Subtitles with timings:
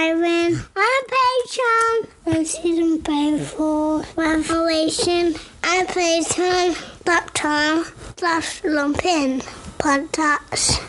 [0.00, 7.84] Byron on Patreon on season five for Revelation and Patreon.com
[8.16, 9.42] slash lumpen.
[9.78, 10.80] Podcast.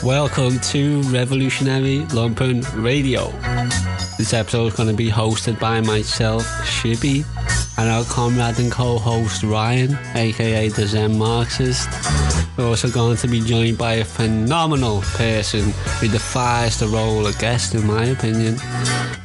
[0.04, 3.32] Welcome to Revolutionary Lumpen Radio.
[4.18, 7.24] This episode is going to be hosted by myself, Shibby,
[7.78, 11.88] and our comrade and co-host Ryan, aka the Zen Marxist.
[12.58, 17.40] We're also going to be joined by a phenomenal person who defies the role of
[17.40, 18.58] guest, in my opinion.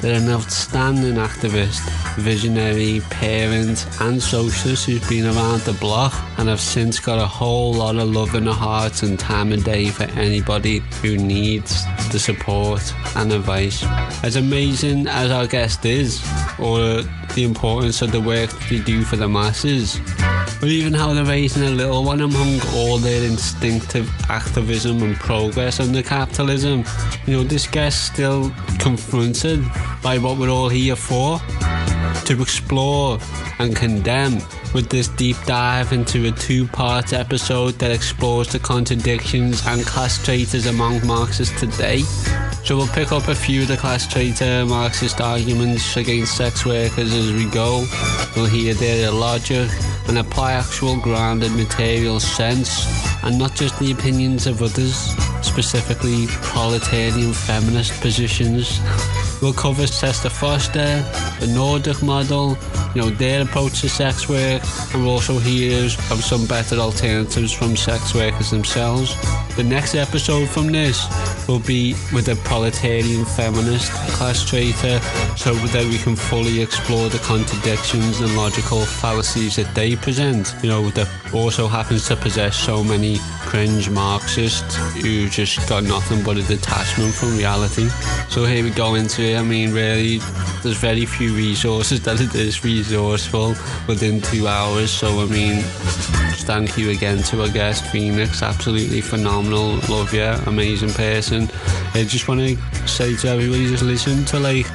[0.01, 1.83] They're an outstanding activist,
[2.17, 7.75] visionary, parent, and socialist who's been around the block and have since got a whole
[7.75, 12.19] lot of love in their hearts and time of day for anybody who needs the
[12.19, 13.85] support and advice.
[14.25, 16.23] As amazing as our guest is,
[16.59, 17.03] or
[17.35, 20.01] the importance of the work they do for the masses,
[20.63, 25.81] or even how they're raising a little one among all their instinctive activism and progress
[25.81, 26.85] under capitalism.
[27.27, 29.65] You know, this guest still confronted
[30.03, 31.41] by what we're all here for
[32.25, 33.19] to explore
[33.59, 34.35] and condemn
[34.75, 40.23] with this deep dive into a two part episode that explores the contradictions and class
[40.25, 42.01] traitors among Marxists today.
[42.65, 47.15] So we'll pick up a few of the class traitor Marxist arguments against sex workers
[47.15, 47.87] as we go.
[48.37, 49.71] We'll hear their logic
[50.09, 52.87] and apply actual grounded material sense
[53.25, 54.97] and not just the opinions of others,
[55.43, 58.81] specifically proletarian feminist positions.
[59.41, 62.57] We'll cover SESTA FOSTA, the Nordic model,
[62.95, 64.63] you know, their approach to sex work,
[64.95, 69.15] and also hear of some better alternatives from sex workers themselves.
[69.57, 71.07] The next episode from this
[71.49, 75.01] will be with a proletarian feminist class traitor
[75.37, 80.55] so that we can fully explore the contradictions and logical fallacies that they present.
[80.63, 86.23] You know, that also happens to possess so many cringe Marxists who just got nothing
[86.23, 87.89] but a detachment from reality.
[88.29, 89.39] So here we go into it.
[89.39, 90.19] I mean, really,
[90.63, 93.55] there's very few resources that it is resourceful
[93.87, 94.91] within two hours.
[94.91, 95.63] So, I mean,
[96.45, 98.43] thank you again to our guest, Phoenix.
[98.43, 99.77] Absolutely phenomenal.
[99.89, 100.25] Love you.
[100.47, 101.49] Amazing person.
[101.95, 102.57] I just want to
[102.87, 104.67] say to everybody, just listen to like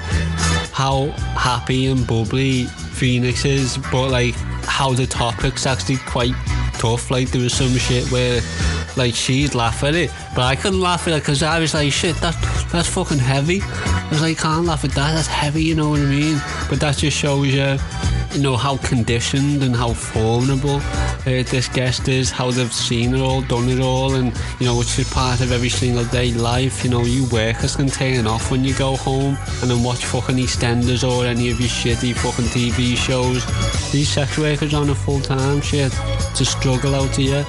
[0.71, 1.07] how
[1.37, 4.33] happy and bubbly Phoenix is, but like
[4.65, 6.33] how the topic's actually quite
[6.83, 7.09] tough.
[7.09, 8.41] Like there was some shit where
[8.97, 11.93] like she'd laugh at it, but I couldn't laugh at it because I was like,
[11.93, 12.35] shit, that
[12.73, 13.61] that's fucking heavy.
[13.63, 15.13] I was like, can't laugh at that.
[15.13, 16.41] That's heavy, you know what I mean?
[16.69, 17.77] But that just shows you,
[18.33, 22.31] you know, how conditioned and how vulnerable uh, this guest is.
[22.31, 25.51] How they've seen it all, done it all, and you know, it's just part of
[25.51, 26.83] every single day life.
[26.83, 30.35] You know, you workers can turn off when you go home and then watch fucking
[30.35, 33.45] EastEnders or any of your shitty fucking TV shows.
[33.91, 35.91] These sex workers on a full time shit
[36.35, 37.45] to struggle out here.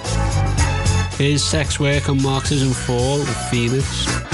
[1.17, 4.34] Here's sex work and Marxism Fall with Phoenix.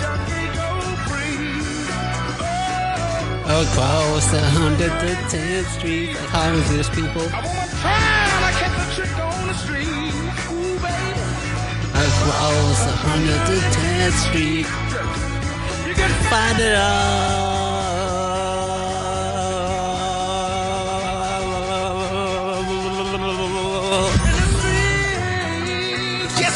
[0.00, 0.68] Junkie go
[1.10, 1.50] free.
[3.48, 6.14] Oh, Across the 110th Street.
[6.14, 7.22] Like, how is this, people?
[7.22, 10.14] a woman trying to catch a chick on the street.
[10.54, 11.20] Ooh, baby,
[11.90, 14.85] Across the 110th Street.
[16.36, 16.76] Find it all.
[26.36, 26.54] Yes,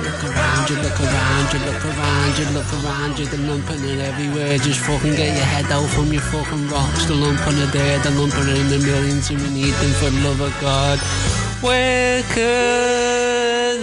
[0.00, 4.00] look around you, look around you, look around you, look around you, the lumpen it
[4.00, 4.56] everywhere.
[4.56, 7.04] Just fucking get your head out from your fucking rocks.
[7.04, 10.20] The lumpen are there, the lumpen in the millions, and we need them for the
[10.26, 10.98] love of God.
[11.62, 12.40] Workers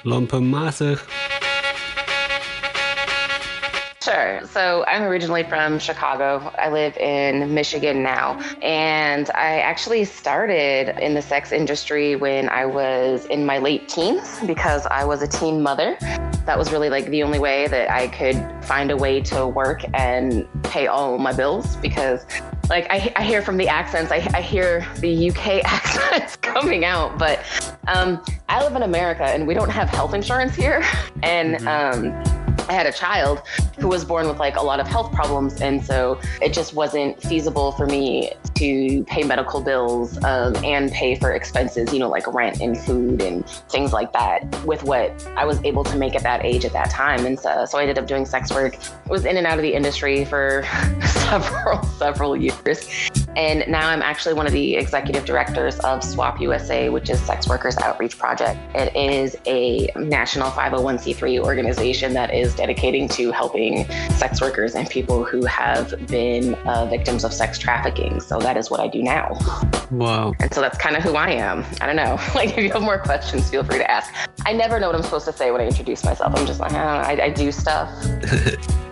[0.03, 0.97] Lumpen matter.
[4.09, 4.41] Sure.
[4.47, 6.51] So I'm originally from Chicago.
[6.57, 8.39] I live in Michigan now.
[8.63, 14.39] And I actually started in the sex industry when I was in my late teens
[14.47, 15.95] because I was a teen mother.
[16.47, 19.83] That was really like the only way that I could find a way to work
[19.93, 22.25] and pay all my bills because
[22.67, 27.19] like I, I hear from the accents, I, I hear the UK accents coming out.
[27.19, 27.45] But
[27.87, 30.83] um, I live in America and we don't have health insurance here.
[31.21, 33.41] And um, I had a child
[33.79, 37.19] who was born with like a lot of health problems, and so it just wasn't
[37.21, 42.31] feasible for me to pay medical bills um, and pay for expenses, you know, like
[42.31, 46.21] rent and food and things like that, with what I was able to make at
[46.21, 47.25] that age at that time.
[47.25, 48.77] And so, so I ended up doing sex work.
[48.77, 50.63] I was in and out of the industry for
[51.07, 56.89] several several years, and now I'm actually one of the executive directors of SWOP USA,
[56.89, 58.59] which is Sex Workers Outreach Project.
[58.75, 65.23] It is a national 501c3 organization that is dedicating to helping sex workers and people
[65.23, 68.19] who have been uh, victims of sex trafficking.
[68.19, 69.37] So that is what I do now.
[69.91, 70.33] Wow.
[70.41, 71.65] And so that's kind of who I am.
[71.81, 72.17] I don't know.
[72.39, 74.13] Like, if you have more questions, feel free to ask.
[74.45, 76.33] I never know what I'm supposed to say when I introduce myself.
[76.35, 77.89] I'm just like, I, I, I do stuff.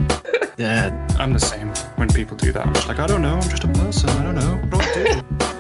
[0.57, 1.07] Yeah.
[1.19, 2.65] I'm the same when people do that.
[2.65, 4.09] I'm just like, I don't know, I'm just a person.
[4.09, 4.55] I don't know.
[4.69, 5.53] What do I do?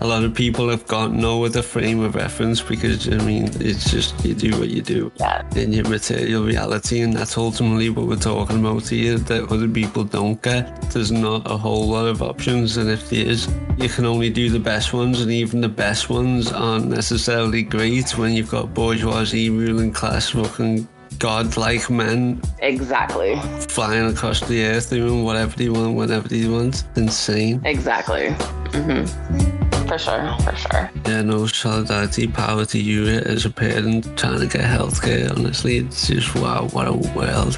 [0.00, 3.90] A lot of people have got no other frame of reference because, I mean, it's
[3.90, 5.42] just you do what you do Yeah.
[5.56, 10.04] in your material reality, and that's ultimately what we're talking about here that other people
[10.04, 10.90] don't get.
[10.92, 14.50] There's not a whole lot of options, and if there is, you can only do
[14.50, 19.50] the best ones, and even the best ones aren't necessarily great when you've got bourgeoisie
[19.50, 20.86] ruling class fucking
[21.18, 23.34] godlike men Exactly.
[23.68, 26.84] flying across the earth doing whatever they want, whenever they want.
[26.94, 27.60] Insane.
[27.64, 28.28] Exactly.
[28.74, 30.36] hmm For sure.
[30.40, 30.90] For sure.
[31.06, 35.34] Yeah, er no solidarity, power to you as a parent trying to get healthcare.
[35.34, 37.56] Honestly, it's just wow, what a world.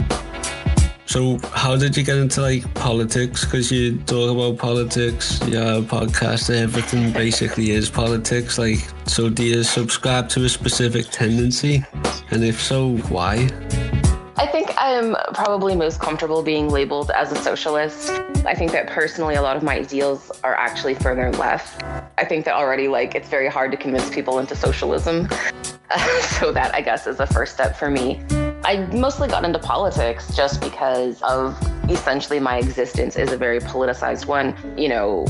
[1.07, 3.45] So, how did you get into like politics?
[3.45, 8.59] Because you talk about politics, you have a podcast, everything basically is politics.
[8.59, 11.83] Like, so do you subscribe to a specific tendency?
[12.31, 13.49] And if so, why?
[14.37, 18.11] I think I'm probably most comfortable being labeled as a socialist.
[18.47, 21.83] I think that personally, a lot of my ideals are actually further left.
[22.19, 25.29] I think that already, like, it's very hard to convince people into socialism.
[26.39, 28.21] so, that I guess is a first step for me.
[28.65, 31.59] I mostly got into politics just because of
[31.91, 34.55] essentially my existence is a very politicized one.
[34.77, 35.27] You know,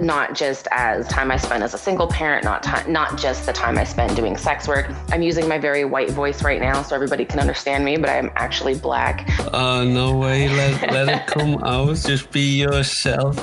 [0.00, 3.52] not just as time I spent as a single parent, not time, not just the
[3.52, 4.90] time I spent doing sex work.
[5.10, 8.30] I'm using my very white voice right now so everybody can understand me, but I'm
[8.36, 9.28] actually black.
[9.52, 10.48] Oh, no way.
[10.48, 11.96] Let, let it come out.
[11.96, 13.36] Just be yourself.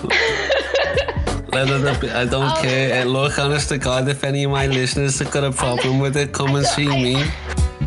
[1.55, 2.09] Let it be.
[2.09, 2.61] I don't oh.
[2.61, 3.01] care.
[3.01, 6.17] And look, honest to God, if any of my listeners have got a problem with
[6.17, 7.23] it, come and see me.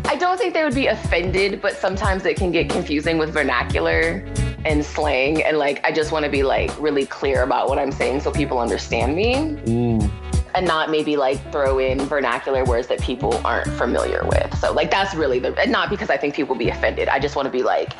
[0.09, 4.25] I don't think they would be offended, but sometimes it can get confusing with vernacular
[4.65, 5.43] and slang.
[5.43, 8.31] And like, I just want to be like really clear about what I'm saying so
[8.31, 10.09] people understand me Mm.
[10.55, 14.57] and not maybe like throw in vernacular words that people aren't familiar with.
[14.57, 17.07] So, like, that's really the, and not because I think people will be offended.
[17.07, 17.93] I just want to be like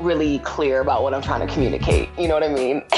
[0.00, 2.08] really clear about what I'm trying to communicate.
[2.18, 2.82] You know what I mean?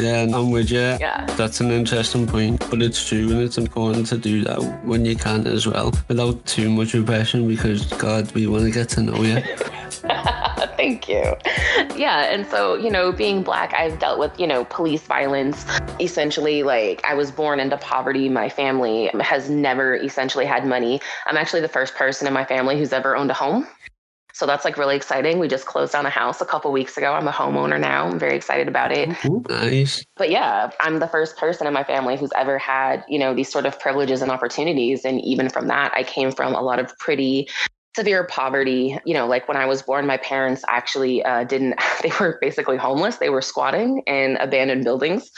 [0.00, 0.78] Yeah, I'm with you.
[0.78, 1.24] Yeah.
[1.36, 5.16] That's an interesting point, but it's true and it's important to do that when you
[5.16, 9.22] can as well, without too much repression because, God, we want to get to know
[9.22, 9.40] you.
[10.76, 11.34] Thank you.
[11.96, 15.64] Yeah, and so, you know, being black, I've dealt with, you know, police violence.
[16.00, 18.28] Essentially, like, I was born into poverty.
[18.28, 21.00] My family has never essentially had money.
[21.26, 23.66] I'm actually the first person in my family who's ever owned a home.
[24.34, 25.38] So that's like really exciting.
[25.38, 27.12] We just closed on a house a couple weeks ago.
[27.12, 28.08] I'm a homeowner now.
[28.08, 29.08] I'm very excited about it.
[29.48, 30.04] Nice.
[30.16, 33.50] But yeah, I'm the first person in my family who's ever had, you know, these
[33.50, 35.04] sort of privileges and opportunities.
[35.04, 37.48] And even from that, I came from a lot of pretty
[37.94, 38.98] severe poverty.
[39.06, 42.76] You know, like when I was born, my parents actually uh, didn't, they were basically
[42.76, 43.18] homeless.
[43.18, 45.30] They were squatting in abandoned buildings.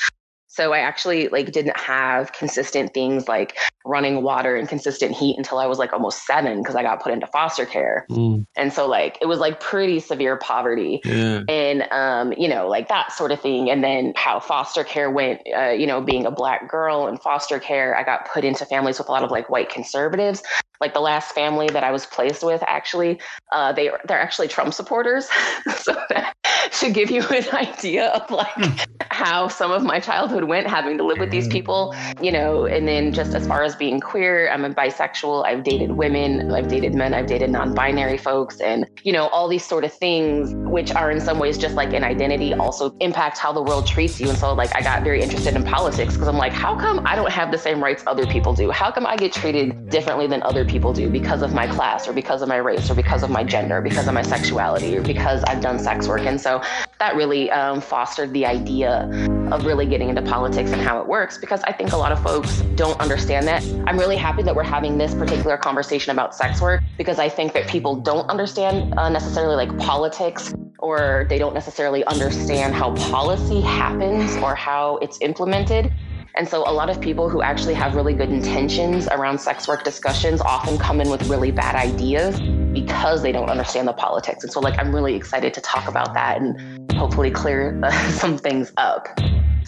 [0.57, 5.59] So I actually like didn't have consistent things like running water and consistent heat until
[5.59, 8.07] I was like almost seven because I got put into foster care.
[8.11, 11.43] Mm, And so like it was like pretty severe poverty yeah.
[11.47, 13.71] and um, you know, like that sort of thing.
[13.71, 17.59] And then how foster care went, uh, you know, being a black girl in foster
[17.59, 20.43] care, I got put into families with a lot of like white conservatives.
[20.81, 23.21] Like the last family that I was placed with, actually,
[23.53, 25.29] uh, they they're actually Trump supporters.
[25.77, 26.37] so that
[26.73, 31.05] should give you an idea of like how some of my childhood went, having to
[31.05, 32.67] live with these people, you know.
[32.67, 35.47] And then just as far as being queer, I'm a bisexual.
[35.47, 39.65] I've dated women, I've dated men, I've dated non-binary folks, and you know, all these
[39.65, 43.53] sort of things, which are in some ways just like an identity, also impact how
[43.53, 44.29] the world treats you.
[44.29, 47.17] And so, like, I got very interested in politics because I'm like, how come I
[47.17, 48.71] don't have the same rights other people do?
[48.71, 52.13] How come I get treated differently than other people do because of my class or
[52.13, 55.43] because of my race or because of my gender, because of my sexuality or because
[55.45, 56.23] I've done sex work?
[56.23, 56.63] And so
[56.99, 59.09] that really um, fostered the idea
[59.53, 62.23] of really getting into politics and how it works because I think a lot of
[62.23, 63.63] folks don't understand that.
[63.87, 67.53] I'm really happy that we're having this particular conversation about sex work because I think
[67.53, 73.61] that people don't understand uh, necessarily like politics or they don't necessarily understand how policy
[73.61, 75.93] happens or how it's implemented.
[76.37, 79.85] And so a lot of people who actually have really good intentions around sex work
[79.85, 82.39] discussions often come in with really bad ideas
[82.75, 84.45] because they don't understand the politics.
[84.45, 88.71] And so like I'm really excited to talk about that and hopefully clear some things
[88.77, 89.09] up.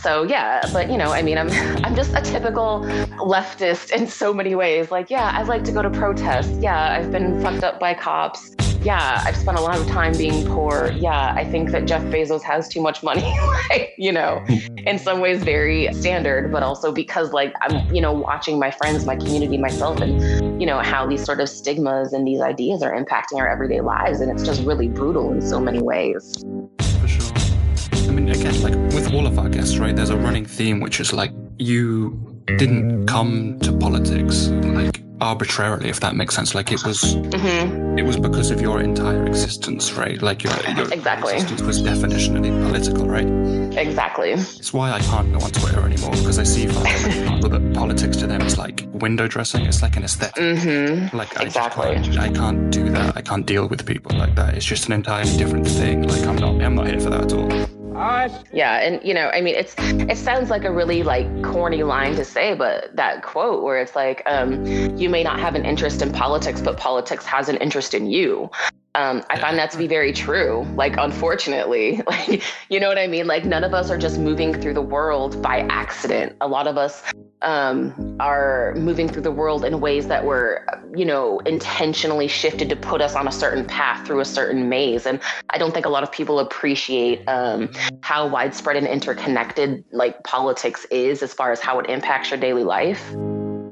[0.01, 1.51] So yeah, but you know, I mean, I'm
[1.85, 2.83] I'm just a typical
[3.19, 4.91] leftist in so many ways.
[4.91, 6.57] Like, yeah, I like to go to protests.
[6.61, 8.55] Yeah, I've been fucked up by cops.
[8.83, 10.93] Yeah, I've spent a lot of time being poor.
[10.93, 13.23] Yeah, I think that Jeff Bezos has too much money.
[13.71, 14.97] like, you know, in mm-hmm.
[14.99, 19.17] some ways very standard, but also because like I'm, you know, watching my friends, my
[19.17, 23.39] community, myself, and you know how these sort of stigmas and these ideas are impacting
[23.39, 26.45] our everyday lives, and it's just really brutal in so many ways.
[27.01, 27.38] For sure.
[28.19, 29.95] I mean, again, like with all of our guests, right?
[29.95, 32.19] There's a running theme which is like you
[32.59, 36.53] didn't come to politics like arbitrarily, if that makes sense.
[36.53, 40.21] Like it was, hmm it was because of your entire existence, right?
[40.23, 41.35] Like your, your Exactly.
[41.35, 43.27] existence was definitionally political, right?
[43.79, 44.31] Exactly.
[44.31, 46.83] It's why I can't go on Twitter anymore because I see people
[47.49, 49.65] that politics to them is like window dressing.
[49.67, 50.59] It's like an aesthetic.
[50.59, 51.95] hmm Like I Exactly.
[51.95, 53.17] can't- I can't do that.
[53.17, 54.55] I can't deal with people like that.
[54.55, 56.03] It's just an entirely different thing.
[56.07, 56.61] Like I'm not.
[56.63, 57.78] I'm not here for that at all.
[58.53, 62.15] Yeah, and you know, I mean, it's it sounds like a really like corny line
[62.17, 64.65] to say, but that quote where it's like, um,
[64.97, 68.51] "You may not have an interest in politics, but politics has an interest in you."
[68.99, 70.67] Um, I find that to be very true.
[70.75, 73.29] Like, unfortunately, like you know what I mean.
[73.29, 76.35] Like, none of us are just moving through the world by accident.
[76.41, 77.05] A lot of us
[77.43, 82.75] um, are moving through the world in ways that were, you know, intentionally shifted to
[82.75, 85.07] put us on a certain path through a certain maze.
[85.07, 90.25] And I don't think a lot of people appreciate um, how widespread and interconnected like
[90.25, 93.13] politics is as far as how it impacts your daily life.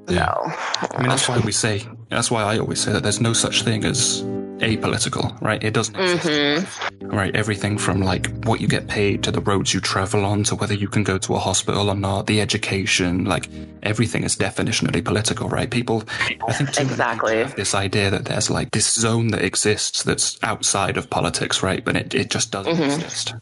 [0.09, 0.33] Yeah.
[0.33, 1.83] So, I mean, that's why we say.
[2.11, 4.25] That's why I always say that there's no such thing as
[4.59, 5.63] apolitical, right?
[5.63, 6.27] It doesn't exist.
[6.27, 7.09] Mm-hmm.
[7.09, 10.55] Right, everything from like what you get paid to the roads you travel on to
[10.55, 13.49] whether you can go to a hospital or not, the education, like
[13.83, 15.71] everything is definitionally political, right?
[15.71, 16.05] People,
[16.47, 17.39] I think too Exactly.
[17.39, 21.85] have this idea that there's like this zone that exists that's outside of politics, right?
[21.85, 23.01] But it, it just doesn't mm-hmm.
[23.01, 23.35] exist.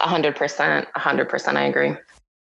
[0.00, 1.96] a hundred percent, a hundred percent, I agree.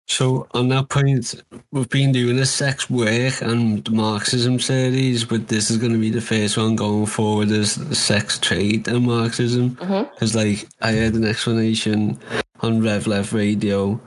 [0.07, 5.71] So on that point, we've been doing a sex work and Marxism series, but this
[5.71, 9.71] is going to be the first one going forward as sex trade and Marxism.
[9.71, 10.13] Mm-hmm.
[10.13, 12.19] Because like I heard an explanation
[12.61, 13.99] on Rev Left Radio,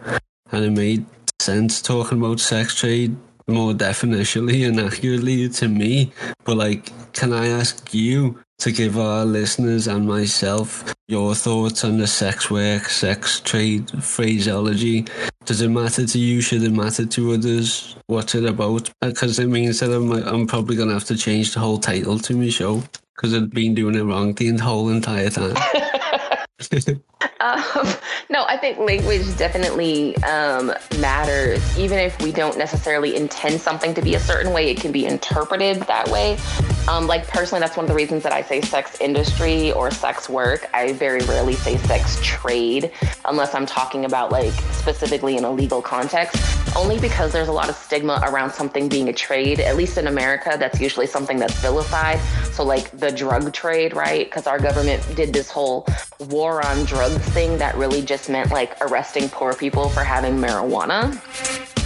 [0.52, 1.04] and it made
[1.40, 3.16] sense talking about sex trade
[3.48, 6.12] more definitionally and accurately to me.
[6.44, 11.98] But like, can I ask you to give our listeners and myself your thoughts on
[11.98, 15.06] the sex work, sex trade phraseology?
[15.48, 16.42] Does it matter to you?
[16.42, 17.96] Should it matter to others?
[18.06, 18.90] What's it about?
[19.00, 22.18] Because it means that I'm, I'm probably going to have to change the whole title
[22.18, 22.82] to my show
[23.16, 25.56] because I've been doing it wrong the whole entire time.
[27.40, 27.86] Um,
[28.28, 31.78] no, I think language definitely um, matters.
[31.78, 35.06] Even if we don't necessarily intend something to be a certain way, it can be
[35.06, 36.36] interpreted that way.
[36.88, 40.28] Um, like personally, that's one of the reasons that I say sex industry or sex
[40.28, 40.68] work.
[40.74, 42.90] I very rarely say sex trade
[43.24, 46.36] unless I'm talking about like specifically in a legal context.
[46.76, 49.60] Only because there's a lot of stigma around something being a trade.
[49.60, 52.18] At least in America, that's usually something that's vilified.
[52.52, 54.26] So like the drug trade, right?
[54.26, 55.86] Because our government did this whole
[56.28, 61.16] war on drugs thing that really just meant like arresting poor people for having marijuana.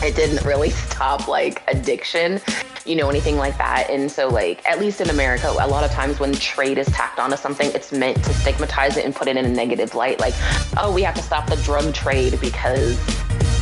[0.02, 2.40] It didn't really stop like addiction,
[2.84, 3.88] you know, anything like that.
[3.90, 7.18] And so, like, at least in America, a lot of times when trade is tacked
[7.18, 10.18] onto something, it's meant to stigmatize it and put it in a negative light.
[10.18, 10.34] Like,
[10.76, 12.98] oh, we have to stop the drug trade because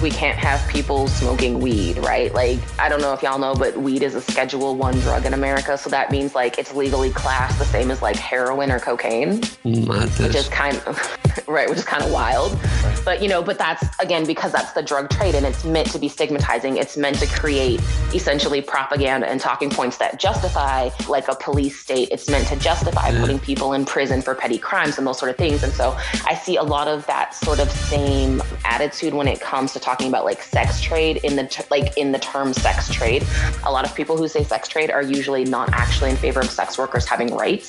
[0.03, 2.33] we can't have people smoking weed, right?
[2.33, 5.35] Like, I don't know if y'all know, but weed is a Schedule One drug in
[5.35, 9.41] America, so that means like it's legally classed the same as like heroin or cocaine
[9.65, 10.19] Madness.
[10.19, 12.59] which is kind of right, which is kind of wild.
[13.05, 15.99] But you know, but that's again because that's the drug trade and it's meant to
[15.99, 16.77] be stigmatizing.
[16.77, 17.81] It's meant to create
[18.15, 22.09] essentially propaganda and talking points that justify like a police state.
[22.11, 25.37] It's meant to justify putting people in prison for petty crimes and those sort of
[25.37, 25.63] things.
[25.63, 29.73] And so I see a lot of that sort of same attitude when it comes
[29.73, 33.27] to talking about like sex trade in the t- like in the term sex trade.
[33.65, 36.49] A lot of people who say sex trade are usually not actually in favor of
[36.49, 37.69] sex workers having rights.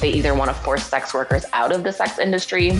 [0.00, 2.72] They either want to force sex workers out of the sex industry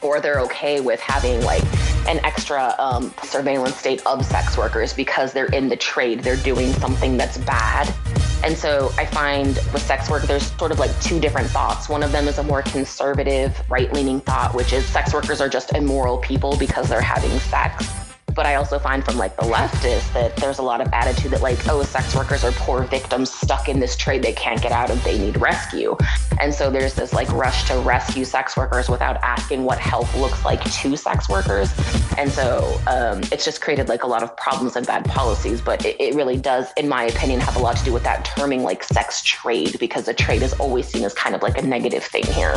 [0.00, 1.64] or they're okay with having like
[2.06, 6.72] an extra um, surveillance state of sex workers because they're in the trade, they're doing
[6.74, 7.92] something that's bad.
[8.44, 11.88] And so I find with sex work, there's sort of like two different thoughts.
[11.88, 15.48] One of them is a more conservative, right leaning thought, which is sex workers are
[15.48, 18.03] just immoral people because they're having sex.
[18.34, 21.40] But I also find from like the leftists that there's a lot of attitude that
[21.40, 24.90] like, oh, sex workers are poor victims stuck in this trade they can't get out
[24.90, 25.96] of, they need rescue.
[26.40, 30.44] And so there's this like rush to rescue sex workers without asking what help looks
[30.44, 31.72] like to sex workers.
[32.18, 35.60] And so um, it's just created like a lot of problems and bad policies.
[35.60, 38.24] But it, it really does, in my opinion, have a lot to do with that
[38.24, 41.62] terming like sex trade because the trade is always seen as kind of like a
[41.62, 42.56] negative thing here.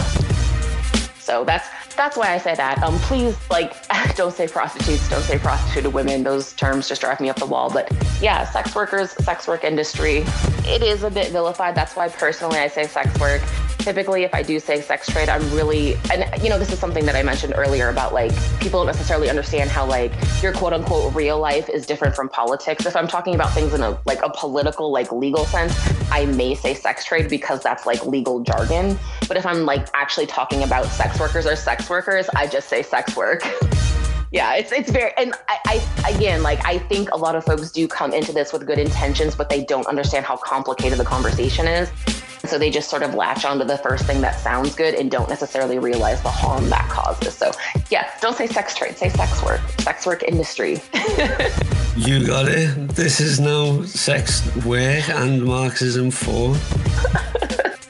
[1.20, 2.82] So that's that's why I say that.
[2.84, 3.76] Um, please, like,
[4.16, 6.24] don't say prostitutes, don't say prostituted women.
[6.24, 7.70] Those terms just drive me up the wall.
[7.70, 10.24] But yeah, sex workers, sex work industry,
[10.66, 11.76] it is a bit vilified.
[11.76, 13.42] That's why personally I say sex work
[13.88, 17.06] typically if I do say sex trade, I'm really, and you know, this is something
[17.06, 20.12] that I mentioned earlier about like people don't necessarily understand how like
[20.44, 22.86] your quote unquote real life is different from politics.
[22.86, 25.74] If I'm talking about things in a like a political, like legal sense,
[26.12, 29.00] I may say sex trade because that's like legal jargon.
[29.26, 32.84] But if I'm like actually talking about sex workers or sex workers, I just say
[32.84, 33.42] sex work.
[34.30, 37.72] yeah it's it's very and I, I again like i think a lot of folks
[37.72, 41.66] do come into this with good intentions but they don't understand how complicated the conversation
[41.66, 41.90] is
[42.48, 45.30] so they just sort of latch onto the first thing that sounds good and don't
[45.30, 47.34] necessarily realize the harm that causes.
[47.34, 47.52] So,
[47.90, 50.82] yeah, don't say sex trade, say sex work, sex work industry.
[51.98, 52.90] you got it.
[52.90, 56.56] This is now sex work and Marxism for.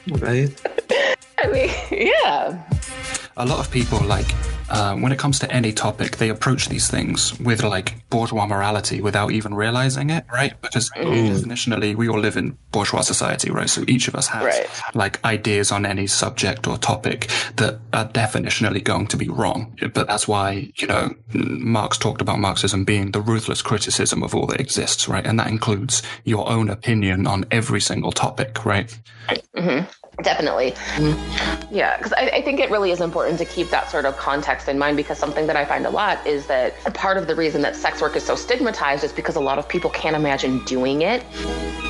[0.18, 0.52] right?
[1.38, 2.60] I mean, yeah.
[3.38, 4.34] A lot of people like
[4.70, 9.00] uh, when it comes to any topic, they approach these things with like bourgeois morality
[9.00, 10.60] without even realizing it, right?
[10.60, 11.04] Because mm.
[11.04, 13.70] definitionally, we all live in bourgeois society, right?
[13.70, 14.68] So each of us has right.
[14.94, 19.76] like ideas on any subject or topic that are definitionally going to be wrong.
[19.94, 24.46] But that's why, you know, Marx talked about Marxism being the ruthless criticism of all
[24.46, 25.26] that exists, right?
[25.26, 28.98] And that includes your own opinion on every single topic, right?
[29.56, 29.90] Mm-hmm.
[30.22, 30.72] Definitely.
[30.96, 31.74] Mm-hmm.
[31.74, 34.68] Yeah, because I, I, think it really is important to keep that sort of context
[34.68, 37.62] in mind because something that I find a lot is that part of the reason
[37.62, 41.02] that sex work is so stigmatized is because a lot of people can't imagine doing
[41.02, 41.24] it.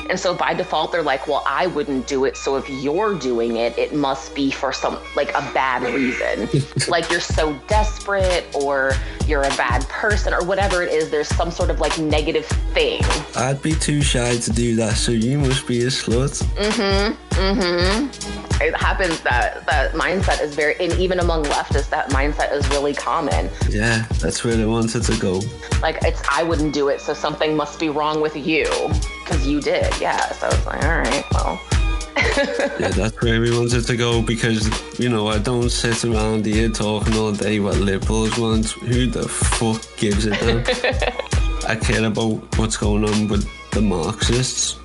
[0.09, 2.35] And so by default, they're like, well, I wouldn't do it.
[2.35, 6.49] So if you're doing it, it must be for some, like a bad reason.
[6.87, 8.93] like you're so desperate or
[9.27, 11.09] you're a bad person or whatever it is.
[11.09, 13.01] There's some sort of like negative thing.
[13.35, 14.97] I'd be too shy to do that.
[14.97, 16.43] So you must be a slut.
[16.55, 17.39] Mm hmm.
[17.39, 18.18] Mm hmm
[18.61, 22.93] it happens that that mindset is very and even among leftists that mindset is really
[22.93, 23.49] common.
[23.69, 25.41] Yeah that's where they wanted to go.
[25.81, 28.65] Like it's i wouldn't do it so something must be wrong with you.
[29.23, 30.31] Because you did yeah.
[30.33, 31.61] So it's like all right well.
[32.79, 36.69] Yeah, that's where we wanted to go because you know I don't sit around here
[36.69, 38.71] talking all day what liberals want.
[38.71, 40.59] Who the fuck gives a damn?
[41.67, 44.77] I care about what's going on with the Marxists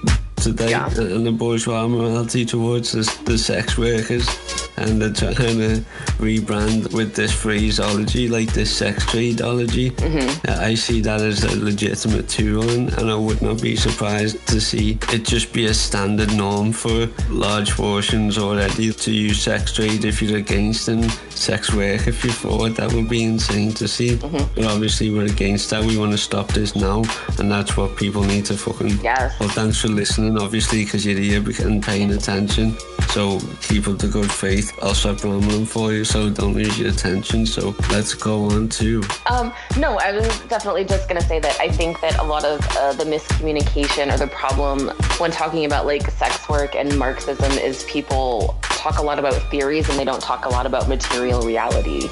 [0.45, 0.87] today yeah.
[0.99, 4.29] and the bourgeois morality towards the, the sex workers
[4.77, 5.85] and they're trying to
[6.19, 9.93] rebrand with this phraseology, like this sex tradeology.
[9.93, 10.51] Mm-hmm.
[10.51, 14.61] I see that as a legitimate tool, and, and I would not be surprised to
[14.61, 20.05] see it just be a standard norm for large portions already to use sex trade
[20.05, 22.77] if you're against and sex work if you're for it.
[22.77, 24.17] That would be insane to see.
[24.17, 24.55] Mm-hmm.
[24.55, 25.85] But obviously, we're against that.
[25.85, 27.05] We want to stop this now,
[27.39, 29.01] and that's what people need to fucking.
[29.03, 29.39] Yes.
[29.39, 32.77] Well, thanks for listening, obviously, because you're here and paying attention.
[33.09, 34.73] So keep up the good faith.
[34.83, 37.47] I'll stop rambling for you, so don't lose your attention.
[37.47, 39.03] So let's go on to.
[39.31, 42.61] Um, no, I was definitely just gonna say that I think that a lot of
[42.77, 47.85] uh, the miscommunication or the problem when talking about like sex work and Marxism is
[47.85, 52.09] people talk a lot about theories and they don't talk a lot about material reality.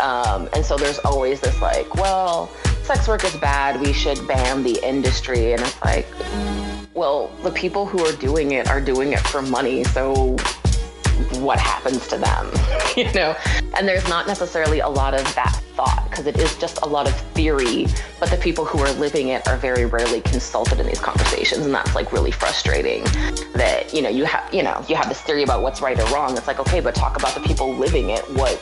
[0.00, 2.46] Um, and so there's always this like, well,
[2.84, 3.80] sex work is bad.
[3.80, 6.06] We should ban the industry, and it's like
[6.98, 9.84] well, the people who are doing it are doing it for money.
[9.84, 10.36] So
[11.38, 12.50] what happens to them,
[12.96, 13.36] you know?
[13.76, 17.06] And there's not necessarily a lot of that thought because it is just a lot
[17.06, 17.86] of theory,
[18.18, 21.64] but the people who are living it are very rarely consulted in these conversations.
[21.64, 23.04] And that's like really frustrating
[23.54, 26.06] that, you know, you have, you know, you have this theory about what's right or
[26.12, 26.36] wrong.
[26.36, 28.24] It's like, okay, but talk about the people living it.
[28.32, 28.56] What,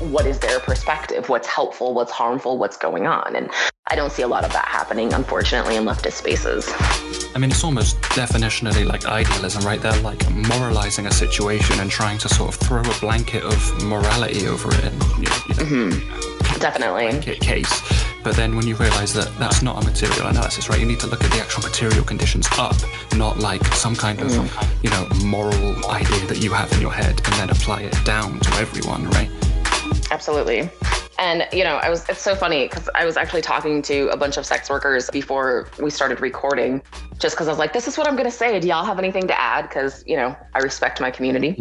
[0.00, 1.30] what is their perspective?
[1.30, 1.94] What's helpful?
[1.94, 2.58] What's harmful?
[2.58, 3.34] What's going on?
[3.36, 3.50] And
[3.86, 6.70] I don't see a lot of that happening, unfortunately, in leftist spaces.
[7.34, 9.80] I mean, it's almost definitionally like idealism, right?
[9.80, 14.46] They're like moralizing a situation and trying to sort of throw a blanket of morality
[14.46, 14.84] over it.
[14.84, 16.49] And, you know, mm-hmm.
[16.60, 17.36] Definitely.
[17.36, 17.82] Case.
[18.22, 20.78] But then when you realize that that's not a material analysis, right?
[20.78, 22.76] You need to look at the actual material conditions up,
[23.16, 24.82] not like some kind of, mm.
[24.82, 28.38] you know, moral idea that you have in your head and then apply it down
[28.40, 29.30] to everyone, right?
[30.10, 30.70] Absolutely
[31.20, 34.16] And, you know, I was, it's so funny because I was actually talking to a
[34.16, 36.82] bunch of sex workers before we started recording,
[37.18, 38.58] just because I was like, this is what I'm going to say.
[38.58, 39.68] Do y'all have anything to add?
[39.68, 41.56] Because, you know, I respect my community.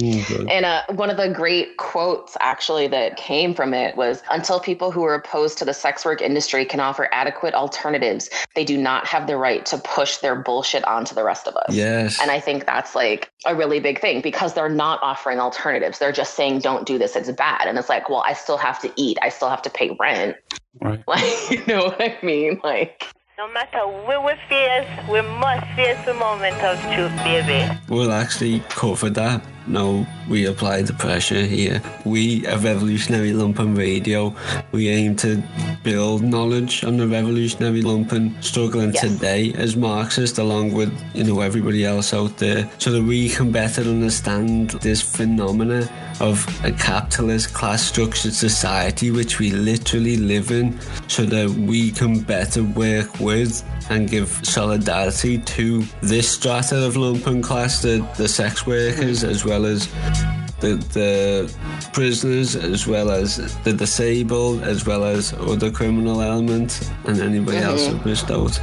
[0.49, 4.91] And uh, one of the great quotes actually that came from it was until people
[4.91, 9.05] who are opposed to the sex work industry can offer adequate alternatives, they do not
[9.07, 11.75] have the right to push their bullshit onto the rest of us.
[11.75, 12.17] Yes.
[12.21, 15.99] And I think that's like a really big thing because they're not offering alternatives.
[15.99, 17.67] They're just saying, don't do this, it's bad.
[17.67, 20.35] And it's like, well, I still have to eat, I still have to pay rent.
[20.81, 21.03] Right.
[21.07, 22.59] Like, you know what I mean?
[22.63, 23.03] Like,
[23.37, 27.69] No matter where we face, we must face the moment of truth, baby.
[27.87, 29.41] We'll actually cover that.
[29.69, 31.79] No, we apply the pressure here.
[32.03, 34.33] We, at Revolutionary Lumpen Radio,
[34.71, 35.43] we aim to
[35.83, 39.03] build knowledge on the revolutionary lumpen struggling Yes.
[39.03, 43.51] today as Marxists, along with you know everybody else out there, so that we can
[43.51, 45.87] better understand this phenomena
[46.19, 50.77] of a capitalist class structured society which we literally live in,
[51.07, 57.41] so that we can better work with and give solidarity to this strata of lumpen
[57.43, 63.73] class, the, the sex workers, as well as the, the prisoners, as well as the
[63.73, 68.59] disabled, as well as other criminal elements, and anybody else who missed out.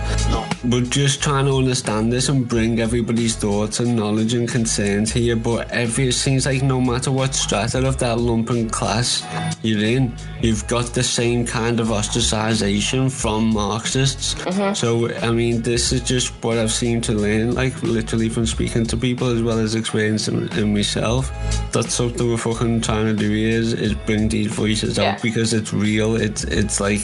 [0.64, 5.36] We're just trying to understand this and bring everybody's thoughts and knowledge and concerns here,
[5.36, 9.22] but every, it seems like no matter what strata of that lumpen class
[9.62, 14.34] you're in, you've got the same kind of ostracization from Marxists.
[14.34, 14.74] Mm-hmm.
[14.74, 18.84] So, I mean, this is just what I've seemed to learn, like literally from speaking
[18.86, 21.30] to people as well as experiencing in myself.
[21.72, 25.12] That's something we're fucking trying to do here is, is bring these voices Yeah.
[25.14, 26.16] out because it's real.
[26.16, 27.00] It's it's like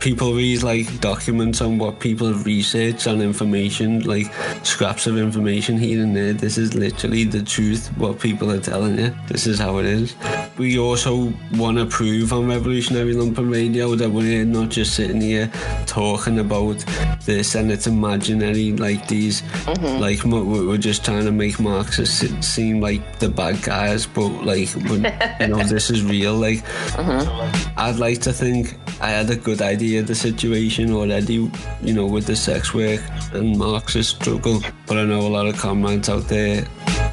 [0.00, 4.32] people read like documents on what people have researched on information, like
[4.64, 6.32] scraps of information here and there.
[6.32, 9.14] This is literally the truth, what people are telling you.
[9.28, 10.14] This is how it is.
[10.58, 15.50] We also want to prove on Revolutionary Lumpen Radio that we're not just sitting here
[15.86, 16.84] talking about
[17.24, 20.00] this and it's imaginary, like these, mm-hmm.
[20.00, 24.28] like mo- we- we're just trying to make Marxists seem like the bad guys, but
[24.44, 25.04] like, when,
[25.40, 26.34] you know, this is real.
[26.34, 26.62] Like,
[26.98, 27.72] uh-huh.
[27.76, 31.50] I'd like to think I had a good idea of the situation already,
[31.82, 33.00] you know, with the sex work
[33.32, 34.60] and Marxist struggle.
[34.86, 36.66] But I know a lot of comrades out there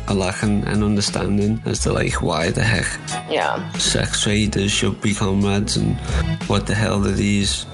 [0.08, 2.88] are lacking an understanding as to like why the heck
[3.30, 3.72] yeah.
[3.74, 5.96] sex traders should be comrades and
[6.48, 7.66] what the hell are these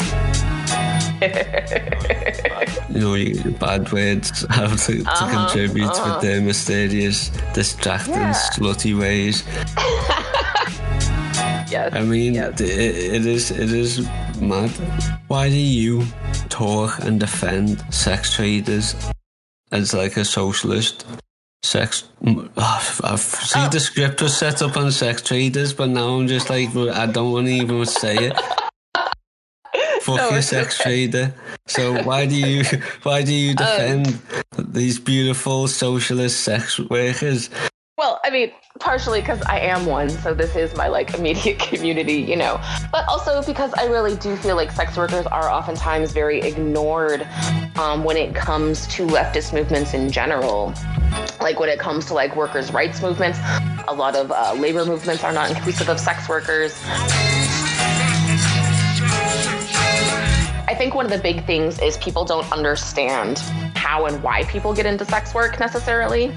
[2.89, 6.19] you know you- bad words have to, to uh-huh, contribute with uh-huh.
[6.19, 8.33] their mysterious distracting Yeah.
[8.53, 9.43] slutty ways
[11.69, 11.93] Yes.
[11.93, 12.61] I mean, Yes.
[12.61, 14.07] it, it is it is
[14.39, 14.69] mad.
[15.27, 16.05] Why do you
[16.47, 18.95] talk and defend sex traders
[19.71, 21.05] as like a socialist?
[21.63, 22.03] Sex.
[22.25, 23.69] oh, I've seen Oh.
[23.69, 27.31] the script was set up on sex traders, but now I'm just like I don't
[27.31, 28.39] want to even say it.
[30.05, 31.07] Fuck your sex okay.
[31.09, 31.33] trader.
[31.65, 32.63] So why do you
[33.03, 34.21] why do Um, you defend
[34.57, 37.49] these beautiful socialist sex workers?
[37.97, 42.15] Well, I mean, partially because I am one, so this is my like immediate community,
[42.15, 42.59] you know.
[42.91, 47.25] But also because I really do feel like sex workers are oftentimes very ignored
[47.77, 50.73] um, when it comes to leftist movements in general.
[51.39, 53.39] Like when it comes to like workers' rights movements,
[53.87, 56.73] a lot of uh, labor movements are not inclusive of sex workers.
[60.67, 63.39] I think one of the big things is people don't understand
[63.75, 66.33] how and why people get into sex work necessarily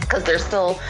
[0.00, 0.80] because they're still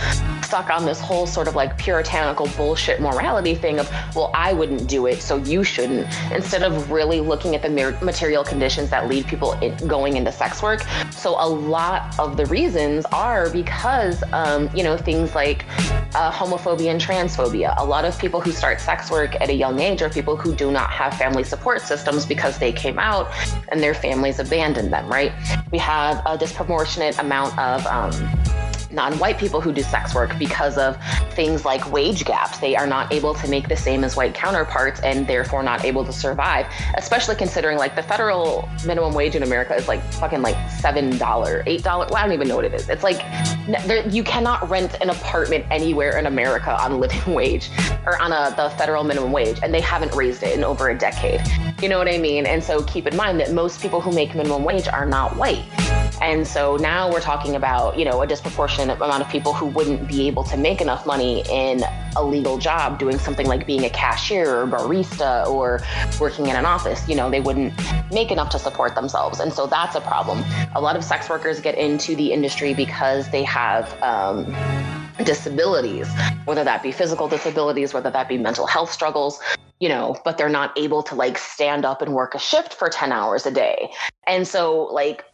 [0.48, 4.88] stuck on this whole sort of like puritanical bullshit morality thing of, well, I wouldn't
[4.88, 7.68] do it, so you shouldn't, instead of really looking at the
[8.00, 10.80] material conditions that lead people in- going into sex work.
[11.10, 15.66] So a lot of the reasons are because, um, you know, things like
[16.14, 17.74] uh, homophobia and transphobia.
[17.76, 20.54] A lot of people who start sex work at a young age are people who
[20.54, 23.28] do not have family support systems because they came out
[23.68, 25.32] and their families abandoned them, right?
[25.70, 28.12] We have a disproportionate amount of, um,
[28.90, 30.96] non-white people who do sex work because of
[31.32, 32.58] things like wage gaps.
[32.58, 36.04] They are not able to make the same as white counterparts and therefore not able
[36.04, 40.56] to survive, especially considering like the federal minimum wage in America is like fucking like
[40.56, 41.84] $7, $8.
[41.84, 42.88] Well, I don't even know what it is.
[42.88, 43.18] It's like
[43.86, 47.70] there, you cannot rent an apartment anywhere in America on living wage
[48.06, 50.96] or on a, the federal minimum wage and they haven't raised it in over a
[50.96, 51.40] decade.
[51.82, 52.46] You know what I mean?
[52.46, 55.64] And so keep in mind that most people who make minimum wage are not white.
[56.20, 60.08] And so now we're talking about, you know, a disproportionate amount of people who wouldn't
[60.08, 61.82] be able to make enough money in
[62.16, 65.80] a legal job doing something like being a cashier or barista or
[66.20, 67.08] working in an office.
[67.08, 67.74] You know, they wouldn't
[68.12, 69.40] make enough to support themselves.
[69.40, 70.44] And so that's a problem.
[70.74, 74.54] A lot of sex workers get into the industry because they have, um,
[75.24, 76.08] disabilities,
[76.44, 79.40] whether that be physical disabilities, whether that be mental health struggles,
[79.80, 82.88] you know, but they're not able to like stand up and work a shift for
[82.88, 83.90] 10 hours a day.
[84.26, 85.24] And so, like,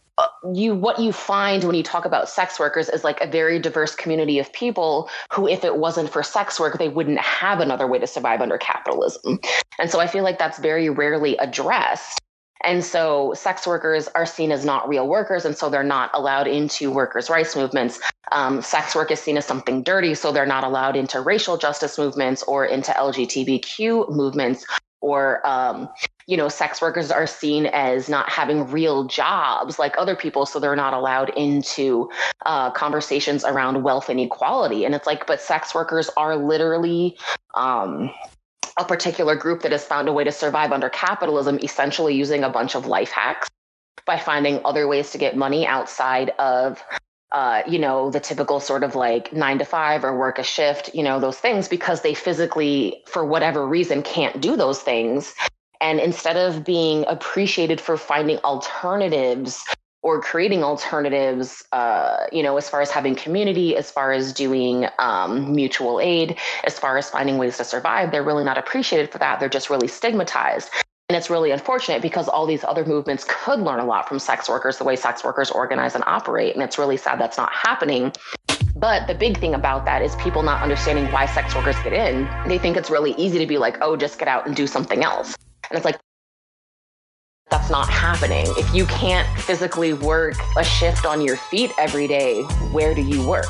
[0.53, 3.95] you what you find when you talk about sex workers is like a very diverse
[3.95, 7.99] community of people who if it wasn't for sex work they wouldn't have another way
[7.99, 9.39] to survive under capitalism
[9.77, 12.21] and so i feel like that's very rarely addressed
[12.65, 16.47] and so sex workers are seen as not real workers, and so they're not allowed
[16.47, 17.99] into workers' rights movements.
[18.31, 21.97] Um, sex work is seen as something dirty, so they're not allowed into racial justice
[21.99, 24.65] movements or into LGBTQ movements.
[25.01, 25.89] Or, um,
[26.27, 30.59] you know, sex workers are seen as not having real jobs like other people, so
[30.59, 32.09] they're not allowed into
[32.45, 34.85] uh, conversations around wealth inequality.
[34.85, 37.17] And it's like, but sex workers are literally.
[37.55, 38.11] Um,
[38.77, 42.49] a particular group that has found a way to survive under capitalism, essentially using a
[42.49, 43.47] bunch of life hacks
[44.05, 46.83] by finding other ways to get money outside of
[47.31, 50.93] uh, you know, the typical sort of like nine to five or work a shift,
[50.93, 55.33] you know, those things because they physically, for whatever reason, can't do those things.
[55.81, 59.63] And instead of being appreciated for finding alternatives
[60.01, 64.87] or creating alternatives, uh, you know, as far as having community, as far as doing
[64.99, 69.17] um, mutual aid, as far as finding ways to survive, they're really not appreciated for
[69.17, 69.39] that.
[69.39, 70.69] They're just really stigmatized.
[71.09, 74.49] And it's really unfortunate because all these other movements could learn a lot from sex
[74.49, 76.55] workers, the way sex workers organize and operate.
[76.55, 78.11] And it's really sad that's not happening.
[78.75, 82.27] But the big thing about that is people not understanding why sex workers get in.
[82.47, 85.03] They think it's really easy to be like, oh, just get out and do something
[85.03, 85.35] else.
[85.69, 85.99] And it's like,
[87.51, 88.45] that's not happening.
[88.57, 93.27] If you can't physically work a shift on your feet every day, where do you
[93.27, 93.45] work?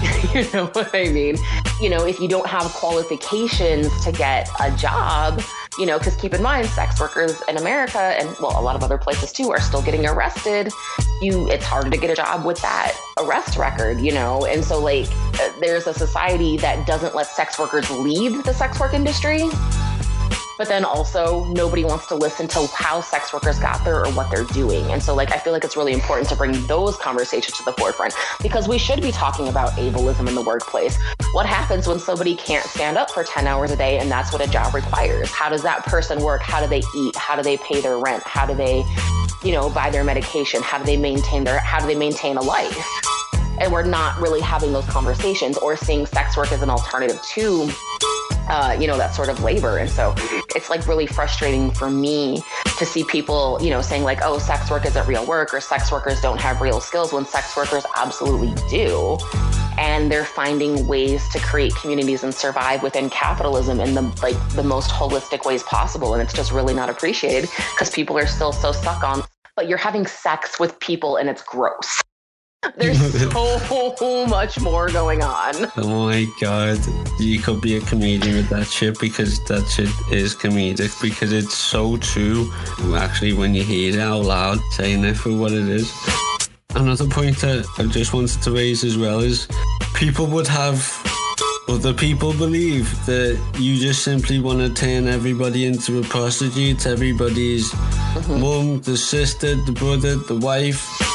[0.34, 1.36] you know what I mean?
[1.80, 5.42] You know, if you don't have qualifications to get a job,
[5.78, 8.82] you know, because keep in mind, sex workers in America and well, a lot of
[8.82, 10.72] other places too are still getting arrested.
[11.20, 14.80] You, it's harder to get a job with that arrest record, you know, and so
[14.80, 15.08] like,
[15.40, 19.48] uh, there's a society that doesn't let sex workers leave the sex work industry
[20.60, 24.30] but then also nobody wants to listen to how sex workers got there or what
[24.30, 24.84] they're doing.
[24.92, 27.72] And so, like, I feel like it's really important to bring those conversations to the
[27.72, 30.98] forefront because we should be talking about ableism in the workplace.
[31.32, 34.46] What happens when somebody can't stand up for 10 hours a day and that's what
[34.46, 35.30] a job requires?
[35.30, 36.42] How does that person work?
[36.42, 37.16] How do they eat?
[37.16, 38.22] How do they pay their rent?
[38.24, 38.84] How do they,
[39.42, 40.60] you know, buy their medication?
[40.62, 42.76] How do they maintain their, how do they maintain a life?
[43.58, 47.70] And we're not really having those conversations or seeing sex work as an alternative to
[48.48, 49.78] uh, you know, that sort of labor.
[49.78, 50.14] And so
[50.54, 52.42] it's like really frustrating for me
[52.78, 55.92] to see people, you know, saying like, oh, sex work isn't real work or sex
[55.92, 59.18] workers don't have real skills when sex workers absolutely do.
[59.78, 64.62] And they're finding ways to create communities and survive within capitalism in the like the
[64.62, 66.14] most holistic ways possible.
[66.14, 69.22] And it's just really not appreciated because people are still so stuck on,
[69.56, 72.02] but you're having sex with people and it's gross.
[72.76, 75.54] There's so much more going on.
[75.78, 76.78] Oh my god,
[77.18, 81.54] you could be a comedian with that shit because that shit is comedic because it's
[81.54, 82.52] so true.
[82.94, 85.90] Actually, when you hear it out loud, saying it for what it is.
[86.74, 89.48] Another point that I just wanted to raise as well is
[89.94, 90.78] people would have
[91.66, 97.70] other people believe that you just simply want to turn everybody into a prostitute, everybody's
[97.70, 98.40] mm-hmm.
[98.40, 101.09] mum, the sister, the brother, the wife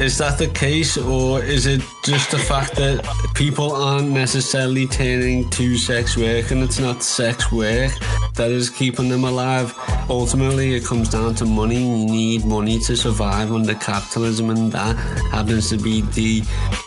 [0.00, 5.48] is that the case, or is it just the fact that people aren't necessarily turning
[5.50, 7.92] to sex work and it's not sex work
[8.34, 9.74] that is keeping them alive?
[10.08, 11.82] Ultimately, it comes down to money.
[11.82, 14.96] You need money to survive under capitalism, and that
[15.32, 16.42] happens to be the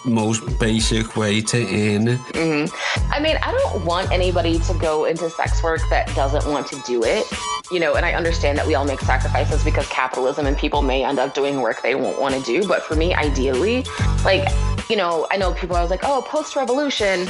[0.06, 2.18] most basic way to earn.
[2.18, 3.14] Mm-hmm.
[3.14, 6.82] I mean, I don't want anybody to go into sex work that doesn't want to
[6.88, 7.26] do it.
[7.72, 11.04] You know, and I understand that we all make sacrifices because capitalism and people may
[11.04, 12.68] end up doing work they won't want to do.
[12.68, 13.86] But for me, me, ideally.
[14.24, 14.48] Like,
[14.90, 17.28] you know, I know people are like, oh, post revolution,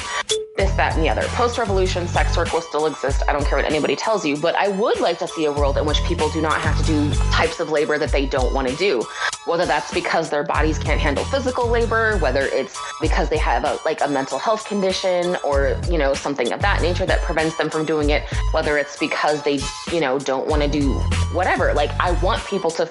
[0.56, 1.24] this, that, and the other.
[1.30, 3.24] Post revolution, sex work will still exist.
[3.28, 5.78] I don't care what anybody tells you, but I would like to see a world
[5.78, 8.68] in which people do not have to do types of labor that they don't want
[8.68, 9.04] to do.
[9.46, 13.78] Whether that's because their bodies can't handle physical labor, whether it's because they have a
[13.84, 17.70] like a mental health condition or, you know, something of that nature that prevents them
[17.70, 19.60] from doing it, whether it's because they,
[19.92, 20.94] you know, don't want to do
[21.34, 21.74] whatever.
[21.74, 22.90] Like I want people to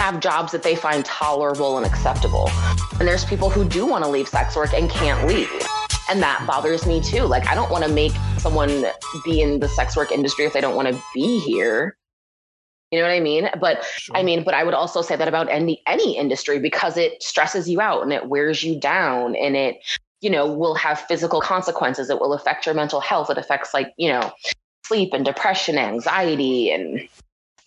[0.00, 2.48] have jobs that they find tolerable and acceptable.
[2.98, 5.50] And there's people who do want to leave sex work and can't leave.
[6.08, 7.24] And that bothers me too.
[7.24, 8.86] Like, I don't want to make someone
[9.26, 11.98] be in the sex work industry if they don't want to be here.
[12.90, 13.50] You know what I mean?
[13.60, 14.16] But sure.
[14.16, 17.68] I mean, but I would also say that about any any industry because it stresses
[17.68, 19.76] you out and it wears you down and it,
[20.22, 22.08] you know, will have physical consequences.
[22.08, 23.28] It will affect your mental health.
[23.28, 24.32] It affects like, you know,
[24.86, 27.06] sleep and depression, anxiety and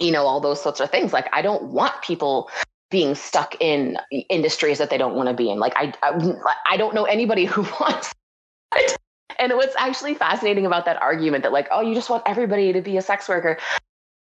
[0.04, 1.14] you know, all those sorts of things.
[1.14, 2.50] Like, I don't want people
[2.92, 3.98] being stuck in
[4.30, 5.60] industries that they don't want to be in.
[5.60, 6.34] Like, I, I,
[6.70, 8.14] I don't know anybody who wants
[9.40, 12.82] and what's actually fascinating about that argument that like, oh, you just want everybody to
[12.82, 13.58] be a sex worker.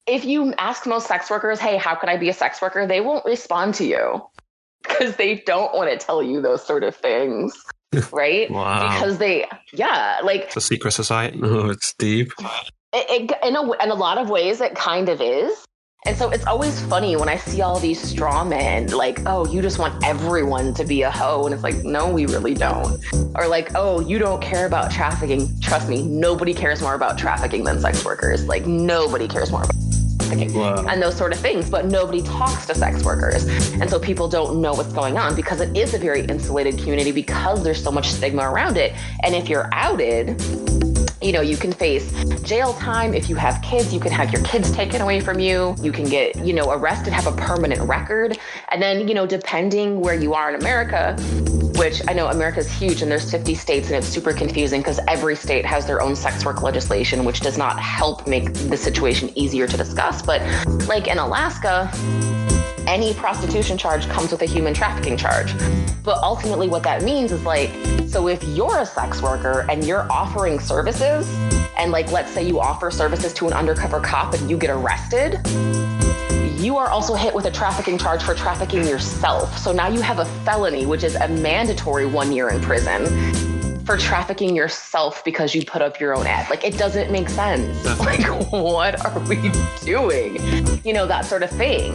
[0.06, 2.86] If you ask most sex workers, hey, how can I be a sex worker?
[2.86, 4.22] They won't respond to you
[4.82, 7.56] because they don't want to tell you those sort of things.
[8.12, 8.50] Right?
[8.50, 8.92] Wow.
[8.92, 11.40] Because they, yeah, like It's a secret society.
[11.42, 12.30] Oh, it's deep.
[12.96, 15.64] It, it, in, a, in a lot of ways, it kind of is.
[16.06, 19.60] And so it's always funny when I see all these straw men, like, oh, you
[19.60, 21.44] just want everyone to be a hoe.
[21.46, 23.02] And it's like, no, we really don't.
[23.34, 25.48] Or like, oh, you don't care about trafficking.
[25.60, 28.46] Trust me, nobody cares more about trafficking than sex workers.
[28.46, 29.74] Like, nobody cares more about
[30.20, 30.86] trafficking Wow.
[30.88, 31.68] and those sort of things.
[31.68, 33.44] But nobody talks to sex workers.
[33.80, 37.10] And so people don't know what's going on because it is a very insulated community
[37.10, 38.92] because there's so much stigma around it.
[39.24, 40.40] And if you're outed,
[41.22, 43.14] you know, you can face jail time.
[43.14, 45.74] If you have kids, you can have your kids taken away from you.
[45.80, 48.38] You can get, you know, arrested, have a permanent record.
[48.70, 51.16] And then, you know, depending where you are in America,
[51.76, 55.36] which I know America's huge and there's 50 states and it's super confusing because every
[55.36, 59.66] state has their own sex work legislation, which does not help make the situation easier
[59.66, 60.22] to discuss.
[60.22, 60.42] But
[60.86, 61.90] like in Alaska,
[62.86, 65.54] any prostitution charge comes with a human trafficking charge.
[66.02, 67.70] But ultimately, what that means is like,
[68.06, 71.28] so if you're a sex worker and you're offering services,
[71.76, 75.40] and like, let's say you offer services to an undercover cop and you get arrested,
[76.58, 79.58] you are also hit with a trafficking charge for trafficking yourself.
[79.58, 83.06] So now you have a felony, which is a mandatory one year in prison
[83.84, 86.50] for trafficking yourself because you put up your own ad.
[86.50, 87.84] Like, it doesn't make sense.
[88.06, 89.50] Like, what are we
[89.84, 90.36] doing?
[90.84, 91.92] You know, that sort of thing.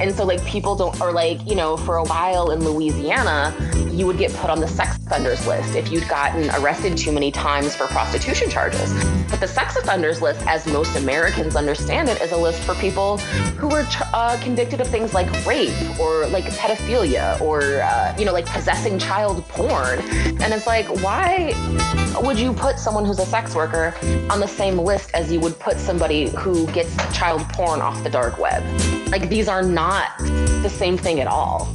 [0.00, 3.54] And so, like, people don't, or like, you know, for a while in Louisiana,
[3.92, 7.30] you would get put on the sex offenders list if you'd gotten arrested too many
[7.30, 8.92] times for prostitution charges.
[9.30, 13.18] But the sex offenders list, as most Americans understand it, is a list for people
[13.58, 18.32] who were uh, convicted of things like rape or like pedophilia or, uh, you know,
[18.32, 19.98] like possessing child porn.
[20.40, 21.52] And it's like, why
[22.22, 23.94] would you put someone who's a sex worker
[24.30, 28.10] on the same list as you would put somebody who gets child porn off the
[28.10, 28.62] dark web?
[29.08, 29.81] Like, these are not
[30.62, 31.74] the same thing at all.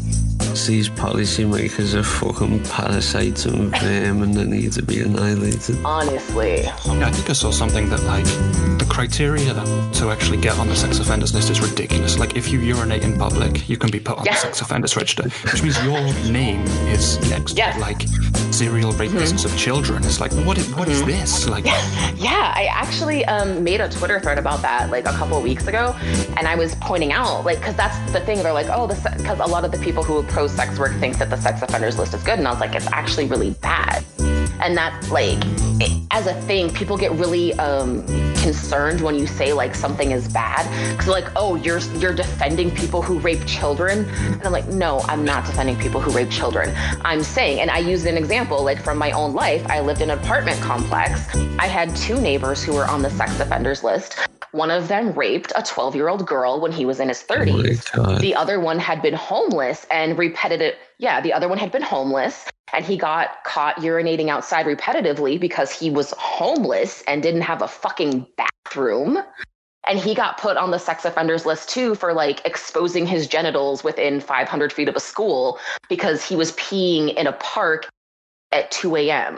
[0.65, 5.77] These policymakers are fucking parasites of them and vermin that need to be annihilated.
[5.85, 6.65] Honestly.
[6.67, 8.25] I think I saw something that like
[8.79, 12.17] the criteria to actually get on the sex offenders list is ridiculous.
[12.17, 14.33] Like if you urinate in public, you can be put on Yeah.
[14.33, 17.75] the sex offenders register, which means your name is next Yes.
[17.75, 18.01] to like
[18.53, 20.03] serial rapists of children.
[20.03, 21.47] It's like what is what is this?
[21.47, 21.65] Like
[22.17, 25.67] Yeah, I actually um, made a Twitter thread about that like a couple of weeks
[25.67, 25.95] ago,
[26.35, 29.45] and I was pointing out like because that's the thing they're like oh because a
[29.47, 32.23] lot of the people who oppose sex work thinks that the sex offenders list is
[32.23, 34.03] good, and I was like it's actually really bad,
[34.61, 35.39] and that's like
[35.79, 38.05] it, as a thing people get really um,
[38.35, 43.01] concerned when you say like something is bad because like oh you're you're defending people
[43.01, 46.73] who rape children, and I'm like no I'm not defending people who rape children.
[47.03, 49.65] I'm saying, and I used an example like from my own life.
[49.67, 51.35] I lived in an apartment complex.
[51.59, 54.17] I had two neighbors who were on the sex offenders list.
[54.51, 57.89] One of them raped a 12 year old girl when he was in his 30s.
[57.95, 58.17] Oh.
[58.17, 60.75] The other one had been homeless and repetitive.
[60.99, 65.71] Yeah, the other one had been homeless and he got caught urinating outside repetitively because
[65.71, 69.19] he was homeless and didn't have a fucking bathroom.
[69.87, 73.83] And he got put on the sex offenders list too for like exposing his genitals
[73.83, 77.87] within 500 feet of a school because he was peeing in a park
[78.51, 79.37] at 2 a.m.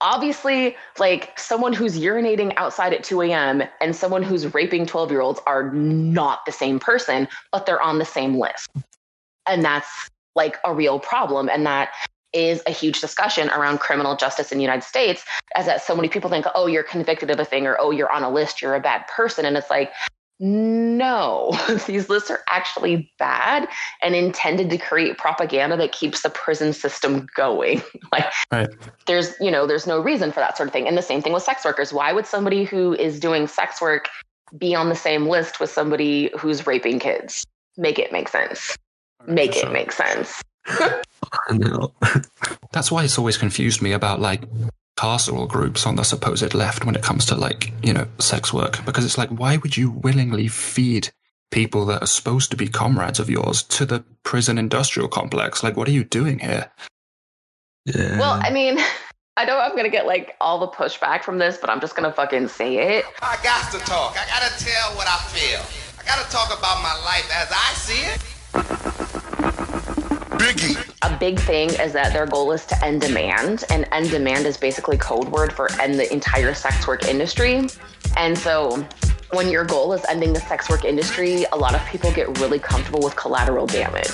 [0.00, 3.62] Obviously, like someone who's urinating outside at 2 a.m.
[3.80, 7.98] and someone who's raping 12 year olds are not the same person, but they're on
[7.98, 8.68] the same list.
[9.46, 11.48] And that's like a real problem.
[11.48, 11.92] And that
[12.32, 16.08] is a huge discussion around criminal justice in the United States, as that so many
[16.08, 18.74] people think, oh, you're convicted of a thing or oh, you're on a list, you're
[18.74, 19.44] a bad person.
[19.46, 19.92] And it's like,
[20.44, 23.66] no, these lists are actually bad
[24.02, 27.82] and intended to create propaganda that keeps the prison system going.
[28.12, 28.68] like right.
[29.06, 30.86] there's, you know, there's no reason for that sort of thing.
[30.86, 31.94] And the same thing with sex workers.
[31.94, 34.10] Why would somebody who is doing sex work
[34.58, 37.46] be on the same list with somebody who's raping kids?
[37.78, 38.76] Make it make sense.
[39.26, 40.42] Make it make sense.
[40.66, 41.00] I
[41.52, 41.94] know.
[42.72, 44.42] That's why it's always confused me about like
[44.96, 48.84] carceral groups on the supposed left when it comes to like, you know, sex work.
[48.84, 51.10] Because it's like, why would you willingly feed
[51.50, 55.62] people that are supposed to be comrades of yours to the prison industrial complex?
[55.62, 56.70] Like, what are you doing here?
[57.86, 58.18] Yeah.
[58.18, 58.78] Well, I mean,
[59.36, 61.96] I know I'm going to get like all the pushback from this, but I'm just
[61.96, 63.04] going to fucking say it.
[63.20, 64.16] I got to talk.
[64.16, 65.60] I got to tell what I feel.
[65.98, 69.13] I got to talk about my life as I see it.
[71.24, 74.98] Big thing is that their goal is to end demand, and end demand is basically
[74.98, 77.66] code word for end the entire sex work industry.
[78.18, 78.86] And so,
[79.32, 82.58] when your goal is ending the sex work industry, a lot of people get really
[82.58, 84.10] comfortable with collateral damage.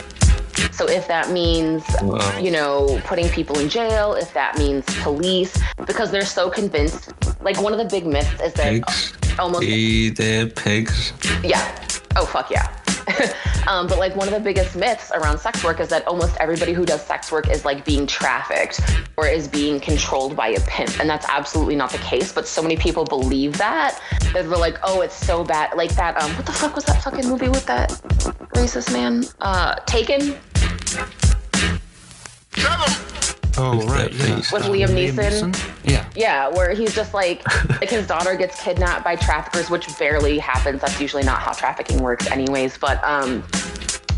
[0.70, 2.38] So if that means, Wow.
[2.38, 7.10] you know, putting people in jail, if that means police, because they're so convinced.
[7.42, 9.12] Like one of the big myths is that Pigs.
[9.36, 11.12] almost Eat their pigs.
[11.42, 11.74] yeah.
[12.14, 12.68] Oh fuck yeah.
[13.66, 16.72] um, but like one of the biggest myths around sex work is that almost everybody
[16.72, 18.80] who does sex work is like being trafficked
[19.16, 22.32] or is being controlled by a pimp, and that's absolutely not the case.
[22.32, 24.00] But so many people believe that
[24.32, 25.76] that they're like, oh, it's so bad.
[25.76, 26.20] Like that.
[26.20, 27.90] Um, what the fuck was that fucking movie with that
[28.54, 29.24] racist man?
[29.40, 30.36] Uh, Taken
[33.58, 34.10] Oh, With right.
[34.12, 34.36] that Yeah.
[34.36, 34.52] face.
[34.52, 35.70] with Liam Neeson.
[35.84, 36.04] Yeah.
[36.14, 37.42] Yeah, where he's just like,
[37.80, 40.80] like his daughter gets kidnapped by traffickers, which barely happens.
[40.80, 42.78] That's usually not how trafficking works, anyways.
[42.78, 43.44] But um,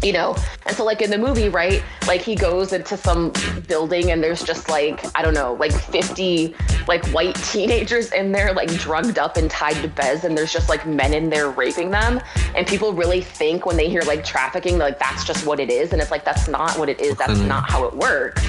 [0.02, 1.82] you know, and so like in the movie, right?
[2.08, 3.32] Like he goes into some
[3.68, 6.54] building and there's just like I don't know, like 50
[6.88, 10.68] like white teenagers in there, like drugged up and tied to beds, and there's just
[10.68, 12.20] like men in there raping them.
[12.56, 15.92] And people really think when they hear like trafficking, like that's just what it is,
[15.92, 17.16] and it's like that's not what it is.
[17.16, 18.42] That's not how it works.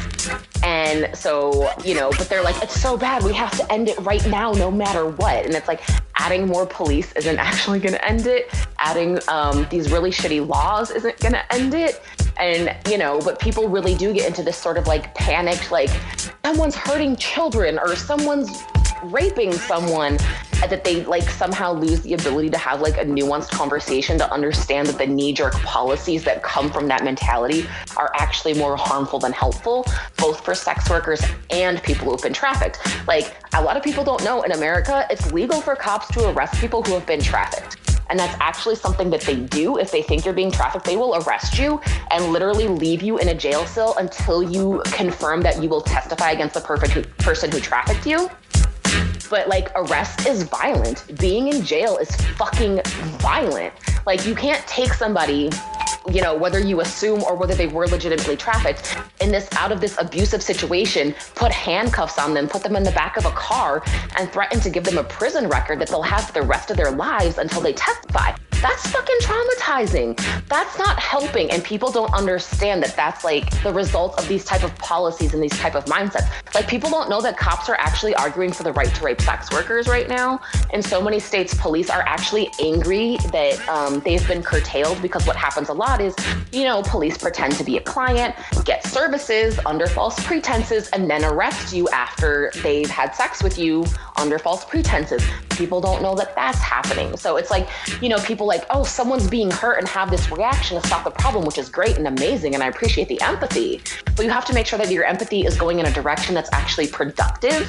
[0.63, 3.23] And so, you know, but they're like, it's so bad.
[3.23, 5.45] We have to end it right now, no matter what.
[5.45, 5.81] And it's like
[6.15, 8.49] adding more police isn't actually going to end it.
[8.79, 12.01] Adding um, these really shitty laws isn't going to end it.
[12.37, 15.89] And, you know, but people really do get into this sort of like panicked, like
[16.45, 18.63] someone's hurting children or someone's
[19.05, 20.17] raping someone
[20.69, 24.87] that they like somehow lose the ability to have like a nuanced conversation to understand
[24.87, 27.65] that the knee-jerk policies that come from that mentality
[27.97, 29.85] are actually more harmful than helpful
[30.17, 34.23] both for sex workers and people who've been trafficked like a lot of people don't
[34.23, 37.77] know in america it's legal for cops to arrest people who have been trafficked
[38.09, 39.77] and that's actually something that they do.
[39.77, 41.81] If they think you're being trafficked, they will arrest you
[42.11, 46.31] and literally leave you in a jail cell until you confirm that you will testify
[46.31, 48.29] against the perfect person who trafficked you.
[49.33, 51.17] But like arrest is violent.
[51.19, 52.81] Being in jail is fucking
[53.17, 53.73] violent.
[54.05, 55.49] Like you can't take somebody
[56.11, 59.81] you know whether you assume or whether they were legitimately trafficked in this out of
[59.81, 63.81] this abusive situation put handcuffs on them put them in the back of a car
[64.19, 66.75] and threaten to give them a prison record that they'll have for the rest of
[66.77, 70.47] their lives until they testify that's fucking traumatizing.
[70.47, 74.63] That's not helping and people don't understand that that's like the result of these type
[74.63, 76.29] of policies and these type of mindsets.
[76.55, 79.51] Like people don't know that cops are actually arguing for the right to rape sex
[79.51, 80.39] workers right now
[80.73, 85.35] in so many states police are actually angry that um, they've been curtailed because what
[85.35, 86.15] happens a lot is
[86.53, 88.33] you know police pretend to be a client
[88.63, 93.85] get services under false pretenses and then arrest you after they've had sex with you
[94.17, 95.23] under false pretenses.
[95.49, 97.17] People don't know that that's happening.
[97.17, 97.67] So it's like
[98.01, 101.09] you know people like oh someone's being hurt and have this reaction to stop the
[101.09, 103.81] problem which is great and amazing and i appreciate the empathy.
[104.15, 106.51] But you have to make sure that your empathy is going in a direction that's
[106.53, 107.63] actually productive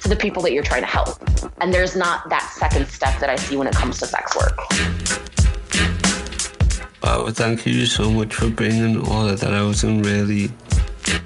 [0.00, 1.18] to the people that you're trying to help.
[1.60, 4.56] And there's not that second step that i see when it comes to sex work.
[7.02, 10.50] Uh, wow, thank you so much for bringing all of that out and really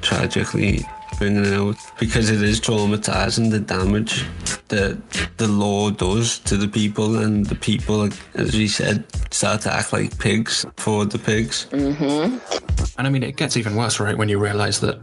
[0.03, 0.85] tragically
[1.19, 4.25] bringing it out because it is traumatizing the damage
[4.75, 4.99] that
[5.37, 9.93] the law does to the people and the people, as we said, start to act
[9.93, 11.67] like pigs for the pigs.
[12.97, 14.99] And I mean, it gets even worse, right, when you realize that,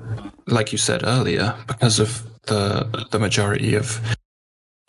[0.47, 3.99] like you said earlier, because of the the majority of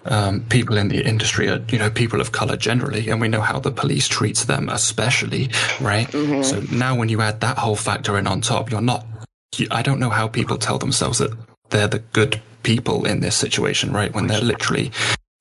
[0.05, 3.41] um, people in the industry are, you know, people of color generally, and we know
[3.41, 6.11] how the police treats them, especially, right?
[6.43, 9.07] So now, when you add that whole factor in on top, you're not.
[9.57, 11.31] You, I don't know how people tell themselves that
[11.73, 14.15] they're the good people in this situation, right?
[14.15, 14.93] When they're literally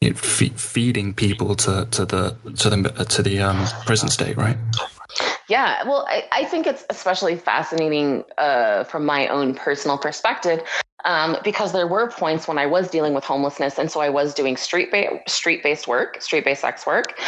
[0.02, 4.38] you know, fe- feeding people to to the to the to the um, prison state,
[4.38, 4.58] right?
[5.48, 10.62] Yeah, well, I, I think it's especially fascinating uh, from my own personal perspective
[11.04, 14.34] um, because there were points when I was dealing with homelessness, and so I was
[14.34, 17.20] doing street ba- street based work, street based sex work,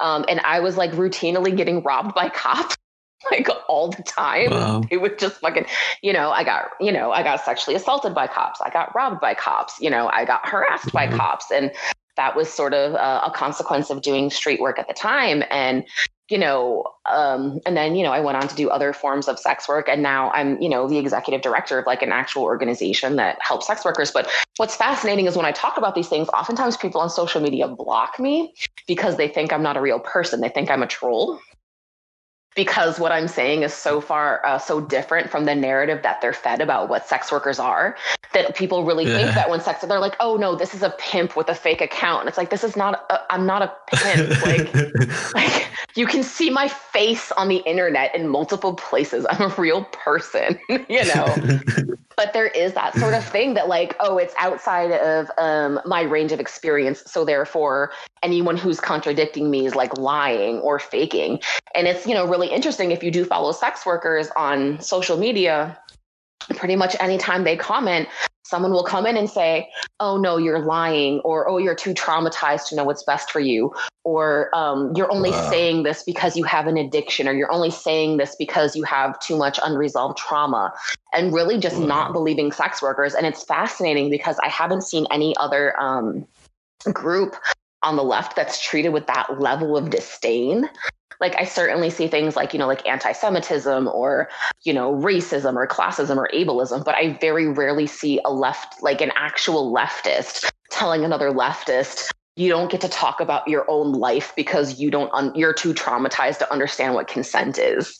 [0.00, 2.76] um, and I was like routinely getting robbed by cops.
[3.30, 4.82] Like all the time, Wow.
[4.90, 5.66] it would just fucking,
[6.02, 8.60] you know, I got, you know, I got sexually assaulted by cops.
[8.64, 9.74] I got robbed by cops.
[9.80, 11.72] You know, I got harassed by cops, and
[12.16, 15.42] that was sort of uh, a consequence of doing street work at the time.
[15.50, 15.84] And
[16.28, 19.38] you know, um, and then, you know, I went on to do other forms of
[19.38, 19.88] sex work.
[19.88, 23.66] And now I'm, you know, the executive director of like an actual organization that helps
[23.66, 24.10] sex workers.
[24.10, 27.66] But what's fascinating is when I talk about these things, oftentimes people on social media
[27.66, 28.52] block me
[28.86, 30.42] because they think I'm not a real person.
[30.42, 31.40] They think I'm a troll.
[32.54, 36.32] Because what I'm saying is so far uh, so different from the narrative that they're
[36.32, 37.96] fed about what sex workers are
[38.34, 41.36] that people really think that when sex they're like, oh no, this is a pimp
[41.36, 42.20] with a fake account.
[42.20, 43.06] And it's like this is not.
[43.10, 44.42] A, I'm not a pimp.
[44.42, 45.68] like like
[45.98, 50.58] you can see my face on the internet in multiple places i'm a real person
[50.68, 51.34] you know
[52.18, 56.02] but there is that sort of thing that like oh it's outside of um, my
[56.02, 57.92] range of experience so therefore
[58.22, 61.40] anyone who's contradicting me is like lying or faking.
[61.74, 65.78] And it's you know really interesting if you do follow sex workers on social media
[66.56, 68.08] pretty much anytime they comment
[68.48, 69.68] someone will come in and say,
[70.00, 73.74] "Oh no, you're lying," or "Oh, you're too traumatized to know what's best for you,"
[74.04, 75.50] or um, "You're only wow.
[75.50, 79.18] saying this because you have an addiction," or "You're only saying this because you have
[79.20, 80.72] too much unresolved trauma,"
[81.12, 81.86] and really just wow.
[81.86, 83.14] not believing sex workers.
[83.14, 86.26] And it's fascinating because I haven't seen any other um,
[86.92, 87.36] group
[87.82, 90.68] on the left that's treated with that level of disdain
[91.20, 94.28] like I certainly see things like, you know, like anti Semitism or,
[94.62, 99.00] you know, racism or classism or ableism, but I very rarely see a left, like
[99.00, 104.32] an actual leftist telling another leftist, you don't get to talk about your own life
[104.36, 107.98] because you don't, un- you're too traumatized to understand what consent is.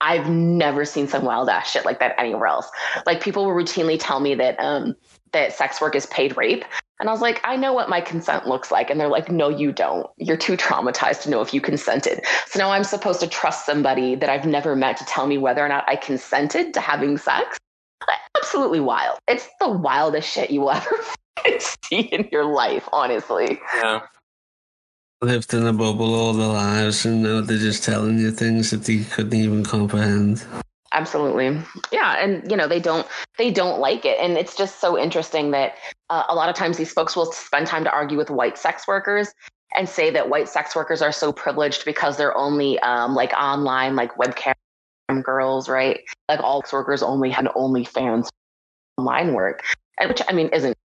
[0.00, 2.68] I've never seen some wild ass shit like that anywhere else.
[3.06, 4.94] Like people will routinely tell me that, um,
[5.34, 6.64] that sex work is paid rape.
[6.98, 8.88] And I was like, I know what my consent looks like.
[8.88, 10.08] And they're like, no, you don't.
[10.16, 12.24] You're too traumatized to know if you consented.
[12.46, 15.64] So now I'm supposed to trust somebody that I've never met to tell me whether
[15.64, 17.58] or not I consented to having sex.
[18.38, 19.18] Absolutely wild.
[19.28, 21.04] It's the wildest shit you will ever
[21.82, 23.60] see in your life, honestly.
[23.76, 24.00] Yeah.
[25.20, 28.84] Lived in a bubble all their lives and now they're just telling you things that
[28.84, 30.44] they couldn't even comprehend
[30.94, 31.60] absolutely
[31.92, 35.50] yeah and you know they don't they don't like it and it's just so interesting
[35.50, 35.74] that
[36.10, 38.86] uh, a lot of times these folks will spend time to argue with white sex
[38.86, 39.34] workers
[39.76, 43.96] and say that white sex workers are so privileged because they're only um, like online
[43.96, 44.54] like webcam
[45.22, 48.30] girls right like all sex workers only had only fans
[48.96, 49.62] online work
[49.98, 50.76] and which i mean isn't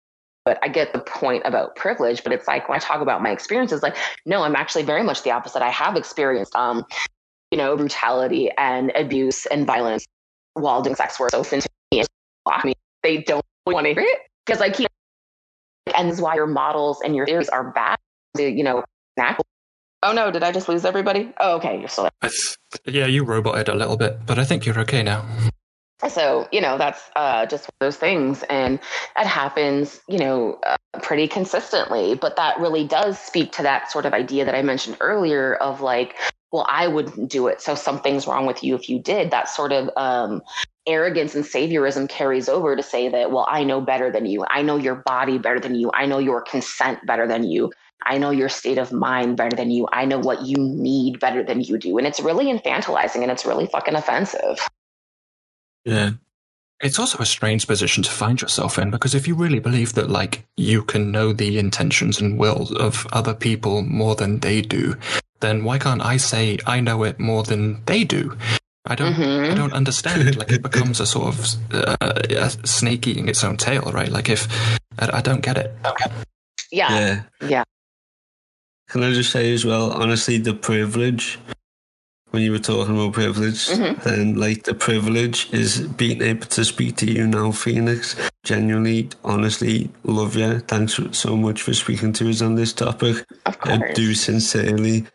[0.46, 2.24] but I get the point about privilege.
[2.24, 3.96] But it's like when I talk about my experiences, like,
[4.26, 5.62] no, I'm actually very much the opposite.
[5.62, 6.86] I have experienced um,
[7.52, 10.06] you know, brutality and abuse and violence
[10.54, 11.32] while doing sex work.
[11.32, 11.68] So since
[12.48, 14.88] I mean, they don't want to hear it because I keep,
[15.96, 17.98] and this is why your models and your theories are bad.
[18.38, 18.84] You know,
[20.02, 21.34] Oh no, did I just lose everybody?
[21.40, 22.32] Oh, okay, you're still there.
[22.86, 25.26] yeah, you roboted a little bit, but I think you're okay now.
[26.08, 28.44] So, you know, that's uh, just those things.
[28.44, 28.80] And
[29.18, 32.16] it happens, you know, uh, pretty consistently.
[32.16, 35.82] But that really does speak to that sort of idea that I mentioned earlier of
[35.82, 36.16] like,
[36.52, 37.62] well, I wouldn't do it.
[37.62, 39.30] So something's wrong with you if you did.
[39.32, 40.42] That sort of um,
[40.88, 44.46] arrogance and saviorism carries over to say that, well, I know better than you.
[44.50, 45.92] I know your body better than you.
[45.94, 47.72] I know your consent better than you.
[48.06, 49.88] I know your state of mind better than you.
[49.92, 51.98] I know what you need better than you do.
[51.98, 54.68] And it's really infantilizing and it's really fucking offensive.
[55.86, 56.12] Yeah.
[56.82, 60.10] It's also a strange position to find yourself in because if you really believe that,
[60.10, 64.96] like, you can know the intentions and wills of other people more than they do,
[65.42, 68.38] then why can't I say I know it more than they do?
[68.86, 69.52] I don't, mm-hmm.
[69.52, 70.38] I don't understand.
[70.38, 74.10] like it becomes a sort of uh, a snake eating its own tail, right?
[74.10, 74.48] Like if
[74.98, 75.74] I, I don't get it.
[75.86, 76.12] Okay.
[76.72, 77.24] Yeah.
[77.42, 77.64] yeah, yeah.
[78.88, 81.40] Can I just say as well, honestly, the privilege
[82.32, 84.02] when you were talking about privilege, mm-hmm.
[84.08, 88.16] then like the privilege is being able to speak to you now, Phoenix.
[88.44, 90.60] Genuinely, honestly, love you.
[90.60, 93.26] Thanks so much for speaking to us on this topic.
[93.46, 95.08] I do sincerely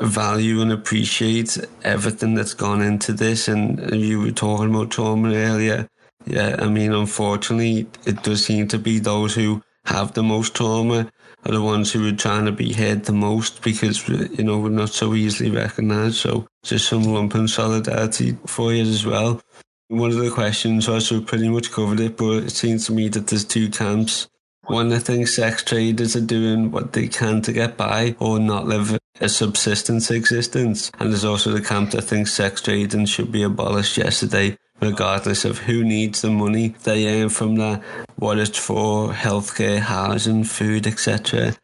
[0.00, 3.48] value and appreciate everything that's gone into this.
[3.48, 5.88] And you were talking about trauma earlier.
[6.26, 11.10] Yeah, I mean, unfortunately, it does seem to be those who have the most trauma
[11.44, 14.68] are the ones who are trying to be heard the most because, you know, we're
[14.68, 16.16] not so easily recognised.
[16.16, 19.40] So just some lumpen solidarity for you as well.
[19.88, 23.26] One of the questions also pretty much covered it, but it seems to me that
[23.26, 24.28] there's two camps.
[24.66, 28.66] One that thinks sex traders are doing what they can to get by or not
[28.66, 30.90] live a subsistence existence.
[30.98, 35.58] And there's also the camp that thinks sex trading should be abolished yesterday, regardless of
[35.58, 37.80] who needs the money they earn from that,
[38.16, 41.54] what it's for, healthcare, housing, food, etc.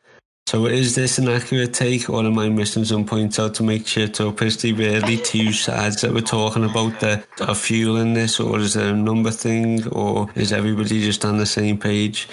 [0.47, 3.87] So is this an accurate take, or am I missing some points out to make
[3.87, 4.41] shit up?
[4.41, 8.73] Is there really two sides that we're talking about that are fueling this, or is
[8.73, 12.29] there a number thing, or is everybody just on the same page?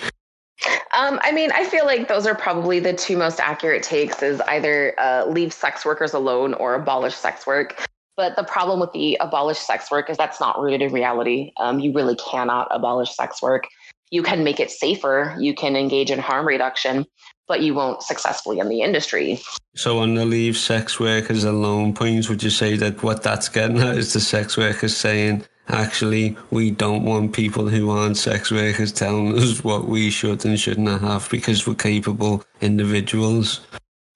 [0.93, 4.39] Um, I mean, I feel like those are probably the two most accurate takes: is
[4.41, 7.85] either uh, leave sex workers alone or abolish sex work.
[8.17, 11.51] But the problem with the abolish sex work is that's not rooted in reality.
[11.57, 13.67] Um, you really cannot abolish sex work.
[14.09, 15.35] You can make it safer.
[15.37, 17.05] You can engage in harm reduction,
[17.47, 19.39] but you won't successfully in the industry.
[19.75, 23.79] So, on the leave sex workers alone points, would you say that what that's getting
[23.79, 28.93] at is the sex workers saying, actually, we don't want people who aren't sex workers
[28.93, 33.59] telling us what we should and shouldn't have because we're capable individuals?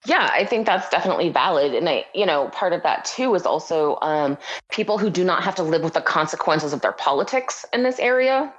[0.06, 1.74] Yeah, I think that's definitely valid.
[1.74, 4.38] And I, you know, part of that too is also um,
[4.70, 7.98] people who do not have to live with the consequences of their politics in this
[7.98, 8.52] area.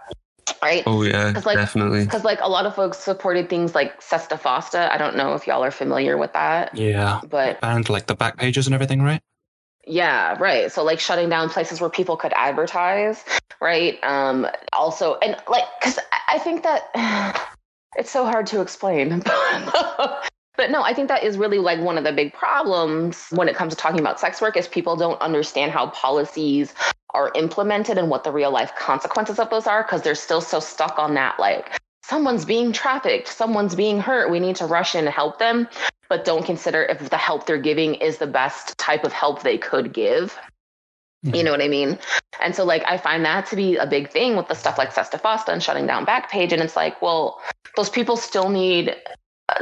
[0.61, 0.83] right?
[0.85, 2.03] Oh yeah, Because like, definitely.
[2.03, 4.91] because like a lot of folks supported things like SESTA FOSTA.
[4.91, 8.65] I don't know if y'all are familiar with that, Yeah, but and like the Backpages
[8.67, 9.21] and everything, right?
[9.87, 10.71] Yeah, right.
[10.71, 13.23] So like shutting down places where people could advertise,
[13.59, 13.97] right?
[14.03, 15.97] Um also and like cuz
[16.29, 17.49] I think that
[17.95, 19.23] it's so hard to explain.
[20.61, 23.55] but no, I think that is really like one of the big problems when it
[23.55, 26.75] comes to talking about sex work is people don't understand how policies
[27.15, 30.59] are implemented and what the real life consequences of those are because they're still so
[30.59, 35.05] stuck on that like someone's being trafficked, someone's being hurt, we need to rush in
[35.05, 35.67] and help them,
[36.09, 39.57] but don't consider if the help they're giving is the best type of help they
[39.57, 40.37] could give.
[41.23, 41.45] You mm-hmm.
[41.45, 41.97] know what I mean?
[42.39, 44.91] And so, like, I find that to be a big thing with the stuff like
[44.91, 46.51] SESTA FOSTA and shutting down Backpage.
[46.51, 47.39] And it's like, well,
[47.75, 48.95] those people still need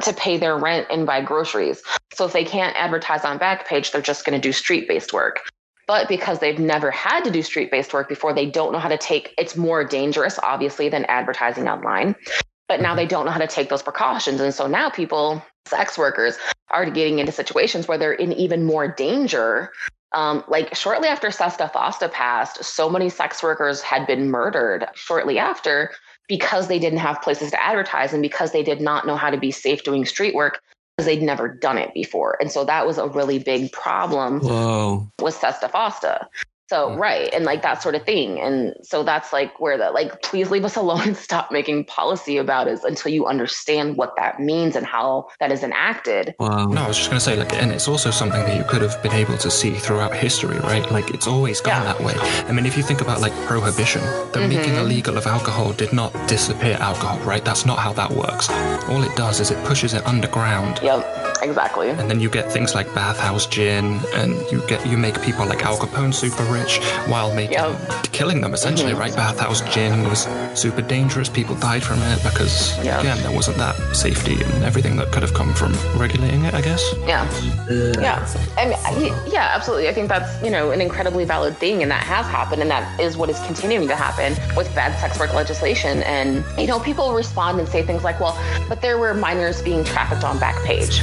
[0.03, 1.81] to pay their rent and buy groceries.
[2.13, 5.41] So if they can't advertise on Backpage, they're just going to do street based work.
[5.87, 8.89] But because they've never had to do street based work before, they don't know how
[8.89, 12.15] to take it's more dangerous, obviously, than advertising online.
[12.67, 14.39] But now they don't know how to take those precautions.
[14.39, 16.37] And so now people, sex workers,
[16.69, 19.71] are getting into situations where they're in even more danger
[20.13, 25.37] um, like shortly after SESTA FOSTA passed, so many sex workers had been murdered shortly
[25.37, 25.91] after
[26.29, 29.37] because they didn't have places to advertise and because they did not know how to
[29.37, 30.61] be safe doing street work
[30.95, 32.37] because they'd never done it before.
[32.39, 35.09] And so that was a really big problem Whoa.
[35.21, 36.27] with SESTA FOSTA.
[36.69, 36.99] So mm.
[36.99, 40.51] right, and like that sort of thing, and so that's like where the like, please
[40.51, 44.75] leave us alone and stop making policy about it until you understand what that means
[44.75, 46.35] and how that is enacted.
[46.37, 46.67] Wow.
[46.67, 48.83] No, I was just going to say, like, and it's also something that you could
[48.83, 50.89] have been able to see throughout history, right?
[50.91, 51.93] Like, it's always gone Yeah.
[51.93, 52.13] that way.
[52.47, 54.01] I mean, if you think about like prohibition,
[54.33, 54.49] the mm-hmm.
[54.49, 57.43] making illegal of alcohol did not disappear alcohol, right?
[57.43, 58.47] That's not how that works.
[58.89, 60.79] All it does is it pushes it underground.
[60.83, 61.89] Yep, exactly.
[61.89, 65.65] And then you get things like bathhouse gin, and you get you make people like
[65.65, 66.58] Al Capone super rich
[67.07, 68.11] while making Yep.
[68.11, 69.01] killing them essentially, mm-hmm.
[69.01, 69.15] right?
[69.15, 71.29] Bathhouse gin was super dangerous.
[71.29, 72.99] People died from it because Yeah.
[72.99, 76.53] again there wasn't that safety and everything that could have come from regulating it.
[76.53, 76.83] I guess.
[77.07, 77.25] Yeah.
[78.01, 78.25] Yeah.
[78.57, 79.87] I mean, yeah, absolutely.
[79.87, 82.99] I think that's, you know, an incredibly valid thing and that has happened and that
[82.99, 86.03] is what is continuing to happen with bad sex work legislation.
[86.03, 88.37] And, you know, people respond and say things like, well,
[88.67, 91.01] but there were minors being trafficked on Backpage.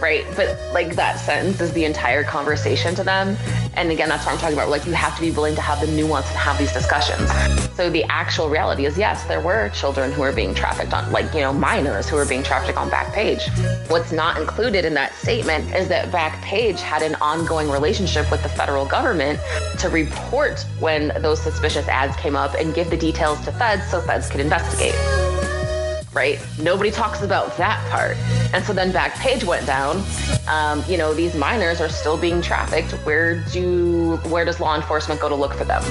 [0.00, 0.24] Right.
[0.34, 3.36] But like that sentence is the entire conversation to them.
[3.74, 4.68] And again, that's what I'm talking about.
[4.70, 7.30] Like you have to be willing to have the nuance and have these discussions.
[7.74, 11.32] So the actual reality is yes, there were children who were being trafficked on like,
[11.34, 13.48] you know, minors who were being trafficked on Backpage.
[13.90, 18.48] What's not included in that statement is that Backpage had an ongoing relationship with the
[18.48, 19.40] federal government
[19.78, 24.00] to report when those suspicious ads came up and give the details to feds so
[24.00, 24.94] feds could investigate
[26.12, 26.38] right?
[26.58, 28.16] Nobody talks about that part.
[28.52, 30.02] And so then Backpage went down.
[30.48, 32.92] Um, you know, these minors are still being trafficked.
[33.06, 35.82] Where do where does law enforcement go to look for them?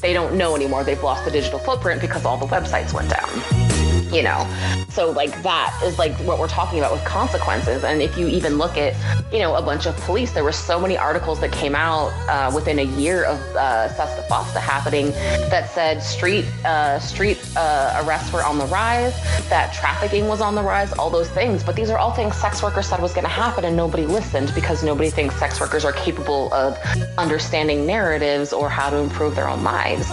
[0.00, 0.84] They don't know anymore.
[0.84, 3.77] They've lost the digital footprint because all the websites went down.
[4.12, 4.46] You know,
[4.88, 7.84] so like that is like what we're talking about with consequences.
[7.84, 8.94] And if you even look at,
[9.32, 12.50] you know, a bunch of police, there were so many articles that came out uh,
[12.54, 15.10] within a year of uh, SESTA FOSTA happening
[15.50, 19.14] that said street uh, street uh, arrests were on the rise,
[19.48, 21.62] that trafficking was on the rise, all those things.
[21.62, 24.52] But these are all things sex workers said was going to happen, and nobody listened
[24.54, 26.78] because nobody thinks sex workers are capable of
[27.18, 30.06] understanding narratives or how to improve their own lives.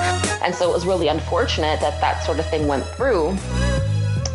[0.43, 3.38] And so it was really unfortunate that that sort of thing went through.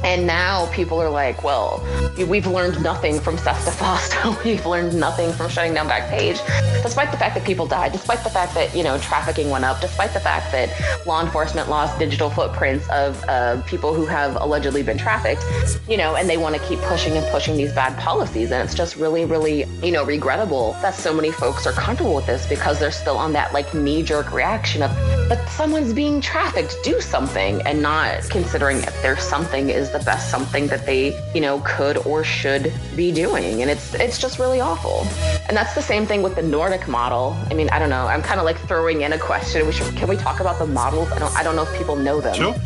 [0.04, 1.84] And now people are like, well,
[2.26, 4.44] we've learned nothing from SESTA FOSTA.
[4.44, 6.40] we've learned nothing from shutting down Backpage,
[6.82, 9.80] despite the fact that people died, despite the fact that, you know, trafficking went up,
[9.80, 10.70] despite the fact that
[11.06, 15.44] law enforcement lost digital footprints of uh, people who have allegedly been trafficked,
[15.88, 18.50] you know, and they want to keep pushing and pushing these bad policies.
[18.50, 22.26] And it's just really, really, you know, regrettable that so many folks are comfortable with
[22.26, 24.90] this because they're still on that like knee jerk reaction of,
[25.28, 30.30] but someone's being trafficked, do something, and not considering if there's something is the best
[30.30, 33.62] something that they, you know, could or should be doing.
[33.62, 35.06] And it's it's just really awful.
[35.48, 37.36] And that's the same thing with the Nordic model.
[37.50, 38.06] I mean, I don't know.
[38.06, 39.66] I'm kind of like throwing in a question.
[39.66, 41.10] We should can we talk about the models?
[41.12, 42.34] I don't I don't know if people know them.
[42.34, 42.54] Sure.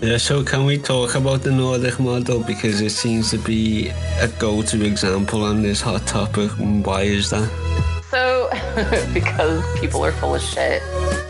[0.00, 3.90] Yeah, so can we talk about the Nordic model because it seems to be
[4.20, 6.50] a go-to example on this hot topic.
[6.86, 7.48] Why is that?
[8.10, 8.48] So
[9.14, 10.82] because people are full of shit,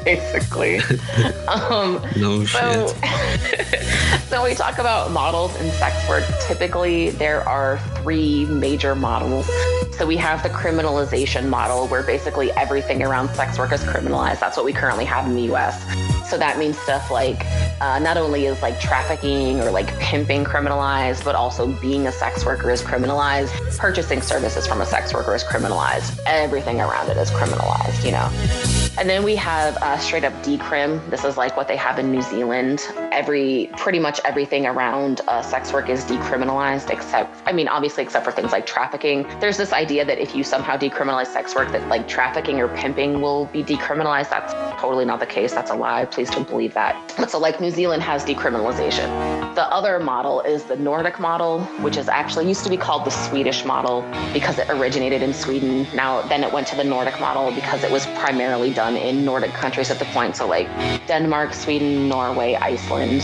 [0.04, 0.78] basically.
[1.48, 3.82] um No So, shit.
[4.28, 9.48] so we talk about models in sex work, typically there are three major models.
[9.96, 14.40] So we have the criminalization model, where basically everything around sex work is criminalized.
[14.40, 15.84] That's what we currently have in the U.S.
[16.30, 17.44] So that means stuff like
[17.80, 22.46] uh, not only is like trafficking or like pimping criminalized, but also being a sex
[22.46, 23.76] worker is criminalized.
[23.78, 26.18] Purchasing services from a sex worker is criminalized.
[26.24, 28.79] Everything around it is criminalized, you know.
[28.98, 31.08] And then we have uh, straight up decrim.
[31.10, 32.86] This is like what they have in New Zealand.
[33.12, 38.24] Every pretty much everything around uh, sex work is decriminalized, except I mean, obviously, except
[38.24, 39.26] for things like trafficking.
[39.40, 43.22] There's this idea that if you somehow decriminalize sex work, that like trafficking or pimping
[43.22, 44.28] will be decriminalized.
[44.30, 45.52] That's totally not the case.
[45.52, 46.04] That's a lie.
[46.04, 47.14] Please don't believe that.
[47.16, 49.54] But so, like, New Zealand has decriminalization.
[49.54, 53.10] The other model is the Nordic model, which is actually used to be called the
[53.10, 55.86] Swedish model because it originated in Sweden.
[55.94, 59.52] Now, then it went to the Nordic model because it was primarily done in Nordic
[59.52, 60.36] countries at the point.
[60.36, 60.66] So, like
[61.06, 63.20] Denmark, Sweden, Norway, Iceland,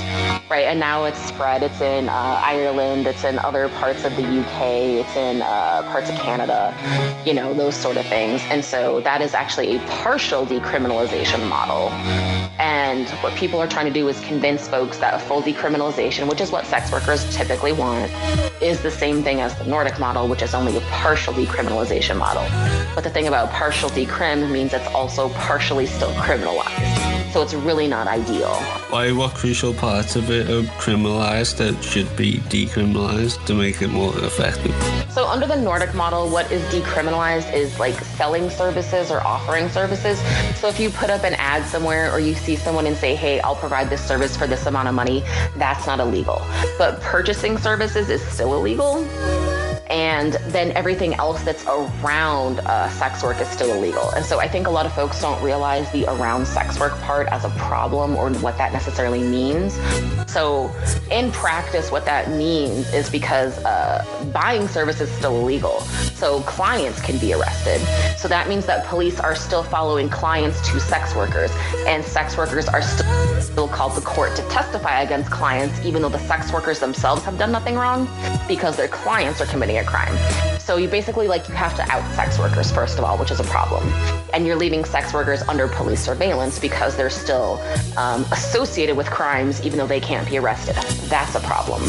[0.50, 0.66] right?
[0.70, 1.62] And now it's spread.
[1.62, 3.06] It's in uh, Ireland.
[3.06, 4.60] It's in other parts of the UK.
[5.00, 6.60] It's in uh, parts of Canada.
[7.24, 8.42] You know those sort of things.
[8.50, 11.88] And so that is actually a partial decriminalization model.
[12.58, 16.42] And what people are trying to do is convince folks that a full decriminalization, which
[16.42, 18.12] is what sex workers typically want,
[18.60, 22.44] is the same thing as the Nordic model, which is only a partial decriminalization model.
[22.94, 27.05] But the thing about partial decrim means it's also partially still criminalized.
[27.36, 28.54] So it's really not ideal.
[28.88, 33.88] Why what crucial parts of it are criminalized that should be decriminalized to make it
[33.88, 34.74] more effective?
[35.10, 40.18] So under the Nordic model, what is decriminalized is like selling services or offering services.
[40.58, 43.38] So if you put up an ad somewhere or you see someone and say, hey,
[43.40, 45.22] I'll provide this service for this amount of money,
[45.56, 46.40] that's not illegal.
[46.78, 49.04] But purchasing services is still illegal
[49.88, 54.10] and then everything else that's around uh, sex work is still illegal.
[54.10, 57.28] And so I think a lot of folks don't realize the around sex work part
[57.28, 59.74] as a problem or what that necessarily means.
[60.30, 60.74] So
[61.10, 65.80] in practice, what that means is because uh, buying services is still illegal.
[66.14, 67.80] So clients can be arrested.
[68.18, 71.50] So that means that police are still following clients to sex workers,
[71.86, 76.08] and sex workers are still, still called to court to testify against clients, even though
[76.08, 78.08] the sex workers themselves have done nothing wrong,
[78.48, 80.16] because their clients are committing a crime.
[80.58, 83.40] So you basically like you have to out sex workers first of all, which is
[83.40, 83.88] a problem,
[84.34, 87.62] and you're leaving sex workers under police surveillance because they're still
[87.96, 90.74] um, associated with crimes, even though they can't be arrested.
[91.08, 91.82] That's a problem.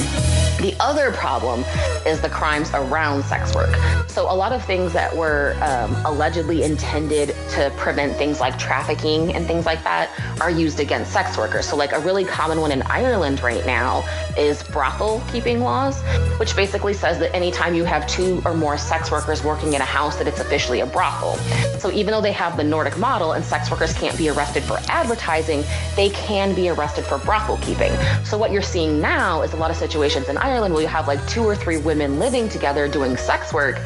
[0.61, 1.63] The other problem
[2.05, 3.75] is the crimes around sex work.
[4.07, 9.35] So a lot of things that were um, allegedly intended to prevent things like trafficking
[9.35, 10.09] and things like that
[10.41, 11.67] are used against sex workers.
[11.67, 14.03] So like a really common one in Ireland right now
[14.35, 16.01] is brothel keeping laws,
[16.39, 19.85] which basically says that anytime you have two or more sex workers working in a
[19.85, 21.35] house that it's officially a brothel.
[21.79, 24.79] So even though they have the Nordic model and sex workers can't be arrested for
[24.89, 25.63] advertising,
[25.95, 27.91] they can be arrested for brothel keeping.
[28.25, 31.07] So what you're seeing now is a lot of situations in Ireland where you have
[31.07, 33.77] like two or three women living together doing sex work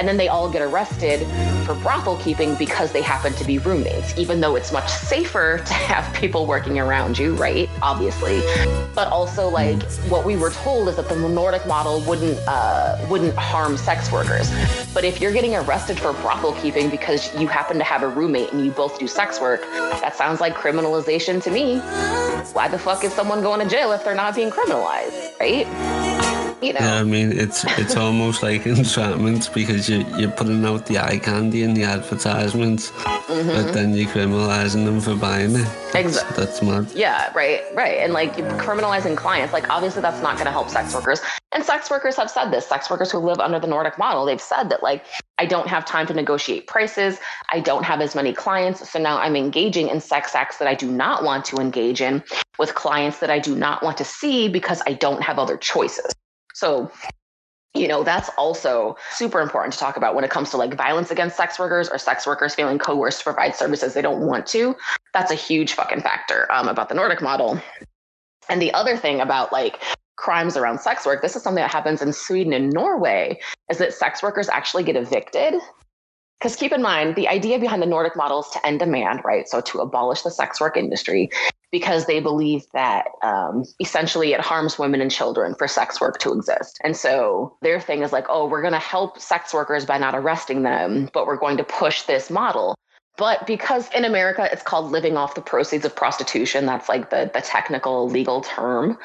[0.00, 1.26] and then they all get arrested
[1.66, 5.74] for brothel keeping because they happen to be roommates, even though it's much safer to
[5.74, 7.68] have people working around you, right?
[7.82, 8.40] Obviously.
[8.94, 13.29] But also like what we were told is that the Nordic model wouldn't uh, wouldn't
[13.36, 14.50] harm sex workers.
[14.92, 18.52] But if you're getting arrested for brothel keeping because you happen to have a roommate
[18.52, 19.62] and you both do sex work,
[20.00, 21.78] that sounds like criminalization to me.
[22.52, 25.99] Why the fuck is someone going to jail if they're not being criminalized, right?
[26.62, 26.80] You know.
[26.80, 31.18] Yeah, I mean it's it's almost like entrapment because you you're putting out the eye
[31.18, 33.48] candy in the advertisements, mm-hmm.
[33.48, 35.68] but then you're criminalizing them for buying it.
[35.92, 36.90] That's, that's mad.
[36.94, 37.98] Yeah, right, right.
[37.98, 41.20] And like criminalizing clients, like obviously that's not going to help sex workers.
[41.52, 42.66] And sex workers have said this.
[42.66, 45.04] Sex workers who live under the Nordic model, they've said that like
[45.38, 47.18] I don't have time to negotiate prices.
[47.50, 48.88] I don't have as many clients.
[48.90, 52.22] So now I'm engaging in sex acts that I do not want to engage in
[52.58, 56.12] with clients that I do not want to see because I don't have other choices.
[56.60, 56.92] So
[57.72, 61.10] you know that's also super important to talk about when it comes to like violence
[61.10, 64.76] against sex workers or sex workers feeling coerced to provide services they don't want to.
[65.14, 67.58] That's a huge fucking factor um, about the nordic model.
[68.50, 69.80] And the other thing about like
[70.16, 73.40] crimes around sex work this is something that happens in sweden and norway
[73.70, 75.54] is that sex workers actually get evicted
[76.40, 79.48] because keep in mind the idea behind the nordic model is to end demand right
[79.48, 81.30] so to abolish the sex work industry
[81.70, 86.32] because they believe that um, essentially it harms women and children for sex work to
[86.32, 86.80] exist.
[86.82, 90.14] And so their thing is like, oh, we're going to help sex workers by not
[90.14, 92.74] arresting them, but we're going to push this model.
[93.16, 97.30] But because in America it's called living off the proceeds of prostitution, that's like the,
[97.32, 98.98] the technical legal term.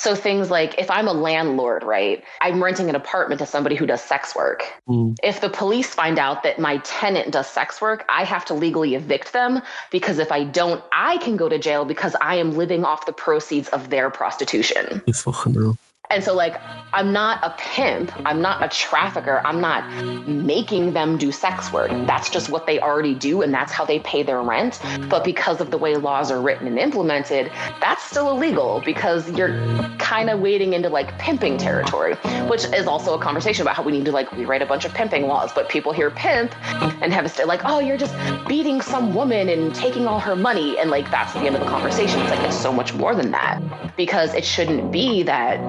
[0.00, 3.84] So things like if I'm a landlord, right, I'm renting an apartment to somebody who
[3.84, 4.64] does sex work.
[4.88, 5.14] Mm.
[5.22, 8.94] If the police find out that my tenant does sex work, I have to legally
[8.94, 12.82] evict them because if I don't, I can go to jail because I am living
[12.82, 15.02] off the proceeds of their prostitution.
[15.06, 15.76] You fucking.
[16.10, 16.60] And so, like,
[16.92, 18.12] I'm not a pimp.
[18.26, 19.40] I'm not a trafficker.
[19.44, 19.88] I'm not
[20.26, 21.90] making them do sex work.
[22.06, 24.80] That's just what they already do, and that's how they pay their rent.
[25.08, 29.56] But because of the way laws are written and implemented, that's still illegal because you're
[29.98, 32.14] kind of wading into like pimping territory,
[32.48, 34.92] which is also a conversation about how we need to like rewrite a bunch of
[34.92, 35.52] pimping laws.
[35.52, 36.54] But people hear pimp
[37.02, 38.14] and have a st- like, oh, you're just
[38.48, 40.76] beating some woman and taking all her money.
[40.78, 42.18] And like, that's the end of the conversation.
[42.20, 43.62] It's like, it's so much more than that
[43.96, 45.60] because it shouldn't be that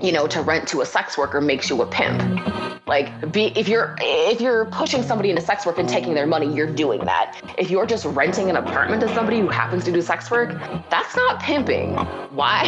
[0.00, 2.22] you know, to rent to a sex worker makes you a pimp.
[2.86, 6.54] Like, be if you're if you're pushing somebody into sex work and taking their money,
[6.54, 7.36] you're doing that.
[7.58, 10.50] If you're just renting an apartment to somebody who happens to do sex work,
[10.88, 11.96] that's not pimping.
[12.30, 12.66] Why?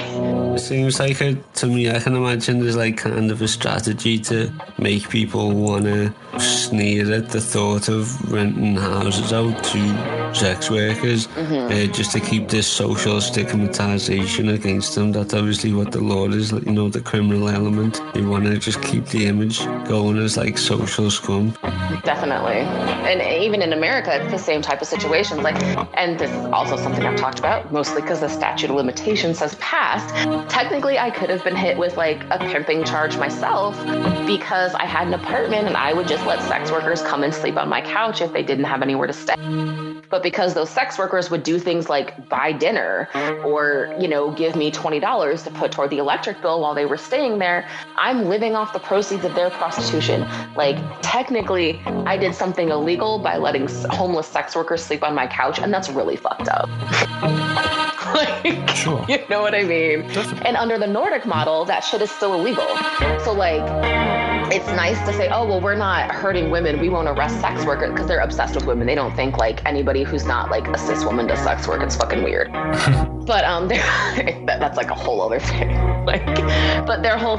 [0.54, 4.18] It seems like a, to me, I can imagine there's like kind of a strategy
[4.20, 10.68] to make people want to sneer at the thought of renting houses out to sex
[10.68, 15.12] workers uh, just to keep this social stigmatization against them.
[15.12, 18.00] That's obviously what the law is, you know, the criminal element.
[18.14, 21.50] They want to just keep the image going as like social scum.
[22.04, 22.60] Definitely.
[23.10, 25.40] And even in America, it's the same type of situations.
[25.40, 25.60] Like,
[25.96, 29.56] and this is also something I've talked about, mostly because the statute of limitations has
[29.56, 30.14] passed.
[30.48, 33.76] Technically, I could have been hit with like a pimping charge myself
[34.24, 37.56] because I had an apartment and I would just let sex workers come and sleep
[37.56, 39.34] on my couch if they didn't have anywhere to stay.
[40.10, 43.08] But because those sex workers would do things like buy dinner
[43.44, 46.96] or, you know, give me $20 to put toward the electric bill while they were
[47.08, 50.26] staying there, I'm living off the proceeds of their prostitution.
[50.54, 55.58] Like, technically, I did something illegal by letting homeless sex workers sleep on my couch,
[55.58, 56.68] and that's really fucked up.
[58.14, 59.04] like, Sure.
[59.08, 60.02] you know what I mean?
[60.46, 62.66] And under the Nordic model, that shit is still illegal.
[63.24, 63.62] So, like,
[64.52, 66.80] it's nice to say, oh, well, we're not hurting women.
[66.80, 68.86] We won't arrest sex workers because they're obsessed with women.
[68.86, 71.82] They don't think like anybody who's not like a cis woman does sex work.
[71.82, 72.52] It's fucking weird.
[73.26, 75.70] but um, that's like a whole other thing.
[76.06, 76.24] like,
[76.86, 77.38] but their whole.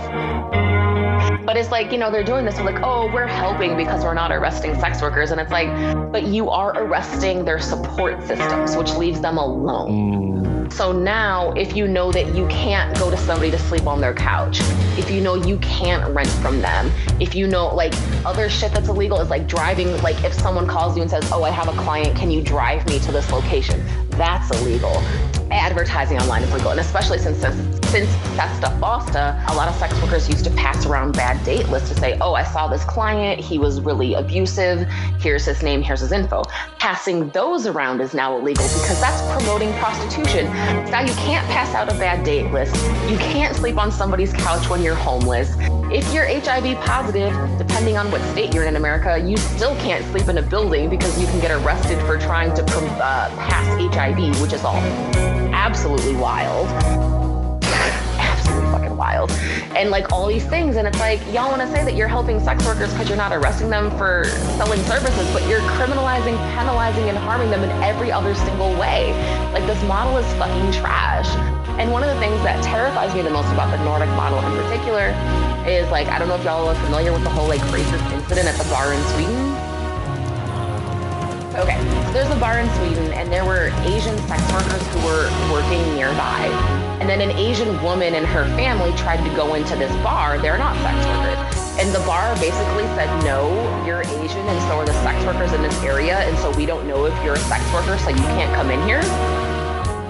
[1.45, 2.55] But it's like, you know, they're doing this.
[2.57, 5.31] They're like, oh, we're helping because we're not arresting sex workers.
[5.31, 5.67] And it's like,
[6.11, 10.38] but you are arresting their support systems, which leaves them alone.
[10.71, 14.13] So now, if you know that you can't go to somebody to sleep on their
[14.13, 14.59] couch,
[14.97, 17.93] if you know you can't rent from them, if you know, like,
[18.25, 21.43] other shit that's illegal is like driving, like, if someone calls you and says, Oh,
[21.43, 23.83] I have a client, can you drive me to this location?
[24.11, 25.01] That's illegal.
[25.51, 26.71] Advertising online is legal.
[26.71, 31.13] And especially since, since, SESTA FOSTA, a lot of sex workers used to pass around
[31.13, 34.87] bad date lists to say, Oh, I saw this client, he was really abusive,
[35.19, 36.43] here's his name, here's his info.
[36.77, 40.45] Passing those around is now illegal because that's promoting prostitution.
[40.89, 42.75] Now you can't pass out a bad date list.
[43.09, 45.55] You can't sleep on somebody's couch when you're homeless.
[45.91, 50.05] If you're HIV positive, depending on what state you're in in America, you still can't
[50.11, 54.39] sleep in a building because you can get arrested for trying to uh, pass HIV,
[54.41, 54.79] which is all
[55.69, 56.67] absolutely wild
[58.17, 59.29] absolutely fucking wild.
[59.77, 62.65] And like all these things, and it's like, y'all wanna say that you're helping sex
[62.65, 64.25] workers because you're not arresting them for
[64.57, 69.13] selling services, but you're criminalizing, penalizing, and harming them in every other single way.
[69.53, 71.29] Like this model is fucking trash.
[71.77, 74.51] And one of the things that terrifies me the most about the Nordic model in
[74.63, 75.13] particular
[75.69, 78.47] is like, I don't know if y'all are familiar with the whole like racist incident
[78.47, 79.48] at the bar in Sweden.
[81.59, 85.27] Okay, so there's a bar in Sweden, and there were Asian sex workers who were
[85.51, 86.47] working nearby.
[87.01, 90.39] And then an Asian woman and her family tried to go into this bar.
[90.39, 91.77] They're not sex workers.
[91.77, 93.51] And the bar basically said, no,
[93.85, 96.19] you're Asian, and so are the sex workers in this area.
[96.19, 98.81] And so we don't know if you're a sex worker, so you can't come in
[98.87, 99.48] here.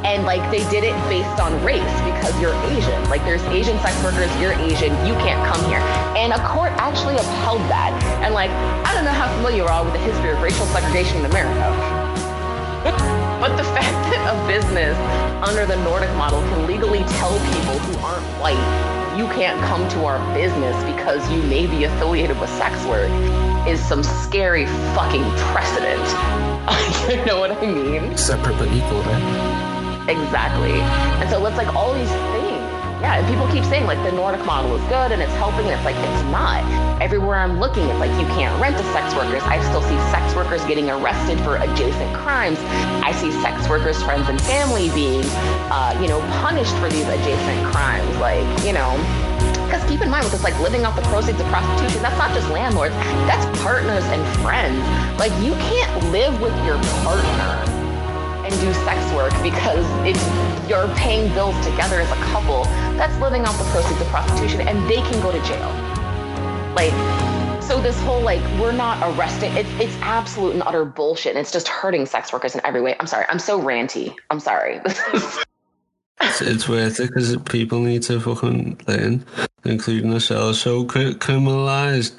[0.04, 2.98] And like they did it based on race because you're Asian.
[3.10, 5.80] Like there's Asian sex workers, you're Asian, you can't come here.
[6.16, 7.92] And a court actually upheld that.
[8.24, 8.52] And like,
[8.88, 11.68] I don't know how familiar you are with the history of racial segregation in America.
[13.44, 14.96] but the fact that a business
[15.44, 18.60] under the Nordic model can legally tell people who aren't white,
[19.18, 23.12] you can't come to our business because you may be affiliated with sex work
[23.68, 26.00] is some scary fucking precedent.
[27.10, 28.16] you know what I mean?
[28.18, 29.69] Separate but equal, right?
[30.10, 30.74] Exactly.
[31.22, 32.58] And so it's like all these things.
[33.00, 35.76] Yeah, and people keep saying like the Nordic model is good and it's helping, and
[35.76, 36.66] it's like it's not.
[37.00, 39.42] Everywhere I'm looking, it's like you can't rent to sex workers.
[39.44, 42.58] I still see sex workers getting arrested for adjacent crimes.
[43.06, 45.24] I see sex workers' friends and family being,
[45.72, 48.10] uh, you know, punished for these adjacent crimes.
[48.18, 48.98] Like, you know,
[49.64, 52.34] because keep in mind with this like living off the proceeds of prostitution, that's not
[52.34, 52.96] just landlords,
[53.30, 54.82] that's partners and friends.
[55.20, 57.69] Like you can't live with your partner
[58.50, 62.64] and do sex work because it's you're paying bills together as a couple.
[62.98, 65.70] That's living off the proceeds of prostitution, and they can go to jail.
[66.76, 66.94] Like,
[67.62, 69.56] so this whole like we're not arresting.
[69.56, 71.36] It's it's absolute and utter bullshit.
[71.36, 72.96] And it's just hurting sex workers in every way.
[73.00, 73.26] I'm sorry.
[73.30, 74.16] I'm so ranty.
[74.30, 74.82] I'm sorry.
[76.22, 79.26] It's, it's worth it because people need to fucking learn,
[79.64, 80.60] including ourselves.
[80.60, 82.12] So criminalized,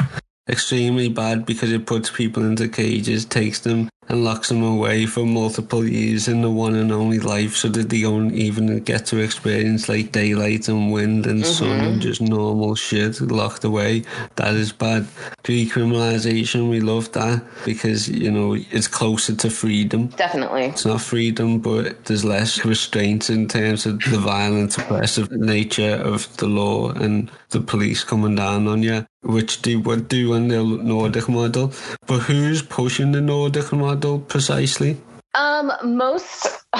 [0.48, 5.24] extremely bad because it puts people into cages, takes them and locks them away for
[5.24, 9.18] multiple years in the one and only life so that they don't even get to
[9.18, 12.00] experience like daylight and wind and sun and mm-hmm.
[12.00, 14.02] just normal shit locked away.
[14.34, 15.06] That is bad.
[15.44, 20.08] Decriminalization, we love that because, you know, it's closer to freedom.
[20.08, 20.64] Definitely.
[20.64, 26.36] It's not freedom, but there's less restraints in terms of the violent, oppressive nature of
[26.38, 30.62] the law and the police coming down on you, which they would do in the
[30.64, 31.72] Nordic model.
[32.06, 34.96] But who's pushing the Nordic model precisely?
[35.34, 36.46] Um, most.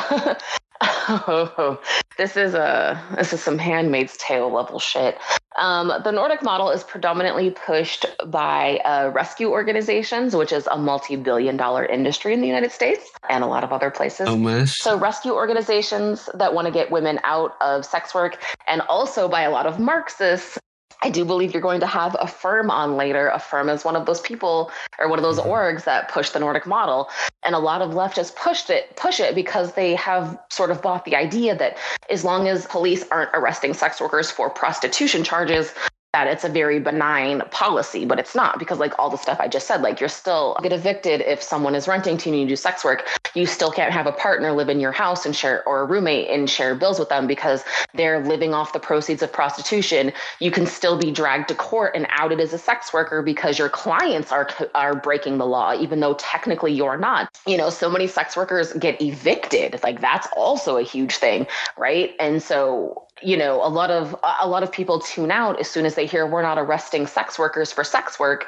[0.82, 1.80] oh,
[2.16, 5.18] this is a this is some Handmaid's Tale level shit.
[5.58, 11.84] Um, the Nordic model is predominantly pushed by uh, rescue organizations, which is a multi-billion-dollar
[11.84, 14.28] industry in the United States and a lot of other places.
[14.28, 14.78] Oh, mess.
[14.78, 19.42] So, rescue organizations that want to get women out of sex work, and also by
[19.42, 20.58] a lot of Marxists.
[21.02, 23.28] I do believe you're going to have a firm on later.
[23.28, 25.48] A firm is one of those people or one of those mm-hmm.
[25.48, 27.08] orgs that push the Nordic model.
[27.42, 31.04] And a lot of leftists pushed it, push it because they have sort of bought
[31.04, 31.78] the idea that
[32.10, 35.72] as long as police aren't arresting sex workers for prostitution charges,
[36.12, 39.46] that it's a very benign policy, but it's not because like all the stuff I
[39.46, 42.48] just said, like you're still get evicted if someone is renting to you and you
[42.48, 43.06] do sex work.
[43.34, 46.28] You still can't have a partner live in your house and share or a roommate
[46.28, 47.62] and share bills with them because
[47.94, 50.12] they're living off the proceeds of prostitution.
[50.40, 53.68] You can still be dragged to court and outed as a sex worker because your
[53.68, 57.38] clients are are breaking the law, even though technically you're not.
[57.46, 59.80] You know, so many sex workers get evicted.
[59.84, 61.46] Like that's also a huge thing,
[61.76, 62.14] right?
[62.18, 65.86] And so you know a lot of a lot of people tune out as soon
[65.86, 68.46] as they hear we're not arresting sex workers for sex work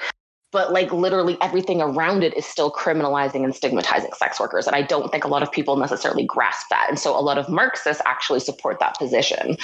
[0.51, 4.83] but like literally everything around it is still criminalizing and stigmatizing sex workers and i
[4.83, 8.03] don't think a lot of people necessarily grasp that and so a lot of marxists
[8.07, 9.57] actually support that position.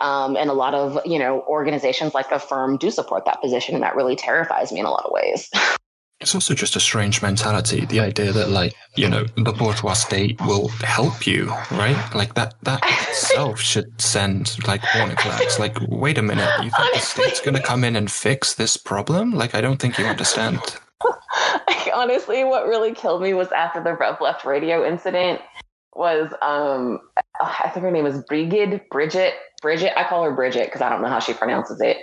[0.00, 3.76] Um, and a lot of you know organizations like the firm do support that position
[3.76, 5.48] and that really terrifies me in a lot of ways
[6.24, 7.84] It's also just a strange mentality.
[7.84, 12.02] The idea that, like, you know, the bourgeois state will help you, right?
[12.14, 15.58] Like that, that itself should send like warning flags.
[15.58, 18.78] Like, wait a minute, you think the state's going to come in and fix this
[18.78, 19.32] problem?
[19.32, 20.60] Like, I don't think you understand.
[21.68, 25.42] Like, honestly, what really killed me was after the Rev Left radio incident
[25.94, 27.00] was um
[27.40, 29.98] I think her name was Brigid, Bridget, Bridget.
[29.98, 31.98] I call her Bridget because I don't know how she pronounces it.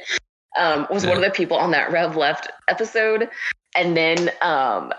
[0.58, 3.30] Um, was one of the people on that Rev Left episode,
[3.76, 4.94] and then um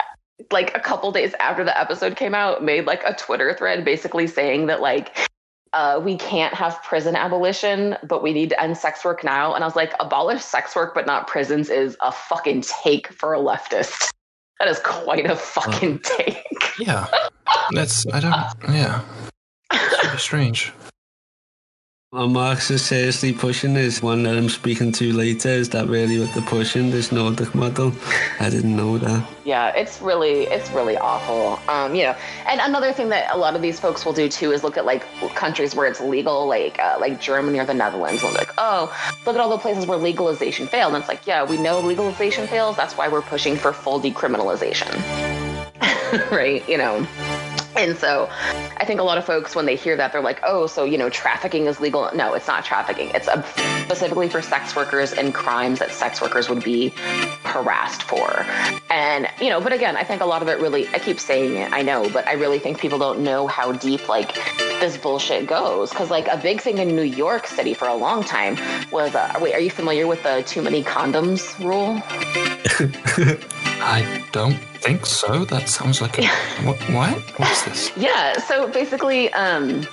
[0.50, 4.26] like a couple days after the episode came out, made like a Twitter thread basically
[4.26, 5.16] saying that like
[5.72, 9.54] uh, we can't have prison abolition, but we need to end sex work now.
[9.54, 13.34] And I was like, abolish sex work, but not prisons is a fucking take for
[13.34, 14.10] a leftist.
[14.58, 16.44] That is quite a fucking take.
[16.78, 17.06] Yeah,
[17.72, 18.34] that's I don't.
[18.74, 19.02] Yeah,
[19.72, 20.72] it's strange.
[22.12, 25.48] Well, Marx is seriously pushing this one that I'm speaking to later.
[25.48, 27.94] Is that really what they're pushing, this Nordic model?
[28.38, 29.26] I didn't know that.
[29.46, 31.58] Yeah, it's really it's really awful.
[31.72, 32.14] Um, you know,
[32.46, 34.84] and another thing that a lot of these folks will do too is look at
[34.84, 38.94] like countries where it's legal, like uh, like Germany or the Netherlands, and like, oh,
[39.24, 40.92] look at all the places where legalization failed.
[40.92, 42.76] And it's like, yeah, we know legalization fails.
[42.76, 44.90] That's why we're pushing for full decriminalization,
[46.30, 46.68] right?
[46.68, 47.51] You know.
[47.76, 48.28] And so
[48.76, 50.98] I think a lot of folks, when they hear that, they're like, oh, so, you
[50.98, 52.10] know, trafficking is legal.
[52.14, 53.10] No, it's not trafficking.
[53.14, 53.28] It's
[53.82, 56.90] specifically for sex workers and crimes that sex workers would be
[57.44, 58.44] harassed for.
[58.90, 61.56] And, you know, but again, I think a lot of it really, I keep saying
[61.56, 64.34] it, I know, but I really think people don't know how deep, like,
[64.80, 65.90] this bullshit goes.
[65.90, 68.56] Because, like, a big thing in New York City for a long time
[68.90, 72.02] was, uh, wait, are you familiar with the too many condoms rule?
[73.84, 75.44] I don't think so.
[75.44, 76.26] That sounds like a
[76.66, 76.80] what?
[76.90, 77.18] What?
[77.38, 77.96] What's this?
[77.96, 78.38] Yeah.
[78.38, 79.86] So basically, um,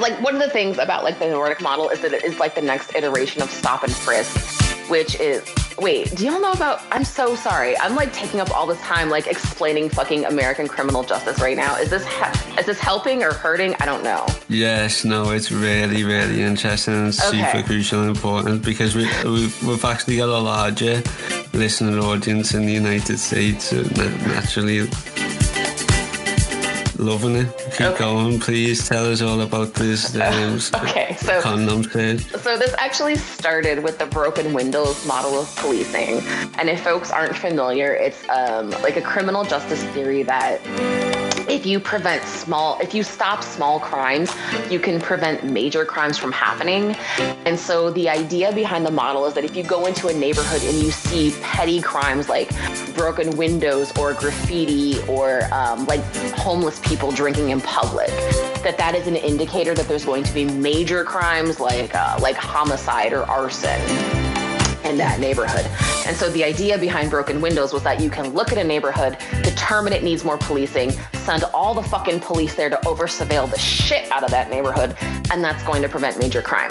[0.00, 2.54] like one of the things about like the Nordic model is that it is like
[2.54, 5.44] the next iteration of stop and frisk, which is
[5.78, 6.14] wait.
[6.16, 6.80] Do y'all know about?
[6.90, 7.76] I'm so sorry.
[7.78, 11.76] I'm like taking up all this time like explaining fucking American criminal justice right now.
[11.76, 13.74] Is this he- is this helping or hurting?
[13.80, 14.26] I don't know.
[14.48, 19.84] Yes, no, it's really, really interesting and super crucial and important because we, we've, we've
[19.84, 21.02] actually got a larger
[21.52, 23.82] listener audience in the United States, so
[24.26, 24.86] naturally
[26.98, 27.48] loving it.
[27.72, 27.98] Keep Okay.
[27.98, 28.88] going, please.
[28.88, 31.82] Tell us all about this um, Okay, so condom.
[31.84, 36.20] So this actually started with the broken windows model of policing.
[36.58, 40.60] And if folks aren't familiar, it's um, like a criminal justice theory that
[41.48, 44.34] if you prevent small, if you stop small crimes,
[44.70, 46.96] you can prevent major crimes from happening.
[47.44, 50.62] And so the idea behind the model is that if you go into a neighborhood
[50.62, 52.50] and you see petty crimes like
[52.94, 56.02] broken windows or graffiti or um, like
[56.34, 58.08] homeless people drinking in public,
[58.62, 62.36] that that is an indicator that there's going to be major crimes like uh, like
[62.36, 64.25] homicide or arson
[64.86, 65.66] in that neighborhood.
[66.06, 69.16] And so the idea behind broken windows was that you can look at a neighborhood,
[69.42, 73.58] determine it needs more policing, send all the fucking police there to over surveil the
[73.58, 74.96] shit out of that neighborhood,
[75.30, 76.70] and that's going to prevent major crime.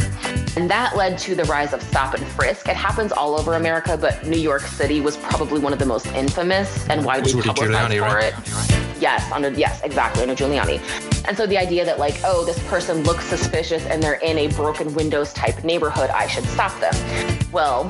[0.58, 2.70] And that led to the rise of stop and frisk.
[2.70, 6.08] It happens all over America, but New York City was probably one of the most
[6.08, 8.85] infamous and widely publicized for it.
[9.00, 10.80] Yes, under yes, exactly under Giuliani.
[11.28, 14.48] And so the idea that like, oh, this person looks suspicious and they're in a
[14.48, 16.94] broken windows type neighborhood, I should stop them.
[17.52, 17.90] Well,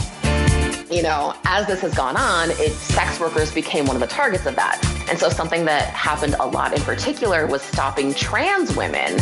[0.89, 4.45] you know, as this has gone on, it, sex workers became one of the targets
[4.45, 4.79] of that.
[5.09, 9.13] And so something that happened a lot in particular was stopping trans women.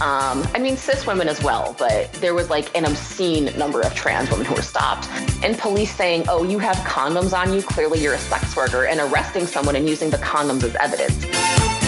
[0.00, 3.94] Um, I mean, cis women as well, but there was like an obscene number of
[3.94, 5.08] trans women who were stopped.
[5.42, 9.00] And police saying, oh, you have condoms on you, clearly you're a sex worker, and
[9.00, 11.83] arresting someone and using the condoms as evidence.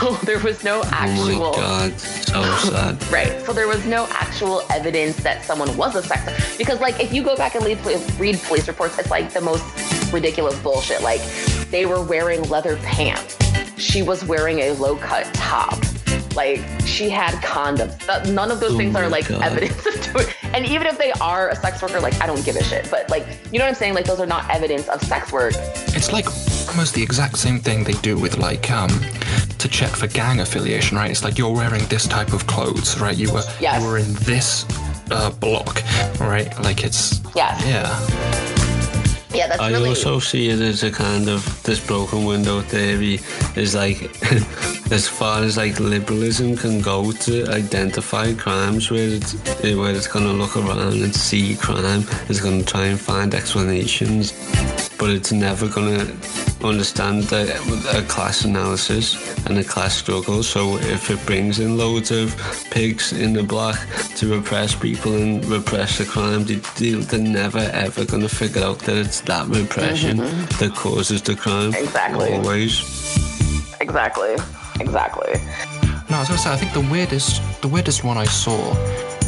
[0.00, 1.46] So there was no actual.
[1.46, 3.02] Oh my god, so sad.
[3.10, 3.40] Right.
[3.46, 7.22] So there was no actual evidence that someone was a sex because like if you
[7.22, 7.78] go back and read,
[8.18, 9.64] read police reports, it's like the most
[10.12, 11.02] ridiculous bullshit.
[11.02, 11.20] Like
[11.70, 13.36] they were wearing leather pants.
[13.78, 15.78] She was wearing a low cut top.
[16.36, 17.96] Like she had condoms.
[18.32, 19.42] None of those Oh things are like God.
[19.42, 20.26] evidence of doing.
[20.54, 22.88] And even if they are a sex worker, like I don't give a shit.
[22.90, 23.94] But like you know what I'm saying?
[23.94, 25.54] Like those are not evidence of sex work.
[25.96, 26.26] It's like
[26.68, 28.90] almost the exact same thing they do with like um
[29.58, 31.10] to check for gang affiliation, right?
[31.10, 33.16] It's like you're wearing this type of clothes, right?
[33.16, 33.80] You were Yes.
[33.80, 34.64] you were in this
[35.10, 35.82] uh, block,
[36.20, 36.52] right?
[36.62, 37.62] Like it's Yes.
[37.66, 38.65] yeah.
[39.36, 39.90] Yeah, that's I really.
[39.90, 43.20] also see it as a kind of this broken window theory
[43.54, 44.02] is like
[44.90, 50.32] as far as like liberalism can go to identify crimes where it's where it's gonna
[50.32, 54.32] look around and see crime, it's gonna try and find explanations,
[54.98, 56.06] but it's never gonna
[56.64, 57.42] understand the,
[57.96, 59.16] a class analysis
[59.46, 60.42] and a class struggle.
[60.42, 62.34] So if it brings in loads of
[62.70, 63.78] pigs in the black
[64.16, 68.62] to repress people and repress the crime, they, they, they're never ever going to figure
[68.62, 70.64] out that it's that repression mm-hmm.
[70.64, 71.74] that causes the crime.
[71.74, 72.32] Exactly.
[72.34, 72.80] Always.
[73.80, 74.36] Exactly.
[74.80, 75.32] Exactly.
[76.08, 78.70] No, I was gonna say I think the weirdest the weirdest one I saw,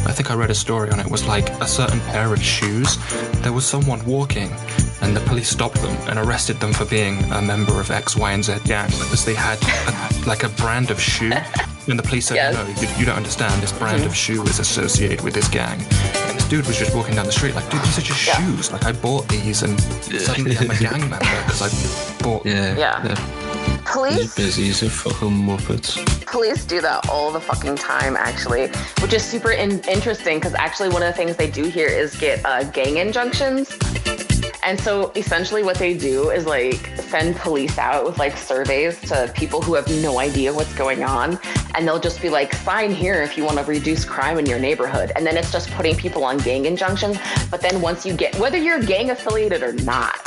[0.07, 2.97] I think I read a story on it, was like a certain pair of shoes.
[3.41, 4.49] There was someone walking
[5.01, 8.31] and the police stopped them and arrested them for being a member of X, Y,
[8.31, 11.31] and Z gang because they had a, like a brand of shoe.
[11.87, 12.53] And the police said, Yes.
[12.53, 13.61] no, you, you don't understand.
[13.61, 14.35] This brand of mm-hmm.
[14.35, 15.79] shoe is associated with this gang.
[16.51, 18.33] And this dude was just walking down the street like, dude, these are just Yeah.
[18.43, 18.71] shoes.
[18.71, 19.79] Like, I bought these and
[20.19, 22.75] suddenly I'm a gang member because I bought Yeah.
[22.75, 23.01] Yeah.
[23.03, 25.97] They're Police as busy as a fucking muppets.
[26.25, 28.67] police do that all the fucking time actually
[29.01, 32.15] which is super in- interesting because actually one of the things they do here is
[32.15, 33.69] get uh, gang injunctions
[34.63, 39.31] and so essentially what they do is like send police out with like surveys to
[39.35, 41.39] people who have no idea what's going on.
[41.75, 44.59] And they'll just be like sign here if you want to reduce crime in your
[44.59, 45.11] neighborhood.
[45.15, 47.17] And then it's just putting people on gang injunctions.
[47.49, 50.19] But then once you get whether you're gang affiliated or not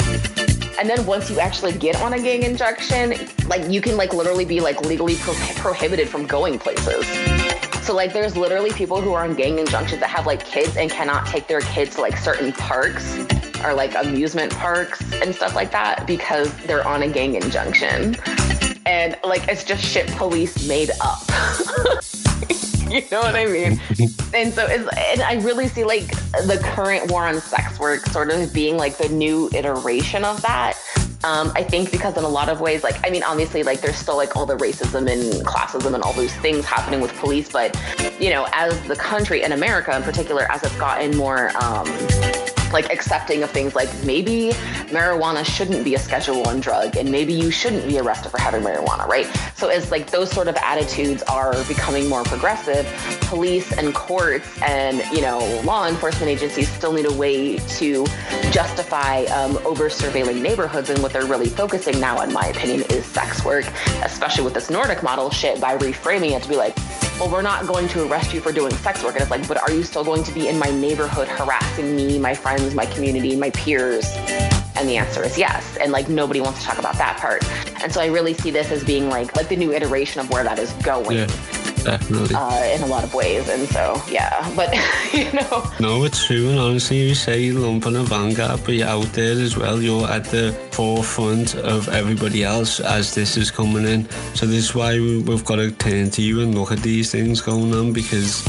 [0.78, 3.14] and then once you actually get on a gang injunction,
[3.46, 7.06] like you can like literally be like legally pro- prohibited from going places.
[7.82, 10.90] So like there's literally people who are on gang injunctions that have like kids and
[10.90, 13.16] cannot take their kids to like certain parks
[13.64, 18.16] or like amusement parks and stuff like that because they're on a gang injunction.
[18.86, 21.22] And like it's just shit police made up.
[22.92, 23.80] you know what I mean?
[24.34, 26.08] and so it's, and I really see like
[26.46, 30.78] the current war on sex work sort of being like the new iteration of that.
[31.24, 33.96] Um, I think because in a lot of ways, like I mean, obviously, like there's
[33.96, 37.78] still like all the racism and classism and all those things happening with police, but
[38.20, 41.86] you know, as the country in America in particular, as it's gotten more um,
[42.72, 44.50] like accepting of things like maybe
[44.88, 48.62] marijuana shouldn't be a schedule one drug and maybe you shouldn't be arrested for having
[48.62, 49.26] marijuana right?
[49.54, 52.86] So as like those sort of attitudes are becoming more progressive
[53.22, 58.06] police and courts and you know law enforcement agencies still need a way to
[58.50, 63.04] justify um, over surveilling neighborhoods and what they're really focusing now in my opinion is
[63.04, 63.64] sex work
[64.02, 66.76] especially with this nordic model shit by reframing it to be like
[67.18, 69.14] well, we're not going to arrest you for doing sex work.
[69.14, 72.18] And it's like, but are you still going to be in my neighborhood harassing me,
[72.18, 74.06] my friends, my community, my peers?
[74.74, 75.76] And the answer is yes.
[75.76, 77.44] And like nobody wants to talk about that part.
[77.82, 80.44] And so I really see this as being like like the new iteration of where
[80.44, 81.26] that is going Yeah,
[81.84, 82.34] definitely.
[82.34, 83.48] uh, in a lot of ways.
[83.48, 84.72] And so yeah, but
[85.12, 89.12] you know, No, it's true, and honestly, you say lumpen a vanguard, but you're out
[89.12, 89.80] there as well.
[89.82, 94.08] You're at the forefront of everybody else as this is coming in.
[94.34, 97.10] So this is why we- we've got to turn to you and look at these
[97.10, 98.42] things going on because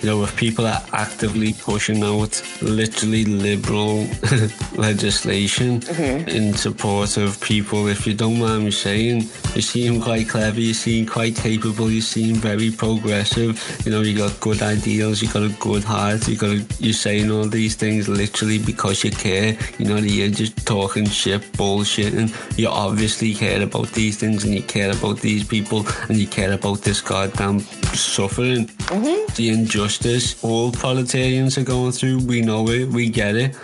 [0.00, 4.06] you know, if people are actively pushing out literally liberal
[4.76, 5.82] legislation
[6.28, 9.22] in support of people, if you don't mind me saying,
[9.56, 13.60] you seem quite clever, you seem quite capable, you seem very progressive.
[13.84, 16.94] You know, you got good ideals, you got a good heart, you got a, you're
[16.94, 19.58] saying all these things literally because you care.
[19.78, 24.54] You know, you're just talking shit, bullshit, and you obviously care about these things, and
[24.54, 27.60] you care about these people, and you care about this goddamn
[27.94, 29.34] suffering, mm-hmm.
[29.34, 32.18] the injustice all proletarians are going through.
[32.18, 33.54] We know it, we get it.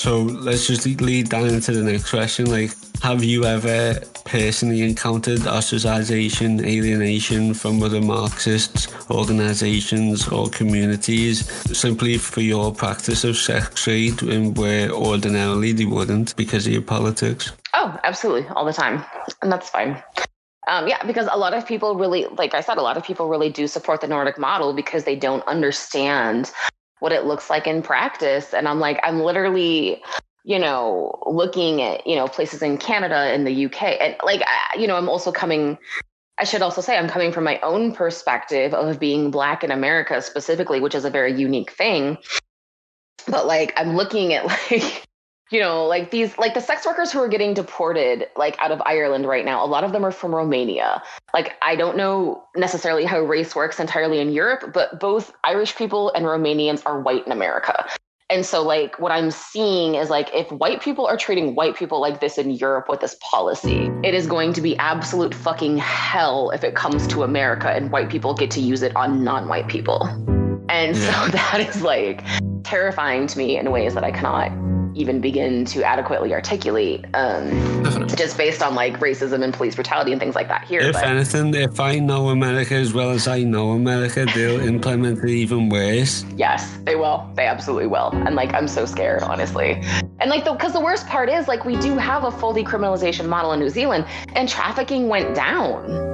[0.00, 2.46] So let's just lead down into the next question.
[2.46, 2.70] Like,
[3.02, 11.46] have you ever personally encountered ostracization, alienation from other Marxists, organizations, or communities
[11.78, 16.80] simply for your practice of sex trade and where ordinarily they wouldn't because of your
[16.80, 17.52] politics?
[17.74, 19.04] Oh, absolutely, all the time,
[19.42, 20.02] and that's fine.
[20.66, 23.28] Um, yeah, because a lot of people really, like I said, a lot of people
[23.28, 26.50] really do support the Nordic model because they don't understand
[27.00, 28.54] what it looks like in practice.
[28.54, 30.02] And I'm like, I'm literally,
[30.44, 33.82] you know, looking at, you know, places in Canada and the UK.
[34.00, 35.76] And like, I, you know, I'm also coming,
[36.38, 40.22] I should also say, I'm coming from my own perspective of being Black in America
[40.22, 42.16] specifically, which is a very unique thing.
[43.26, 45.06] But like, I'm looking at like,
[45.50, 48.80] you know, like these, like the sex workers who are getting deported, like out of
[48.86, 51.02] Ireland right now, a lot of them are from Romania.
[51.34, 56.12] Like, I don't know necessarily how race works entirely in Europe, but both Irish people
[56.14, 57.84] and Romanians are white in America.
[58.30, 62.00] And so, like, what I'm seeing is like, if white people are treating white people
[62.00, 66.50] like this in Europe with this policy, it is going to be absolute fucking hell
[66.50, 69.66] if it comes to America and white people get to use it on non white
[69.66, 70.04] people.
[70.68, 72.24] And so that is like
[72.62, 74.52] terrifying to me in ways that I cannot
[74.94, 77.50] even begin to adequately articulate, um,
[78.16, 80.80] just based on like racism and police brutality and things like that here.
[80.80, 85.22] If but- anything, if I know America as well as I know America, they'll implement
[85.24, 86.24] it even worse.
[86.36, 87.30] Yes, they will.
[87.34, 88.10] They absolutely will.
[88.26, 89.82] And like, I'm so scared, honestly.
[90.20, 93.26] And like, the because the worst part is like, we do have a full decriminalization
[93.28, 94.04] model in New Zealand,
[94.34, 96.08] and trafficking went down.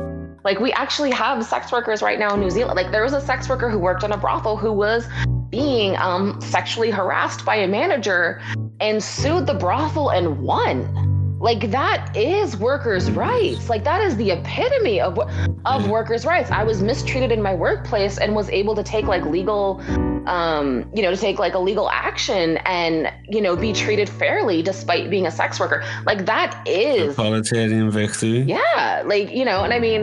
[0.45, 2.77] Like, we actually have sex workers right now in New Zealand.
[2.77, 5.09] Like, there was a sex worker who worked in a brothel who was
[5.51, 8.41] being um, sexually harassed by a manager
[8.81, 11.39] and sued the brothel and won.
[11.39, 13.69] Like that is workers' rights.
[13.69, 15.19] Like that is the epitome of
[15.67, 16.51] of workers' rights.
[16.51, 19.83] I was mistreated in my workplace and was able to take like legal,
[20.27, 24.63] um, you know, to take like a legal action and you know be treated fairly
[24.63, 25.85] despite being a sex worker.
[26.05, 28.41] Like that is Proletarian victory.
[28.41, 30.03] yeah, like you know, and I mean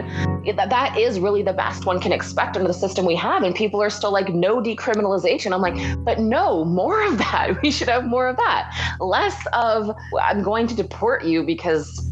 [0.55, 3.53] that that is really the best one can expect under the system we have, and
[3.55, 5.53] people are still like no decriminalization.
[5.53, 7.57] I'm like, but no, more of that.
[7.63, 8.97] We should have more of that.
[8.99, 12.11] Less of I'm going to deport you because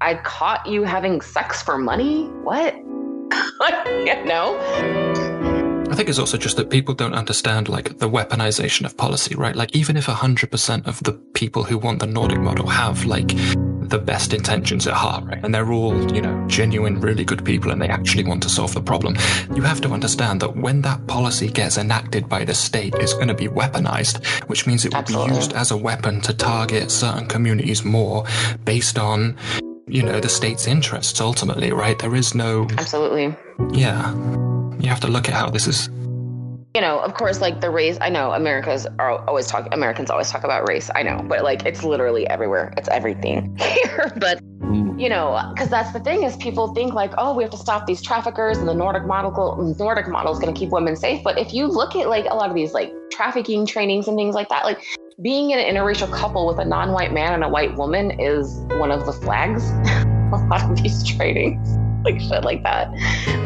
[0.00, 2.26] I caught you having sex for money.
[2.42, 2.74] What?
[4.26, 5.41] know?
[5.92, 9.54] I think it's also just that people don't understand like the weaponization of policy, right?
[9.54, 13.98] Like even if 100% of the people who want the Nordic model have like the
[14.02, 15.44] best intentions at heart, right?
[15.44, 18.72] And they're all, you know, genuine, really good people and they actually want to solve
[18.72, 19.16] the problem.
[19.54, 23.28] You have to understand that when that policy gets enacted by the state, it's going
[23.28, 27.26] to be weaponized, which means it will be used as a weapon to target certain
[27.26, 28.24] communities more
[28.64, 29.36] based on,
[29.86, 31.98] you know, the state's interests ultimately, right?
[31.98, 33.36] There is no, Absolutely.
[33.72, 34.14] yeah.
[34.82, 35.88] You have to look at how this is
[36.74, 37.98] you know, of course, like the race.
[38.00, 39.68] I know America's are always talk.
[39.72, 40.90] Americans always talk about race.
[40.94, 42.72] I know, but like it's literally everywhere.
[42.78, 44.10] It's everything here.
[44.16, 44.98] But mm.
[44.98, 47.86] you know, because that's the thing is people think like, oh, we have to stop
[47.86, 51.22] these traffickers, and the Nordic model, Nordic model is going to keep women safe.
[51.22, 54.34] But if you look at like a lot of these like trafficking trainings and things
[54.34, 54.82] like that, like
[55.20, 58.90] being in an interracial couple with a non-white man and a white woman is one
[58.90, 59.70] of the flags.
[60.32, 62.88] a lot of these trainings like shit like that.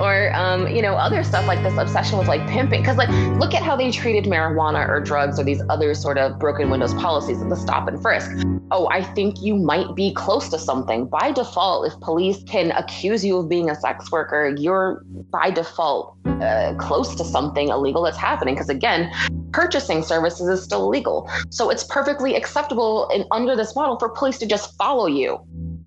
[0.00, 2.80] Or um, you know other stuff like this obsession with like pimping.
[2.80, 3.08] Because like
[3.38, 6.94] look at how they treated marijuana or drugs or these other sort of broken windows
[6.94, 8.30] policies in the stop and frisk.
[8.70, 11.06] Oh i think you might be close to something.
[11.06, 16.16] By default if police can accuse you of being a sex worker you're by default
[16.26, 18.54] uh, close to something illegal that's happening.
[18.54, 19.12] Because again
[19.52, 24.38] purchasing services is still illegal so it's perfectly acceptable in, under this model for police
[24.38, 25.38] to just follow you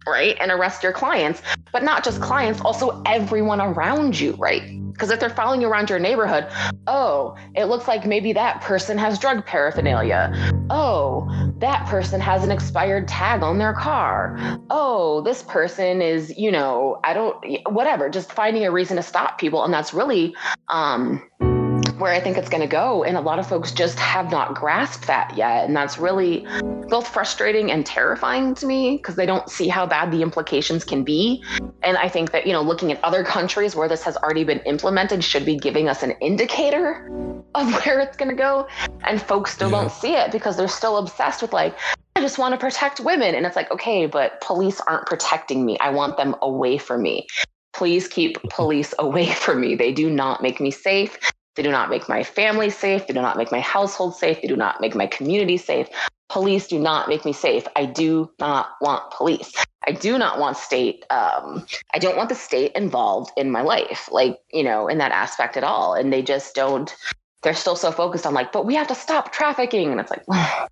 [0.08, 4.64] right and arrest your clients but not just clients also everyone around you right?
[4.94, 6.48] Because if they're following you around your neighborhood
[6.88, 10.32] oh it looks like maybe that person has drug paraphernalia.
[10.70, 11.28] Oh
[11.60, 14.38] that person has an expired tag on their car.
[14.70, 17.38] Oh this person is you know i don't
[17.72, 20.36] whatever just finding a reason to stop people and that's really
[20.70, 21.22] um
[22.00, 23.04] where I think it's going to go.
[23.04, 25.66] And a lot of folks just have not grasped that yet.
[25.66, 26.46] And that's really
[26.90, 31.04] both frustrating and terrifying to me because they don't see how bad the implications can
[31.04, 31.44] be.
[31.84, 34.60] And I think that, you know, looking at other countries where this has already been
[34.62, 37.08] implemented should be giving us an indicator
[37.56, 38.68] of where it's going to go.
[39.06, 39.82] And folks still Yeah.
[39.82, 41.76] don't see it because they're still obsessed with, like,
[42.16, 43.36] I just want to protect women.
[43.36, 45.78] And it's like, okay, but police aren't protecting me.
[45.80, 47.28] I want them away from me.
[47.74, 49.76] Please keep police away from me.
[49.76, 51.18] They do not make me safe.
[51.60, 53.06] They do not make my family safe.
[53.06, 54.42] They do not make my household safe.
[54.42, 55.90] They do not make my community safe.
[56.30, 57.68] Police do not make me safe.
[57.76, 59.52] I do not want police.
[59.86, 61.06] I do not want state.
[61.10, 65.12] Um, I don't want the state involved in my life, like, you know, in that
[65.12, 65.96] aspect at all.
[65.96, 66.96] And they just don't,
[67.44, 69.92] they're still so focused on, like, but we have to stop trafficking.
[69.92, 70.24] And it's like,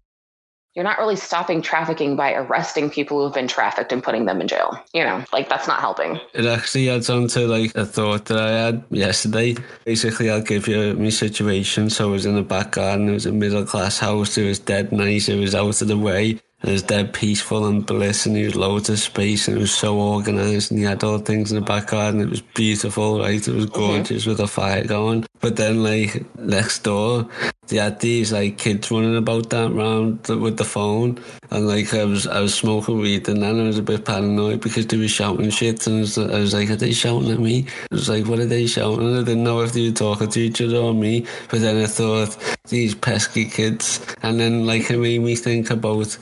[0.78, 4.48] you're not really stopping trafficking by arresting people who've been trafficked and putting them in
[4.48, 4.80] jail.
[4.94, 6.20] You know, like, that's not helping.
[6.36, 9.56] It actually adds on to like a thought that I had yesterday.
[9.86, 11.90] Basically, I'll give you my situation.
[11.90, 13.10] So I was in the back garden.
[13.10, 14.38] It was a middle class house.
[14.38, 15.28] It was dead nice.
[15.30, 16.40] It was out of the way.
[16.64, 19.72] It was dead peaceful and bliss, and there was loads of space, and it was
[19.72, 22.20] so organised, and you had all things in the back garden.
[22.20, 23.48] It was beautiful, right?
[23.48, 23.80] It was mm-hmm.
[23.80, 25.26] gorgeous with a fire going.
[25.39, 27.27] But then, like next door,
[27.68, 31.19] they had these like kids running about that round with the phone,
[31.51, 34.61] and like I was I was smoking weed, and then I was a bit paranoid
[34.61, 37.39] because they were shouting shit, and I was, I was like, are they shouting at
[37.39, 37.65] me?
[37.91, 39.15] I was like, what are they shouting?
[39.15, 41.26] I didn't know if they were talking to each other or me.
[41.49, 42.38] But then I thought
[42.69, 46.18] these pesky kids, and then like it made me think about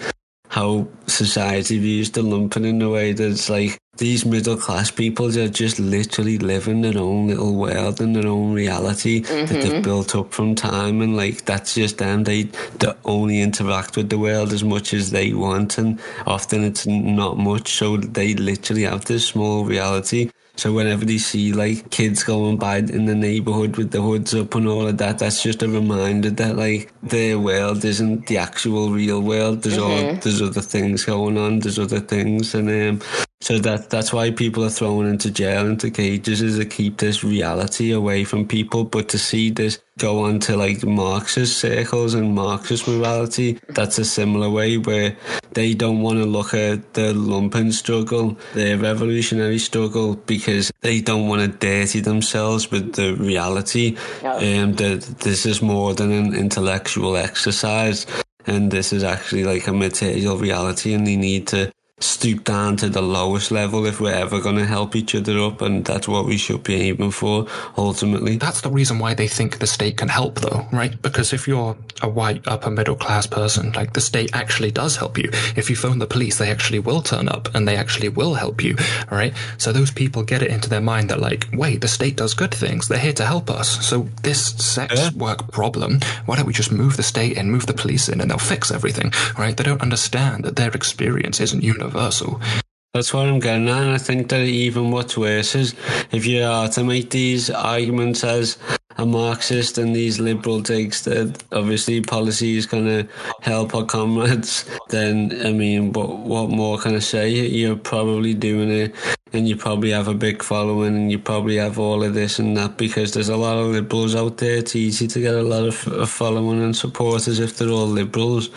[0.55, 5.27] how society views the lumpen in a way that it's like these middle class people
[5.37, 9.81] are just literally living their own little world and their own reality that they've mm-hmm.
[9.81, 12.23] built up from time and like that's just them.
[12.23, 12.43] They,
[12.79, 17.37] they only interact with the world as much as they want and often it's not
[17.37, 22.57] much so they literally have this small reality so whenever they see like kids going
[22.57, 25.67] by in the neighborhood with the hoods up and all of that, that's just a
[25.67, 29.63] reminder that like their world isn't the actual real world.
[29.63, 31.59] There's all there's other things going on.
[31.59, 33.07] There's other things, and um,
[33.45, 37.23] so that that's why people are thrown into jail, into cages, is to keep this
[37.23, 38.85] reality away from people.
[38.85, 44.03] But to see this go on to like Marxist circles and Marxist morality, that's a
[44.03, 45.15] similar way where
[45.53, 51.27] they don't want to look at the lumpen struggle, the revolutionary struggle, because they don't
[51.27, 53.95] want to dirty themselves with the reality.
[54.23, 58.07] Um, that this is more than an intellectual exercise,
[58.47, 62.89] and this is actually like a material reality, and they need to stoop down to
[62.89, 66.25] the lowest level if we're ever going to help each other up, and that's what
[66.25, 67.47] we should be aiming for
[67.77, 68.35] ultimately.
[68.35, 71.01] That's the reason why they think the state can help, though, right?
[71.01, 75.17] Because if you're a white upper middle class person, like the state actually does help
[75.17, 75.29] you.
[75.55, 78.61] If you phone the police, they actually will turn up and they actually will help
[78.61, 78.75] you,
[79.09, 79.33] right?
[79.57, 82.53] So those people get it into their mind that, like, wait, the state does good
[82.53, 82.89] things.
[82.89, 83.85] They're here to help us.
[83.85, 85.11] So this sex Yeah.
[85.15, 88.29] work problem, why don't we just move the state in, move the police in, and
[88.29, 89.55] they'll fix everything, right?
[89.55, 91.84] They don't understand that their experience isn't universal.
[91.93, 93.81] That's what I'm getting at.
[93.81, 95.75] And I think that even what's worse is
[96.11, 98.57] if you are to make these arguments as
[98.97, 103.07] a Marxist and these liberal takes that obviously policy is going to
[103.41, 107.29] help our comrades, then I mean, what what more can I say?
[107.29, 108.95] You're probably doing it,
[109.33, 112.55] and you probably have a big following, and you probably have all of this and
[112.55, 114.57] that because there's a lot of liberals out there.
[114.57, 118.49] It's easy to get a lot of following and supporters if they're all liberals.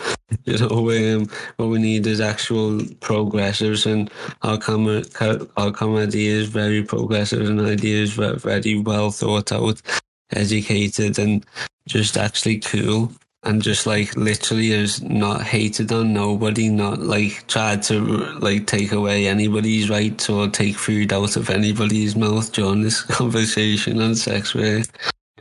[0.45, 4.09] You know, um, what we need is actual progressives, and
[4.43, 5.03] our common
[5.57, 9.81] our common idea is very progressive, and ideas very well thought out,
[10.31, 11.45] educated, and
[11.87, 13.11] just actually cool.
[13.43, 18.01] And just like literally is not hated on nobody, not like tried to
[18.39, 24.01] like take away anybody's rights or take food out of anybody's mouth during this conversation
[24.01, 24.87] on sex work.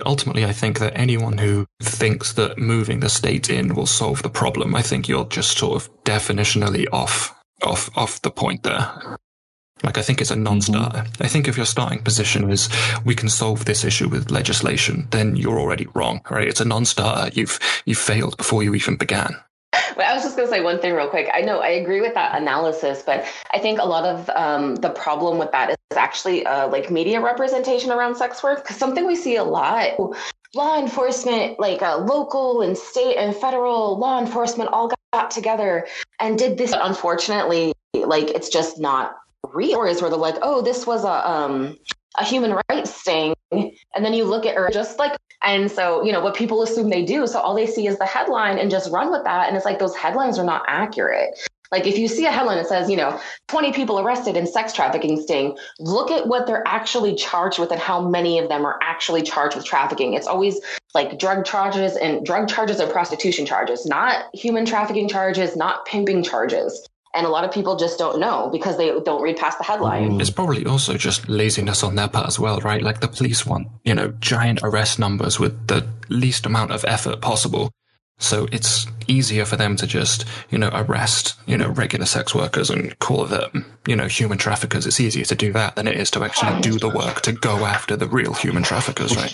[0.07, 4.31] Ultimately, I think that anyone who thinks that moving the state in will solve the
[4.31, 9.19] problem, I think you're just sort of definitionally off, off, off the point there.
[9.83, 11.05] Like, I think it's a non-starter.
[11.21, 12.69] I think if your starting position is
[13.05, 16.49] we can solve this issue with legislation, then you're already wrong, right?
[16.49, 17.31] It's a non-starter.
[17.35, 19.37] You've you've failed before you even began.
[19.97, 21.29] Well, I was just going to say one thing real quick.
[21.33, 24.91] I know I agree with that analysis, but I think a lot of um, the
[24.91, 28.63] problem with that is actually uh, like media representation around sex work.
[28.63, 29.99] Because something we see a lot,
[30.55, 35.87] law enforcement, like uh, local and state and federal law enforcement, all got together
[36.21, 36.73] and did this.
[36.73, 41.77] Unfortunately, like it's just not Stories where they're like, "Oh, this was a um,
[42.19, 46.13] a human rights thing," and then you look at her just like and so, you
[46.13, 47.27] know, what people assume they do.
[47.27, 49.47] So all they see is the headline and just run with that.
[49.47, 51.39] And it's like those headlines are not accurate.
[51.71, 54.73] Like if you see a headline that says, you know, 20 people arrested in sex
[54.73, 58.79] trafficking sting, look at what they're actually charged with and how many of them are
[58.83, 60.15] actually charged with trafficking.
[60.15, 60.61] It's always
[60.95, 66.23] like drug charges and drug charges and prostitution charges, not human trafficking charges, not pimping
[66.23, 66.89] charges.
[67.15, 70.21] And a lot of people just don't know because they don't read past the headline.
[70.21, 72.83] It's probably also just laziness on their part as well, right?
[72.83, 77.21] Like the police want, you know, giant arrest numbers with the least amount of effort
[77.21, 77.71] possible.
[78.21, 82.69] So it's easier for them to just, you know, arrest, you know, regular sex workers
[82.69, 84.87] and call them, you know, human traffickers.
[84.87, 87.65] It's easier to do that than it is to actually do the work to go
[87.65, 89.33] after the real human traffickers, right?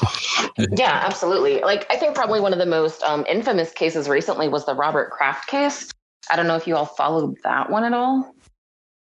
[0.76, 1.60] Yeah, absolutely.
[1.60, 5.10] Like I think probably one of the most um, infamous cases recently was the Robert
[5.10, 5.90] Kraft case.
[6.30, 8.34] I don't know if you all followed that one at all.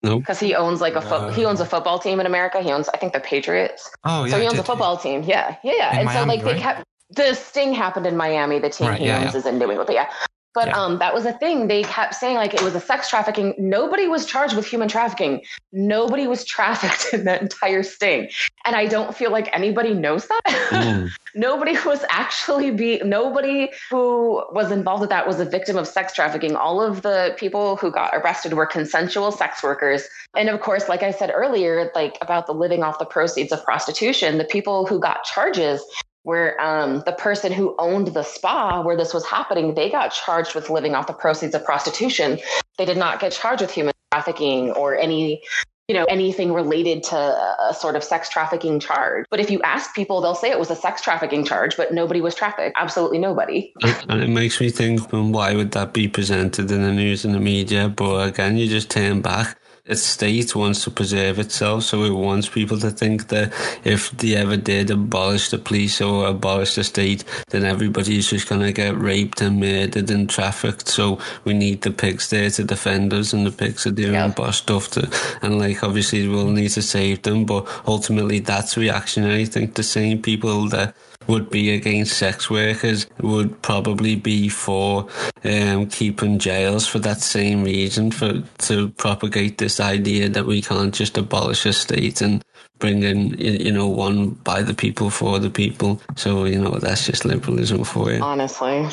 [0.02, 0.18] No.
[0.18, 1.48] Because he owns like a fo- he uh.
[1.50, 2.60] owns a football team in America.
[2.60, 3.88] He owns I think the Patriots.
[4.04, 4.32] Oh, yeah.
[4.32, 5.22] so he owns did a football team.
[5.22, 5.92] Yeah, yeah, yeah.
[5.92, 8.58] In and Miami, so like they kept the sting happened in Miami.
[8.58, 9.38] The team Right, he yeah, owns yeah.
[9.38, 9.86] is in New England.
[9.86, 10.10] But yeah.
[10.54, 10.82] But Yeah.
[10.82, 11.68] um, that was a thing.
[11.68, 13.54] They kept saying like it was a sex trafficking.
[13.58, 15.42] Nobody was charged with human trafficking.
[15.72, 18.28] Nobody was trafficked in that entire sting.
[18.66, 20.42] And I don't feel like anybody knows that.
[20.70, 21.10] Mm.
[21.34, 26.12] nobody was actually be nobody who was involved with that was a victim of sex
[26.12, 30.06] trafficking all of the people who got arrested were consensual sex workers
[30.36, 33.64] and of course like i said earlier like about the living off the proceeds of
[33.64, 35.82] prostitution the people who got charges
[36.24, 40.54] were um, the person who owned the spa where this was happening they got charged
[40.54, 42.38] with living off the proceeds of prostitution
[42.78, 45.42] they did not get charged with human trafficking or any
[45.88, 49.94] you know anything related to a sort of sex trafficking charge but if you ask
[49.94, 53.72] people they'll say it was a sex trafficking charge but nobody was trafficked absolutely nobody
[54.08, 57.34] And it makes me think, well, why would that be presented in the news and
[57.34, 57.88] the media?
[57.88, 59.56] But again, you just turn back.
[59.84, 63.52] The state wants to preserve itself, so it wants people to think that
[63.82, 68.60] if they ever did abolish the police or abolish the state, then everybody's just going
[68.60, 70.86] to get raped and murdered and trafficked.
[70.86, 74.28] So we need the pigs there to defend us, and the pigs are doing Yeah.
[74.28, 75.10] boss stuff to,
[75.42, 79.42] and like obviously we'll need to save them, but ultimately that's reactionary.
[79.42, 80.94] I think the same people that
[81.26, 85.08] would be against sex workers would probably be for
[85.44, 90.94] um, keeping jails for that same reason for to propagate this idea that we can't
[90.94, 92.44] just abolish a state and
[92.82, 96.00] bring in you know one by the people for the people.
[96.16, 98.20] So you know that's just liberalism for you.
[98.20, 98.88] Honestly.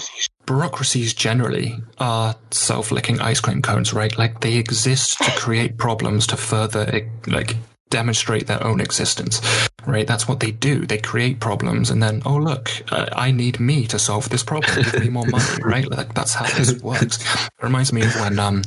[0.46, 4.18] Bureaucracies generally are self-licking ice cream cones, right?
[4.18, 7.56] Like they exist to create problems to further like
[7.90, 9.41] demonstrate their own existence,
[9.86, 10.06] right?
[10.07, 10.86] That's what they do.
[10.86, 14.84] They create problems and then, oh look, uh, I need me to solve this problem.
[14.84, 15.90] Give me more money, right?
[15.90, 17.20] Like that's how this works.
[17.45, 18.61] It reminds me of when, um,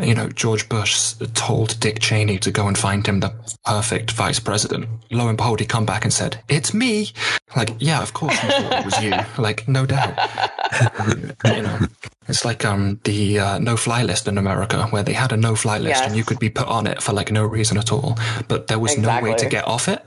[0.00, 3.32] you know, George Bush told Dick Cheney to go and find him the
[3.64, 4.88] perfect vice president.
[5.10, 7.12] Lo and behold, he come back and said, "It's me."
[7.56, 9.14] Like, yeah, of course, it was you.
[9.38, 10.16] Like, no doubt
[11.44, 11.78] you know
[12.28, 15.54] it's like um the uh, no fly list in america where they had a no
[15.54, 16.06] fly list Yes.
[16.08, 18.16] and you could be put on it for like no reason at all
[18.48, 20.02] but there was no way to get off it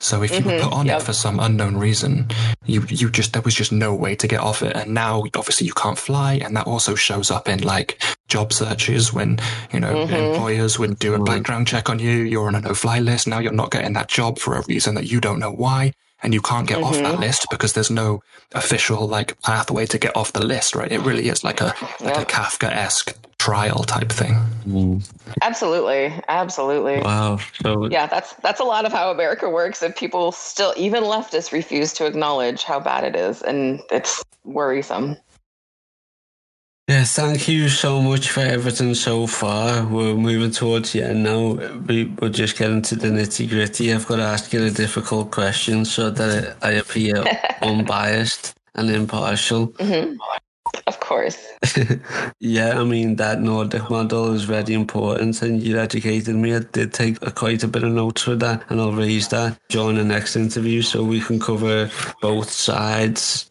[0.00, 1.00] so if you were put on yep.
[1.00, 2.28] it for some unknown reason
[2.66, 5.66] you you just there was just no way to get off it and now obviously
[5.66, 9.38] you can't fly and that also shows up in like job searches when
[9.72, 10.32] you know Mhm.
[10.34, 13.38] employers would do a background check on you you're on a no fly list now
[13.38, 15.92] you're not getting that job for a reason that you don't know why
[16.24, 17.20] and you can't get off that mm-hmm.
[17.20, 18.22] list because there's no
[18.52, 20.90] official like pathway to get off the list right?
[20.90, 24.34] It really is like a like a kafka-esque trial type thing.
[24.66, 25.10] Mm.
[25.42, 26.12] Absolutely.
[26.28, 27.00] Absolutely.
[27.00, 27.38] Wow.
[27.62, 29.82] So yeah that's that's a lot of how america works.
[29.82, 35.16] And people still even leftists refuse to acknowledge how bad it is and it's worrisome
[36.86, 39.86] Yeah, thank you so much for everything so far.
[39.86, 41.52] We're moving towards the end now.
[41.86, 43.90] We, we're just getting to the nitty gritty.
[43.90, 47.24] I've got to ask you a difficult question so that I appear
[47.62, 49.74] unbiased and impartial.
[49.80, 50.14] hmm
[50.86, 51.38] of course
[52.40, 56.54] yeah, I mean, that Nordic model is very important and you educated me.
[56.54, 59.58] I did take a, quite a bit of notes for that and I'll raise that
[59.68, 61.90] during the next interview so we can cover
[62.20, 63.50] both sides.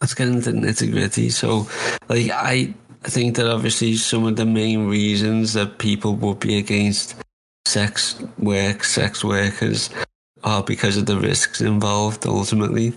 [0.00, 1.30] Let's get into nitty gritty.
[1.30, 1.68] So,
[2.08, 7.14] like, I think that obviously some of the main reasons that people would be against
[7.64, 9.90] sex work, sex workers,
[10.44, 12.92] are because of the risks involved ultimately.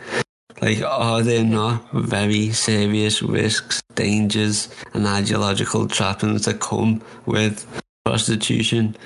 [0.61, 7.65] Like, are there not very serious risks, dangers, and ideological trappings that come with
[8.03, 8.97] prostitution?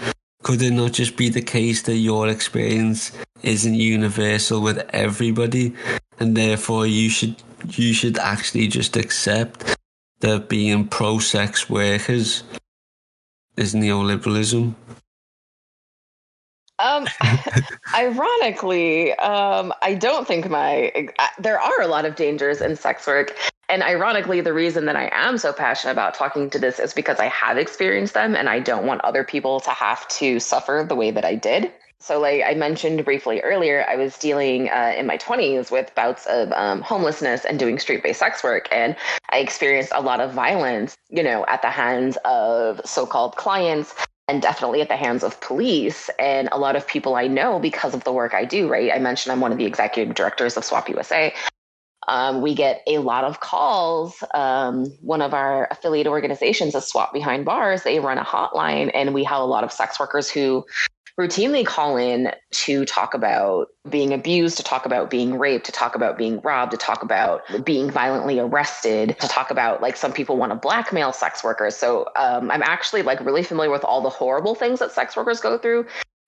[0.41, 3.11] Could it not just be the case that your experience
[3.43, 5.75] isn't universal with everybody,
[6.19, 7.35] and therefore you should
[7.69, 9.75] you should actually just accept
[10.19, 12.43] that being pro-sex workers
[13.57, 14.75] is neoliberalism?
[16.79, 17.07] Um,
[17.95, 20.91] ironically, um, I don't think my
[21.39, 23.35] there are a lot of dangers in sex work,
[23.69, 27.19] And ironically, the reason that I am so passionate about talking to this is because
[27.19, 30.95] I have experienced them and I don't want other people to have to suffer the
[30.95, 31.71] way that I did.
[32.03, 36.25] So, like I mentioned briefly earlier, I was dealing uh, in my 20s with bouts
[36.25, 38.67] of um, homelessness and doing street based sex work.
[38.73, 38.97] And
[39.29, 43.95] I experienced a lot of violence, you know, at the hands of so called clients
[44.27, 47.93] and definitely at the hands of police and a lot of people I know because
[47.93, 48.91] of the work I do, right?
[48.93, 51.33] I mentioned I'm one of the executive directors of SWOP USA.
[52.09, 54.21] Um, we get a lot of calls.
[54.33, 57.83] Um, one of our affiliate organizations is SWOP Behind Bars.
[57.83, 60.65] They run a hotline, and we have a lot of sex workers who
[61.19, 65.95] routinely call in to talk about being abused, to talk about being raped, to talk
[65.95, 70.37] about being robbed, to talk about being violently arrested, to talk about like some people
[70.37, 71.75] want to blackmail sex workers.
[71.75, 75.39] So um, I'm actually like really familiar with all the horrible things that sex workers
[75.39, 75.85] go through.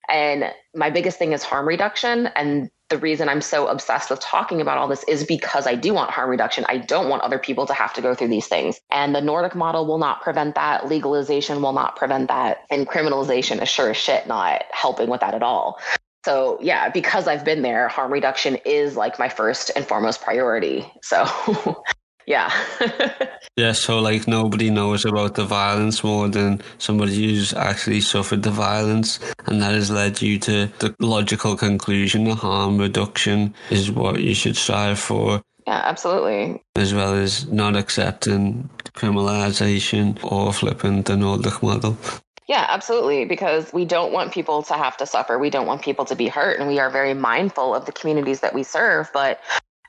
[0.08, 2.28] And my biggest thing is harm reduction.
[2.36, 5.92] And the reason I'm so obsessed with talking about all this is because I do
[5.92, 6.64] want harm reduction.
[6.68, 8.80] I don't want other people to have to go through these things.
[8.90, 10.86] And the Nordic model will not prevent that.
[10.86, 12.64] Legalization will not prevent that.
[12.70, 15.80] And criminalization is sure as shit not helping with that at all.
[16.24, 20.84] So, yeah, because I've been there, harm reduction is like my first and foremost priority.
[21.02, 21.24] So,
[22.26, 22.50] yeah.
[23.56, 28.50] Yeah, so like nobody knows about the violence more than somebody who's actually suffered the
[28.50, 34.20] violence, and that has led you to the logical conclusion that harm reduction is what
[34.20, 36.62] you should strive for, yeah, absolutely.
[36.76, 41.96] as well as not accepting criminalization or flipping the Nordic model.
[42.46, 43.24] Yeah, absolutely.
[43.24, 45.38] Because we don't want people to have to suffer.
[45.38, 46.60] We don't want people to be hurt.
[46.60, 49.10] And we are very mindful of the communities that we serve.
[49.12, 49.40] But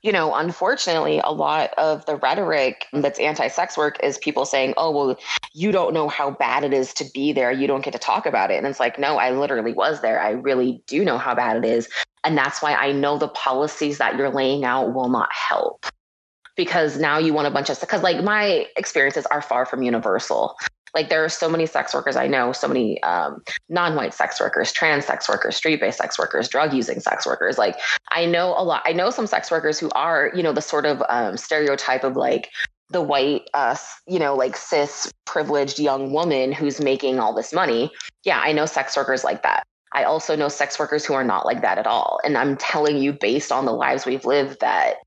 [0.08, 4.74] you know, unfortunately, a lot of the rhetoric that's anti sex work is people saying,
[4.78, 5.18] oh, well,
[5.54, 7.52] you don't know how bad it is to be there.
[7.52, 8.56] You don't get to talk about it.
[8.56, 10.22] And it's like, no, I literally was there.
[10.22, 11.90] I really do know how bad it is.
[12.24, 15.86] And that's why I know the policies that you're laying out will not help.
[16.56, 20.56] Because now you want a bunch of, because like my experiences are far from universal.
[20.94, 24.72] Like there are so many sex workers I know, so many um, non-white sex workers,
[24.72, 27.58] trans sex workers, street-based sex workers, drug-using sex workers.
[27.58, 27.78] Like
[28.12, 28.82] I know a lot.
[28.86, 32.16] I know some sex workers who are, you know, the sort of um, stereotype of
[32.16, 32.50] like
[32.90, 33.76] the white, uh,
[34.08, 37.92] you know, like cis privileged young woman who's making all this money.
[38.24, 39.64] Yeah, I know sex workers like that.
[39.94, 42.20] I also know sex workers who are not like that at all.
[42.24, 44.98] And I'm telling you, based on the lives we've lived, that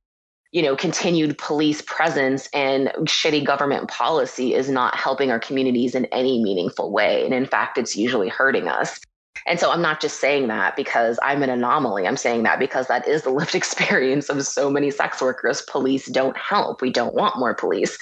[0.52, 6.06] you know, continued police presence and shitty government policy is not helping our communities in
[6.06, 7.24] any meaningful way.
[7.24, 8.98] And in fact, it's usually hurting us.
[9.46, 12.06] And so I'm not just saying that because I'm an anomaly.
[12.06, 15.62] I'm saying that because that is the lived experience of so many sex workers.
[15.62, 16.82] Police don't help.
[16.82, 17.96] We don't want more police.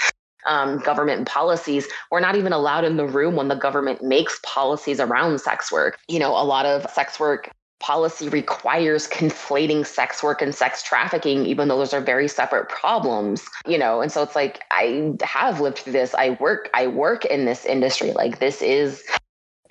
[0.47, 5.01] Um, government policies, we're not even allowed in the room when the government makes policies
[5.01, 5.99] around sex work.
[6.09, 11.47] You know, a lot of sex work policy requires conflating sex work and sex trafficking,
[11.47, 14.01] even though those are very separate problems, you know?
[14.01, 16.15] And so it's like, I have lived through this.
[16.15, 18.13] I work, I work in this industry.
[18.13, 19.05] Like this is,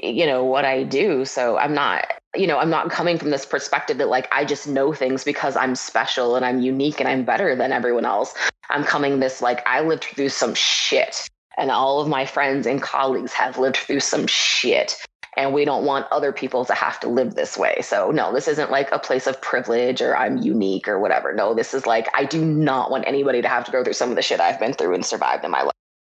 [0.01, 1.25] you know, what I do.
[1.25, 2.05] So I'm not,
[2.35, 5.55] you know, I'm not coming from this perspective that like I just know things because
[5.57, 8.34] I'm special and I'm unique and I'm better than everyone else.
[8.69, 11.27] I'm coming this like I lived through some shit
[11.57, 14.95] and all of my friends and colleagues have lived through some shit
[15.38, 17.77] and we don't want other people to have to live this way.
[17.81, 21.34] So no, this isn't like a place of privilege or I'm unique or whatever.
[21.34, 24.09] No, this is like I do not want anybody to have to go through some
[24.09, 25.72] of the shit I've been through and survived in my life.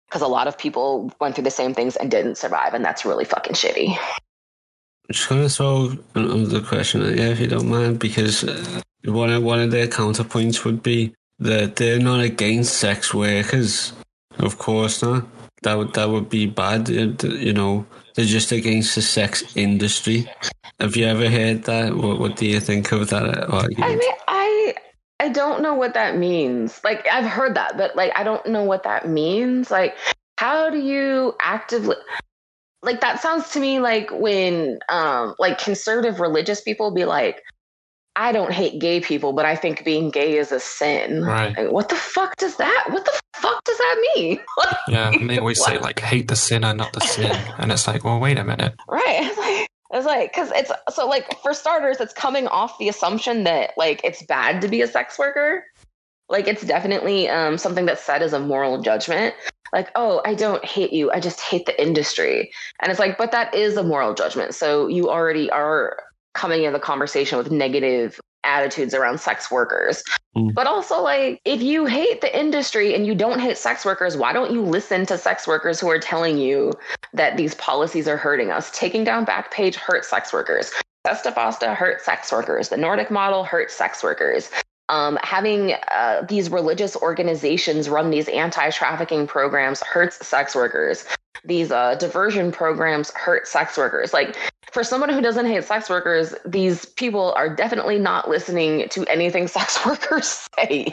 [0.09, 3.07] Because a lot of people went through the same things and didn't survive, and that's
[3.07, 3.97] really fucking shitty.
[3.97, 8.82] I'm just going to throw another question at you, if you don't mind, because uh,
[9.07, 13.94] one of, one of their counterpoints would be that they're not against sex workers.
[14.39, 15.27] Of course not.
[15.62, 16.90] That would that would be bad.
[16.90, 20.31] You know, they're just against the sex industry.
[20.81, 21.97] Have you ever heard that?
[21.97, 23.85] What, what do you think of that argument?
[23.85, 24.75] I mean, I
[25.21, 26.81] I don't know what that means.
[26.83, 29.71] Like I've heard that, but like I don't know what that means.
[29.71, 29.97] Like
[30.39, 31.97] how do you actively
[32.83, 37.41] like that sounds to me like when um like conservative religious people be like
[38.17, 41.23] I don't hate gay people, but I think being gay is a sin.
[41.25, 41.57] Right.
[41.57, 42.87] Like, what the fuck does that?
[42.91, 44.41] What the fuck does that mean?
[44.89, 48.05] Yeah, and they always say like hate the sinner, not the sin, and it's like,
[48.05, 48.75] well, wait a minute.
[48.89, 49.21] Right.
[49.29, 53.45] It's like it's like because it's so like for starters, it's coming off the assumption
[53.45, 55.65] that like it's bad to be a sex worker.
[56.29, 59.35] Like it's definitely um, something that's said as a moral judgment.
[59.73, 61.11] Like, oh, I don't hate you.
[61.13, 62.51] I just hate the industry.
[62.81, 64.55] And it's like, but that is a moral judgment.
[64.55, 65.97] So you already are
[66.35, 70.03] coming in the conversation with negative attitudes around sex workers.
[70.37, 70.55] Mm.
[70.55, 74.33] But also, like, if you hate the industry and you don't hate sex workers, why
[74.33, 76.73] don't you listen to sex workers who are telling you
[77.13, 78.71] that these policies are hurting us?
[78.73, 80.73] Taking down Backpage hurt sex workers.
[81.07, 82.69] SESTA FOSTA hurt sex workers.
[82.69, 84.51] The Nordic model hurt sex workers.
[84.89, 91.05] Um, having uh, these religious organizations run these anti-trafficking programs hurts sex workers
[91.45, 94.37] these uh, diversion programs hurt sex workers like
[94.71, 99.47] for someone who doesn't hate sex workers these people are definitely not listening to anything
[99.49, 100.87] sex workers say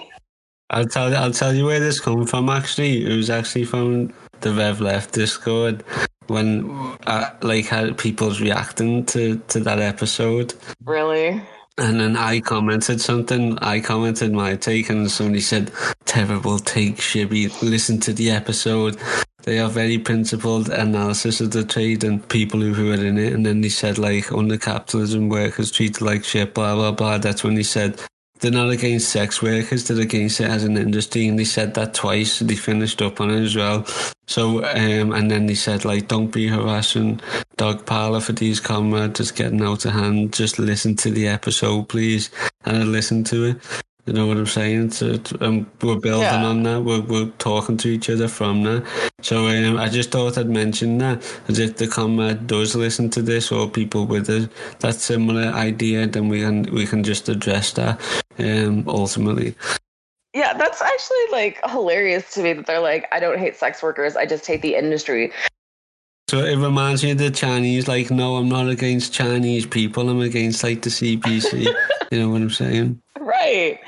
[0.72, 2.48] I'll tell you, I'll tell you where this come from.
[2.48, 5.84] Actually, it was actually from the Rev Left Discord
[6.28, 6.70] when
[7.08, 10.54] uh, like how people's reacting to to that episode.
[10.84, 11.42] really
[11.80, 13.58] And then I commented something.
[13.60, 15.72] I commented my take, and somebody said,
[16.04, 17.48] "Terrible take, Shibby.
[17.62, 18.98] Listen to the episode.
[19.44, 23.46] They are very principled analysis of the trade and people who, are in it." And
[23.46, 26.54] then he said, like, under capitalism, workers treated like shit.
[26.54, 27.18] Blah blah blah.
[27.18, 28.02] That's when he said.
[28.40, 31.94] They're not against sex workers, they're against it as an industry, and they said that
[31.94, 32.40] twice.
[32.40, 33.86] They finished up on it as well.
[34.28, 37.20] So, um, and then they said, like, don't be harassing
[37.58, 40.34] dog parlor for these comrades, just getting out of hand.
[40.34, 42.30] Just listen to the episode, please.
[42.64, 43.58] And I listened to it.
[44.10, 44.90] You know what I'm saying?
[44.90, 46.44] So, um, we're building Yeah.
[46.44, 46.82] on that.
[46.82, 48.84] We're, we're talking to each other from that.
[49.22, 51.22] So um, I just thought I'd mention that.
[51.48, 54.50] As if the comrade does listen to this or people with a,
[54.80, 58.02] that similar idea, then we can we can just address that
[58.40, 59.54] um, ultimately.
[60.34, 64.16] Yeah, that's actually like hilarious to me that they're like, I don't hate sex workers,
[64.16, 65.32] I just hate the industry.
[66.30, 70.22] So it reminds me of the Chinese, like, no, I'm not against Chinese people, I'm
[70.22, 71.68] against like the CPC.
[72.12, 73.00] you know what I'm saying?
[73.20, 73.80] Right.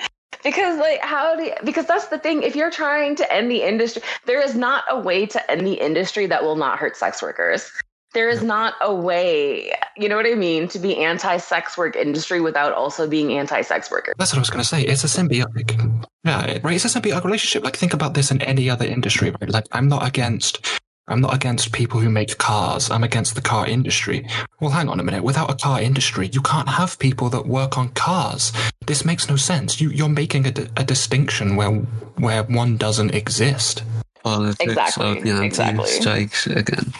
[0.43, 3.61] Because like how do you, because that's the thing if you're trying to end the
[3.61, 7.21] industry there is not a way to end the industry that will not hurt sex
[7.21, 7.71] workers.
[8.13, 12.41] There is not a way, you know what I mean, to be anti-sex work industry
[12.41, 14.11] without also being anti-sex worker.
[14.17, 14.81] That's what I was going to say.
[14.81, 16.75] It's a symbiotic, yeah, right.
[16.75, 17.63] It's a symbiotic relationship.
[17.63, 19.49] Like think about this in any other industry, right?
[19.49, 20.80] Like I'm not against,
[21.11, 22.89] I'm not against people who make cars.
[22.89, 24.25] I'm against the car industry.
[24.59, 25.23] Well, hang on a minute.
[25.23, 28.53] Without a car industry, you can't have people that work on cars.
[28.87, 29.81] This makes no sense.
[29.81, 31.71] You, you're making a, a distinction where
[32.17, 33.83] where one doesn't exist.
[34.23, 35.81] Politics Exactly, of the exactly.
[35.81, 36.93] anti-strikes again.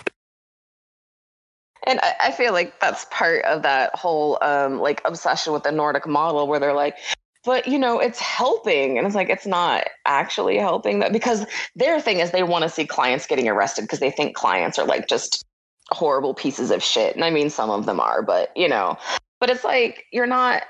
[1.88, 5.72] And I, I feel like that's part of that whole um, like obsession with the
[5.72, 6.98] Nordic model, where they're like,
[7.44, 11.46] but you know, it's helping, and it's like it's not actually helping that because
[11.76, 14.86] their thing is they want to see clients getting arrested because they think clients are
[14.86, 15.44] like just
[15.90, 18.98] horrible pieces of shit, and I mean some of them are, but you know,
[19.40, 20.64] but it's like you're not.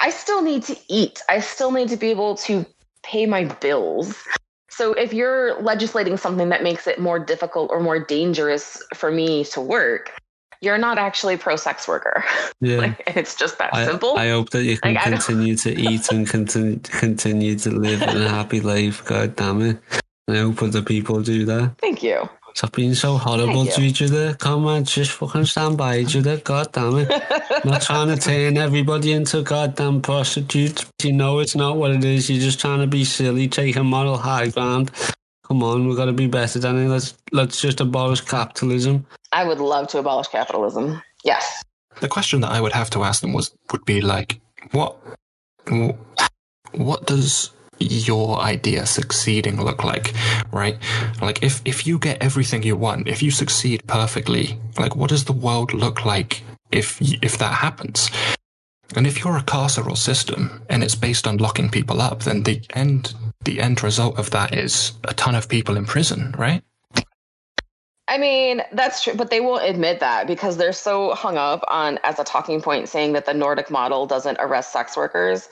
[0.00, 1.22] I still need to eat.
[1.28, 2.64] I still need to be able to
[3.02, 4.14] pay my bills.
[4.70, 9.44] So if you're legislating something that makes it more difficult or more dangerous for me
[9.46, 10.12] to work,
[10.60, 12.24] you're not actually pro sex worker.
[12.60, 12.78] Yeah.
[12.78, 14.16] like it's just that I, simple.
[14.18, 18.16] I hope that you can Like, continue to eat and continue, continue to live in
[18.22, 19.04] a happy life.
[19.04, 19.78] God damn it.
[20.26, 21.74] And I hope other people do that.
[21.78, 22.28] Thank you.
[22.54, 23.88] Stop being so horrible Thank to you.
[23.88, 24.34] each other.
[24.34, 26.38] Come on, just fucking stand by each other.
[26.38, 27.08] God damn it.
[27.64, 30.84] not trying to turn everybody into goddamn prostitutes.
[31.04, 32.28] You know it's not what it is.
[32.28, 34.90] You're just trying to be silly, taking moral high ground.
[35.48, 36.88] Come on, we've got to be better than it.
[36.88, 39.06] Let's let's just abolish capitalism.
[39.32, 41.02] I would love to abolish capitalism.
[41.24, 41.64] Yes.
[42.00, 44.40] The question that I would have to ask them was would be like,
[44.72, 44.96] what,
[46.72, 50.12] what does your idea succeeding look like,
[50.52, 50.76] right?
[51.22, 55.24] Like, if if you get everything you want, if you succeed perfectly, like, what does
[55.24, 58.10] the world look like if if that happens?
[58.96, 62.60] And if you're a carceral system and it's based on locking people up, then the
[62.74, 66.62] end the end result of that is a ton of people in prison, right?
[68.08, 71.98] I mean, that's true, but they won't admit that because they're so hung up on
[72.04, 75.48] as a talking point saying that the Nordic model doesn't arrest sex workers.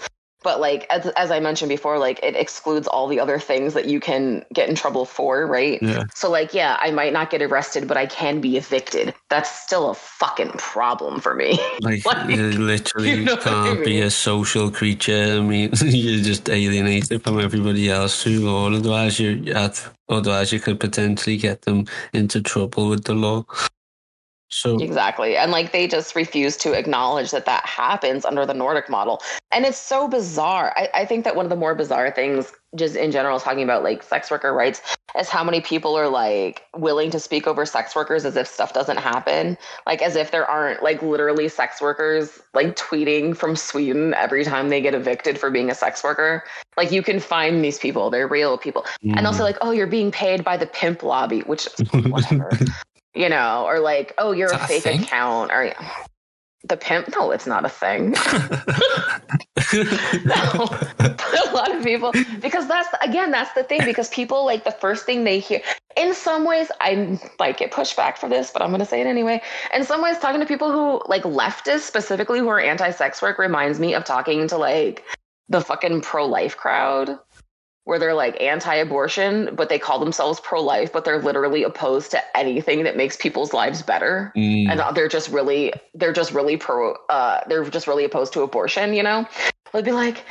[0.46, 3.86] But like as, as I mentioned before, like it excludes all the other things that
[3.86, 5.82] you can get in trouble for, right?
[5.82, 6.04] Yeah.
[6.14, 9.12] So like, yeah, I might not get arrested, but I can be evicted.
[9.28, 11.58] That's still a fucking problem for me.
[11.80, 14.04] Like, Like, literally you know can't be mean?
[14.04, 15.36] a social creature.
[15.38, 18.70] I mean, you're just alienated from everybody else through law.
[18.70, 23.44] Otherwise, you at otherwise you could potentially get them into trouble with the law.
[24.48, 25.36] So Exactly.
[25.36, 29.20] And like they just refuse to acknowledge that that happens under the Nordic model.
[29.50, 30.72] And it's so bizarre.
[30.76, 33.82] I, I think that one of the more bizarre things, just in general, talking about
[33.82, 34.80] like sex worker rights,
[35.18, 38.72] is how many people are like willing to speak over sex workers as if stuff
[38.72, 39.58] doesn't happen.
[39.84, 44.68] Like as if there aren't like literally sex workers like tweeting from Sweden every time
[44.68, 46.44] they get evicted for being a sex worker.
[46.76, 48.86] Like you can find these people, they're real people.
[49.02, 49.46] And also mm.
[49.46, 52.50] like, oh, you're being paid by the pimp lobby, which whatever
[53.16, 55.02] you know, or like, oh, you're a a fake thing?
[55.02, 55.74] account, or
[56.64, 57.08] the pimp.
[57.14, 58.10] No, it's not a thing.
[60.24, 60.66] no,
[60.98, 63.84] but a lot of people, because that's again, that's the thing.
[63.84, 65.60] Because people like the first thing they hear.
[65.96, 69.06] In some ways, I might get pushback for this, but I'm going to say it
[69.06, 69.40] anyway.
[69.72, 73.80] In some ways, talking to people who like leftists specifically who are anti-sex work reminds
[73.80, 75.04] me of talking to like
[75.48, 77.18] the fucking pro life crowd
[77.86, 82.82] where they're like anti-abortion, but they call themselves pro-life, but they're literally opposed to anything
[82.82, 84.68] that makes people's lives better, Mm.
[84.68, 88.92] and they're just really they're just really pro uh, they're just really opposed to abortion.
[88.92, 89.26] You know,
[89.72, 90.24] they'd be like,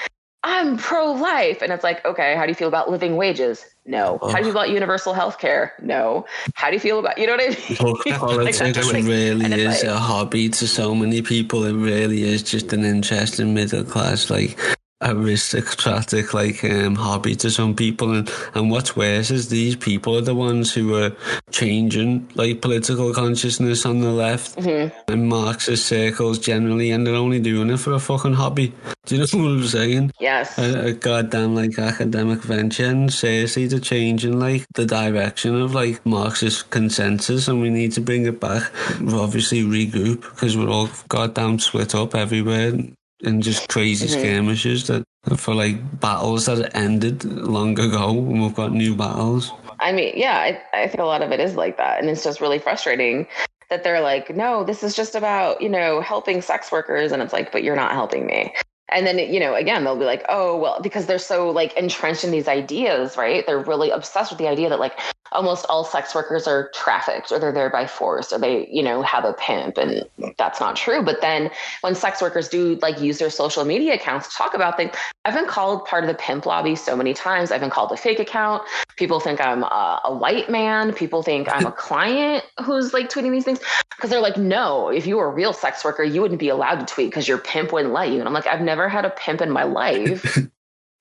[0.43, 3.65] "I'm pro-life," and it's like, okay, how do you feel about living wages?
[3.85, 4.19] No.
[4.21, 5.73] How do you feel about universal health care?
[5.81, 6.25] No.
[6.55, 7.77] How do you feel about you know what I mean?
[7.79, 8.59] Look, Like, politics
[8.91, 11.63] like- really is like- a hobby to so many people.
[11.63, 14.57] It really is just an interesting middle class, like
[15.05, 18.13] aristocratic, like um, hobby to some people.
[18.13, 21.11] And and what's worse is these people are the ones who are
[21.51, 25.11] changing like political consciousness on the left Mm-hmm.
[25.11, 28.73] in Marxist circles generally, and they're only doing it for a fucking hobby.
[29.05, 30.11] Do you know what I'm saying?
[30.19, 30.57] Yes.
[30.57, 36.03] a, a goddamn like academic venture and seriously they're changing like the direction of like
[36.05, 38.71] Marxist consensus and we need to bring it back.
[39.01, 42.73] We'll obviously regroup because we're all goddamn split up everywhere
[43.21, 44.19] in just crazy mm-hmm.
[44.19, 45.03] skirmishes that
[45.37, 49.51] for like battles that ended long ago and we've got new battles.
[49.79, 51.99] I mean, yeah, I, I think a lot of it is like that.
[51.99, 53.27] And it's just really frustrating
[53.69, 57.11] that they're like, no, this is just about, you know, helping sex workers.
[57.11, 58.53] And it's like, but you're not helping me.
[58.89, 62.23] And then, you know, again, they'll be like, oh, well, because they're so like entrenched
[62.23, 63.43] in these ideas, right?
[63.45, 64.97] They're really obsessed with the idea that like
[65.35, 69.01] almost all sex workers are trafficked or they're there by force or they, you know,
[69.01, 69.77] have a pimp.
[69.77, 70.03] And
[70.37, 71.03] that's not true.
[71.03, 71.51] But then
[71.81, 74.95] when sex workers do like use their social media accounts to talk about things,
[75.25, 77.51] I've been called part of the pimp lobby so many times.
[77.51, 78.63] I've been called a fake account.
[78.95, 80.93] People think I'm a, a white man.
[80.93, 83.59] People think I'm a client who's like tweeting these things
[83.95, 86.79] because they're like, no, if you were a real sex worker, you wouldn't be allowed
[86.79, 88.19] to tweet because your pimp wouldn't let you.
[88.19, 90.39] And I'm like, I've never had a pimp in my life.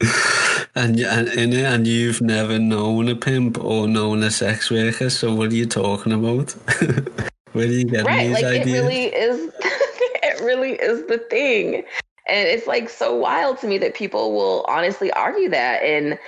[0.76, 5.08] And, and in it, and you've never known a pimp or known a sex worker,
[5.08, 6.50] so what are you talking about?
[7.52, 8.26] Where do you get right.
[8.26, 8.66] these Like ideas?
[8.66, 11.84] it really is, it really is the thing.
[12.26, 15.84] And it's like so wild to me that people will honestly argue that.
[15.84, 16.18] And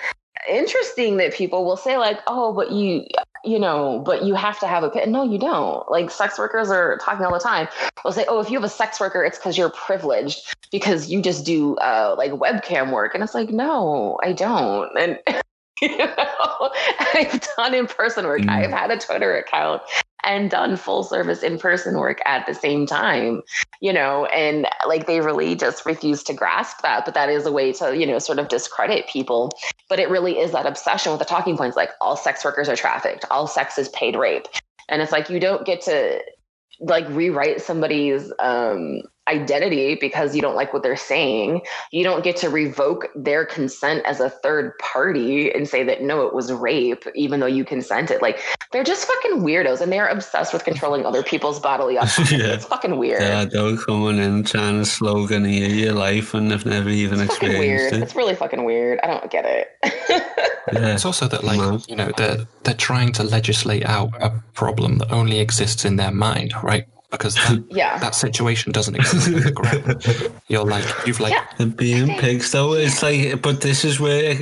[0.48, 3.05] interesting that people will say like, oh, but you,
[3.47, 5.06] you know, but you have to have a.
[5.06, 5.89] No, you don't.
[5.90, 7.68] Like sex workers are talking all the time.
[8.02, 11.23] They'll say, oh, if you have a sex worker, it's because you're privileged because you
[11.23, 13.14] just do uh, like webcam work.
[13.14, 14.90] And it's like, no, I don't.
[14.98, 15.18] And
[15.81, 16.14] you know,
[17.14, 18.43] I've done in person work.
[18.43, 18.51] Mm.
[18.51, 19.82] I've had a Twitter account
[20.23, 23.43] and done full service in person work at the same time,
[23.81, 27.05] you know, and like they really just refuse to grasp that.
[27.05, 29.53] But that is a way to, you know, sort of discredit people.
[29.89, 32.77] But it really is that obsession with the talking points like all sex workers are
[32.77, 34.47] trafficked, all sex is paid rape.
[34.89, 36.21] And it's like you don't get to
[36.81, 41.62] like rewrite somebody's um identity because you don't like what they're saying.
[41.90, 46.27] You don't get to revoke their consent as a third party and say that no,
[46.27, 48.23] it was rape, even though you consented.
[48.23, 48.40] Like
[48.73, 52.44] they're just fucking weirdos and they're obsessed with controlling other people's bodily autonomy.
[52.44, 52.55] Yeah.
[52.55, 53.20] It's fucking weird.
[53.20, 57.51] Yeah, they're coming in trying to sloganeer your life and they've never even it's fucking
[57.59, 57.62] weird.
[57.62, 58.03] experienced it.
[58.03, 59.01] It's really fucking weird.
[59.03, 60.23] I don't get it.
[60.73, 60.94] Yeah.
[60.94, 65.12] It's also that, like, you know, they're they're trying to legislate out a problem that
[65.12, 66.86] only exists in their mind, right?
[67.11, 67.99] Because that, Yeah.
[67.99, 70.33] that situation doesn't exist on the ground.
[70.49, 71.45] You're like, you've like, Yeah.
[71.59, 74.35] And being pigs, though, it's like, but this is where,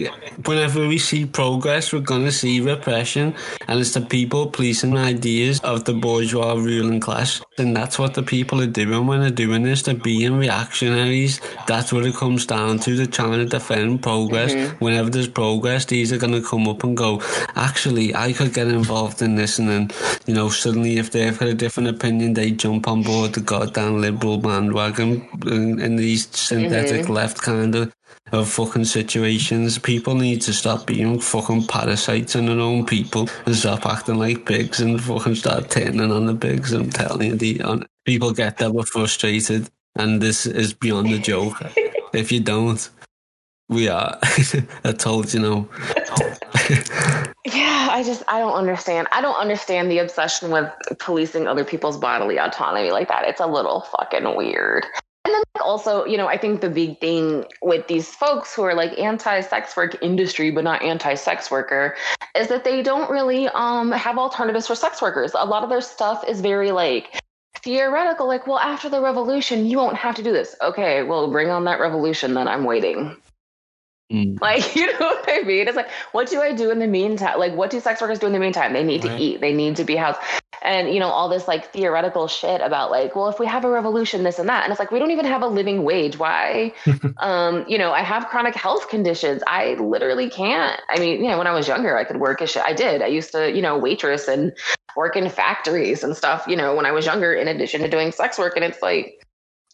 [0.44, 3.34] whenever we see progress, we're going to see repression,
[3.68, 8.22] and it's the people policing ideas of the bourgeois ruling class, and that's what the
[8.22, 9.82] people are doing when they're doing this.
[9.82, 11.40] They're being reactionaries.
[11.66, 12.96] That's what it comes down to.
[12.96, 14.52] They're trying to defend progress.
[14.52, 14.84] Mm-hmm.
[14.84, 17.22] Whenever there's progress, these are going to come up and go,
[17.54, 19.90] actually, I could get involved in this, and then,
[20.26, 24.00] you know, suddenly if they've got a different opinion, they jump on board the goddamn
[24.00, 27.12] liberal bandwagon in, in these synthetic mm-hmm.
[27.12, 27.94] left kind of
[28.32, 29.78] of fucking situations.
[29.78, 34.46] People need to stop being fucking parasites in their own people and stop acting like
[34.46, 36.72] pigs and fucking start turning on the pigs.
[36.72, 41.18] I'm telling you, the on, people get that we're frustrated, and this is beyond a
[41.18, 41.56] joke.
[42.12, 42.88] if you don't,
[43.68, 44.18] we are.
[44.84, 45.68] I told you know.
[47.46, 49.06] Yeah, I just I don't understand.
[49.12, 53.26] I don't understand the obsession with policing other people's bodily autonomy like that.
[53.26, 54.86] It's a little fucking weird.
[55.26, 58.74] And then also, you know, I think the big thing with these folks who are
[58.74, 61.96] like anti-sex work industry but not anti-sex worker
[62.34, 65.32] is that they don't really um have alternatives for sex workers.
[65.34, 67.20] A lot of their stuff is very like
[67.62, 70.56] theoretical like, well, after the revolution, you won't have to do this.
[70.62, 72.48] Okay, well, bring on that revolution then.
[72.48, 73.16] I'm waiting.
[74.14, 74.40] Mm.
[74.40, 75.66] Like, you know what I mean?
[75.66, 77.38] It's like, what do I do in the meantime?
[77.38, 78.72] Like, what do sex workers do in the meantime?
[78.72, 80.20] They need to eat, they need to be housed.
[80.62, 83.70] And, you know, all this like theoretical shit about like, well, if we have a
[83.70, 84.64] revolution, this and that.
[84.64, 86.18] And it's like, we don't even have a living wage.
[86.18, 86.72] Why?
[87.18, 89.42] um, you know, I have chronic health conditions.
[89.46, 90.80] I literally can't.
[90.90, 92.62] I mean, you know, when I was younger, I could work as shit.
[92.62, 93.02] I did.
[93.02, 94.52] I used to, you know, waitress and
[94.96, 98.12] work in factories and stuff, you know, when I was younger, in addition to doing
[98.12, 98.56] sex work.
[98.56, 99.23] And it's like,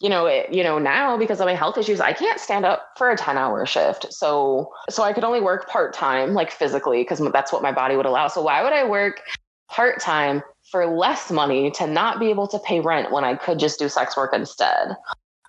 [0.01, 2.87] you know, it, you know, now because of my health issues, I can't stand up
[2.97, 4.11] for a 10 hour shift.
[4.11, 7.95] So, so I could only work part time, like physically, because that's what my body
[7.95, 8.27] would allow.
[8.27, 9.21] So why would I work
[9.69, 10.41] part time
[10.71, 13.87] for less money to not be able to pay rent when I could just do
[13.87, 14.97] sex work instead?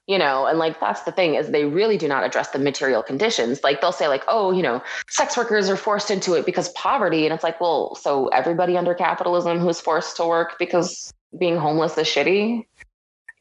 [0.06, 3.02] You know, and like that's the thing is they really do not address the material
[3.02, 3.60] conditions.
[3.64, 7.24] Like they'll say like, oh, you know, sex workers are forced into it because poverty,
[7.24, 11.96] and it's like, well, so everybody under capitalism who's forced to work because being homeless
[11.96, 12.66] is shitty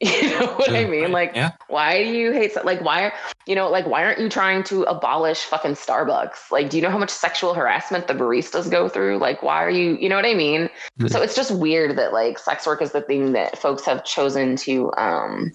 [0.00, 1.12] You know what I mean?
[1.12, 1.52] Like, Yeah.
[1.68, 3.12] why do you hate, like, why, are
[3.46, 6.50] you know, like, why aren't you trying to abolish fucking Starbucks?
[6.50, 9.18] Like, do you know how much sexual harassment the baristas go through?
[9.18, 10.68] Like, why are you, you know what I mean?
[11.06, 14.56] So it's just weird that, like, sex work is the thing that folks have chosen
[14.56, 15.52] to, um,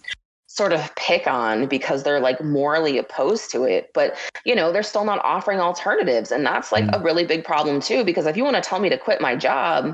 [0.48, 4.82] sort of pick on because they're like morally opposed to it but you know they're
[4.82, 8.46] still not offering alternatives and that's like a really big problem too because if you
[8.46, 9.94] want to tell me to quit my job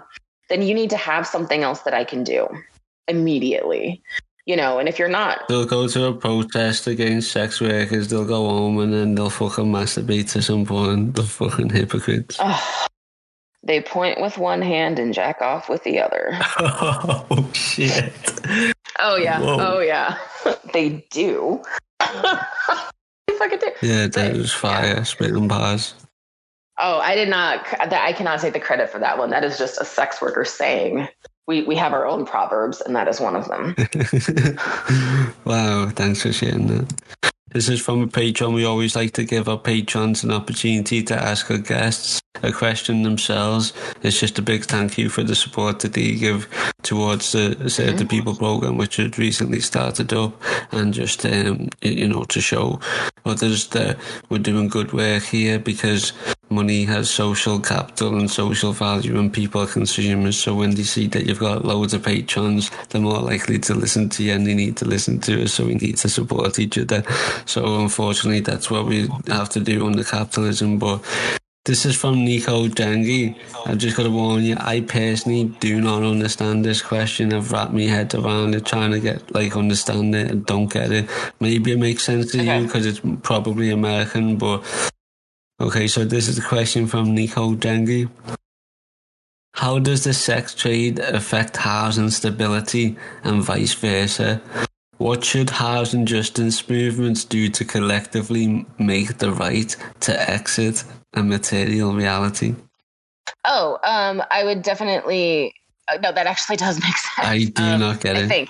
[0.50, 2.48] then you need to have something else that i can do
[3.08, 4.02] immediately
[4.46, 8.26] you know and if you're not They'll go to a protest against sex workers, they'll
[8.26, 11.12] go home and then they'll fucking masturbate to some porn.
[11.14, 12.38] The fucking hypocrites.
[12.40, 12.90] Ugh.
[13.64, 18.12] they point with one hand and jack off with the other oh, shit.
[19.00, 19.76] oh yeah Whoa.
[19.76, 20.18] oh yeah
[20.74, 21.62] they do
[22.00, 22.06] they
[23.38, 25.04] fucking do Yeah, that was fire.
[25.06, 25.94] Spitting bars.
[26.80, 27.66] Oh, I did not.
[27.66, 29.30] That I cannot take the credit for that one.
[29.30, 31.08] That is just a sex worker saying.
[31.48, 33.76] We we have our own proverbs, and that is one of them.
[35.46, 36.94] wow, thanks for sharing that.
[37.54, 38.54] This is from a patron.
[38.54, 43.04] We always like to give our patrons an opportunity to ask our guests a question
[43.04, 43.74] themselves.
[44.02, 46.48] It's just a big thank you for the support that they give
[46.82, 50.42] towards the Serve the People program, which had recently started up,
[50.72, 52.80] and just um, you know to show
[53.24, 54.00] others that
[54.30, 56.12] we're doing good work here because
[56.54, 60.38] money has social capital and social value and people are consumers.
[60.38, 64.10] So when they see that you've got loads of patrons, they're more likely to listen
[64.10, 65.54] to you and they need to listen to us.
[65.54, 67.04] So we need to support each other.
[67.46, 70.80] So unfortunately, that's what we have to do under capitalism.
[70.80, 71.04] But
[71.66, 73.38] this is from Nico Dengi.
[73.66, 77.32] I've just got to warn you, I personally do not understand this question.
[77.32, 80.92] I've wrapped my head around it, trying to get, like, understand it and don't get
[80.92, 81.10] it.
[81.40, 84.62] Maybe it makes sense to you because it's probably American, but
[85.64, 88.10] Okay, so this is a question from Nico Dengi.
[89.54, 94.42] How does the sex trade affect housing stability and vice versa?
[94.98, 100.84] What should housing justice movements do to collectively make the right to exit
[101.14, 102.56] a material reality?
[103.46, 105.54] Oh, um, I would definitely.
[105.88, 107.26] uh, No, that actually does make sense.
[107.26, 108.28] I do Um, not get I it.
[108.28, 108.50] think.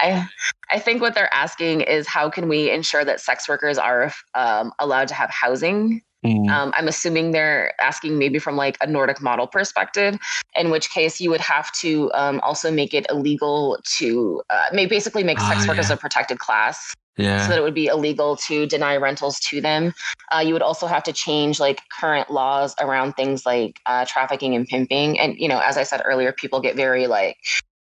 [0.00, 0.28] I,
[0.70, 4.72] I think what they're asking is how can we ensure that sex workers are um,
[4.78, 9.20] allowed to have housing Mm, Um, I'm assuming they're asking maybe from like a Nordic
[9.20, 10.18] model perspective,
[10.56, 14.86] in which case you would have to um, also make it illegal to, uh, may
[14.86, 15.94] basically make sex Ah, workers yeah.
[15.94, 17.42] a protected class, yeah.
[17.42, 19.92] so that it would be illegal to deny rentals to them.
[20.32, 24.54] Uh, you would also have to change like current laws around things like uh, trafficking
[24.54, 25.18] and pimping.
[25.18, 27.36] And you know, as I said earlier, people get very like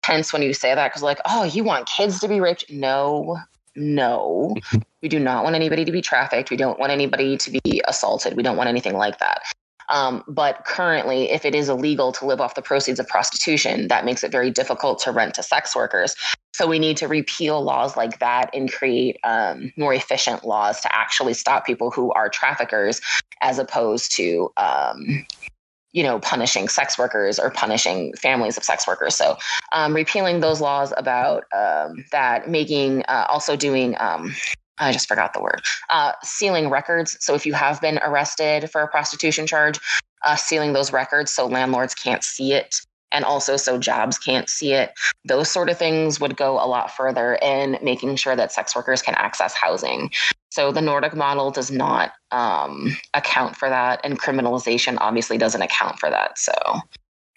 [0.02, 2.70] tense when you say that because like, oh, you want kids to be raped?
[2.70, 3.38] No,
[3.76, 4.54] no.
[5.02, 6.50] we do not want anybody to be trafficked.
[6.50, 8.36] We don't want anybody to be assaulted.
[8.36, 9.42] We don't want anything like that.
[9.90, 14.04] Um, but currently, if it is illegal to live off the proceeds of prostitution, that
[14.04, 16.16] makes it very difficult to rent to sex workers.
[16.54, 20.94] So we need to repeal laws like that and create um, more efficient laws to
[20.94, 23.00] actually stop people who are traffickers,
[23.40, 25.26] as opposed to, um,
[25.94, 29.14] you know, punishing sex workers or punishing families of sex workers.
[29.14, 29.38] So
[29.72, 33.96] um, repealing those laws about um, that, making uh, also doing.
[33.98, 34.34] Um,
[34.78, 35.62] I just forgot the word.
[35.88, 37.16] Uh, sealing records.
[37.20, 39.78] So if you have been arrested for a prostitution charge,
[40.24, 42.80] uh, sealing those records so landlords can't see it
[43.12, 44.92] and also so jobs can't see it.
[45.24, 49.02] Those sort of things would go a lot further in making sure that sex workers
[49.02, 50.10] can access housing.
[50.50, 55.98] So the Nordic model does not um, account for that, and criminalization obviously doesn't account
[55.98, 56.38] for that.
[56.38, 56.52] So,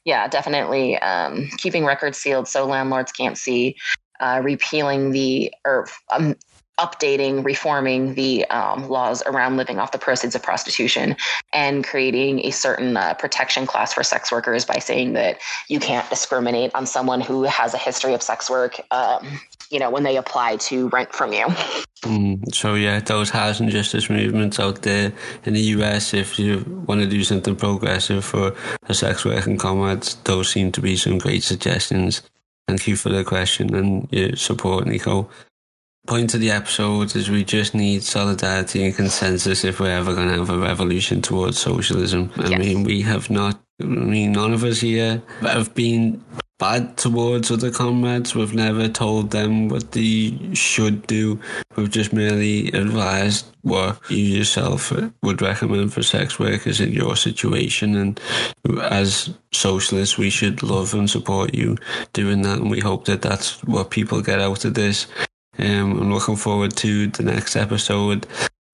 [0.06, 3.76] yeah, definitely um, keeping records sealed so landlords can't see,
[4.20, 6.36] uh, repealing the or um,
[6.80, 11.16] updating, reforming the um, laws around living off the proceeds of prostitution,
[11.54, 16.10] and creating a certain uh, protection class for sex workers by saying that you can't
[16.10, 18.80] discriminate on someone who has a history of sex work.
[18.92, 19.40] Um,
[19.70, 21.46] you know, when they apply to rent from you.
[22.04, 25.12] Mm, so yeah, those housing justice movements out there
[25.44, 28.56] in the US, if you want to do something progressive for
[28.86, 32.22] the sex working comrades, those seem to be some great suggestions.
[32.68, 35.30] Thank you for the question and your support, Nico.
[36.08, 40.30] Point of the episode is we just need solidarity and consensus if we're ever going
[40.30, 42.32] to have a revolution towards socialism.
[42.38, 42.60] I Yes.
[42.60, 46.24] mean, we have not, I mean, none of us here have been
[46.60, 48.34] bad towards other comrades.
[48.34, 51.42] We've never told them what they should do.
[51.76, 54.94] We've just merely advised what you yourself
[55.24, 57.98] would recommend for sex workers in your situation.
[57.98, 58.18] And
[58.82, 61.76] as socialists, we should love and support you
[62.14, 62.60] doing that.
[62.60, 65.06] And we hope that that's what people get out of this.
[65.60, 68.28] Um, I'm looking forward to the next episode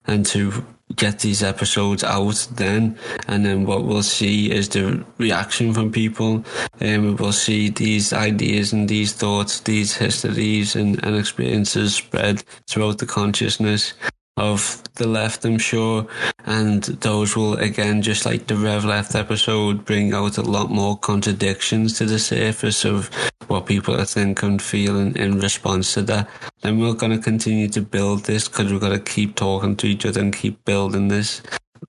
[0.06, 0.66] and to
[0.96, 2.98] get these episodes out then.
[3.28, 6.44] And then what we'll see is the reaction from people.
[6.80, 13.00] And we'll see these ideas and these thoughts these histories and, and experiences spread throughout
[13.00, 13.94] the consciousness
[14.36, 16.08] of the left, I'm sure.
[16.46, 20.98] And those will, again, just like the Rev Left episode, bring out a lot more
[20.98, 23.10] contradictions to the surface of
[23.48, 26.30] what people are thinking and feeling in response to that.
[26.62, 29.88] Then we're going to continue to build this because we're going to keep talking to
[29.88, 31.42] each other and keep building this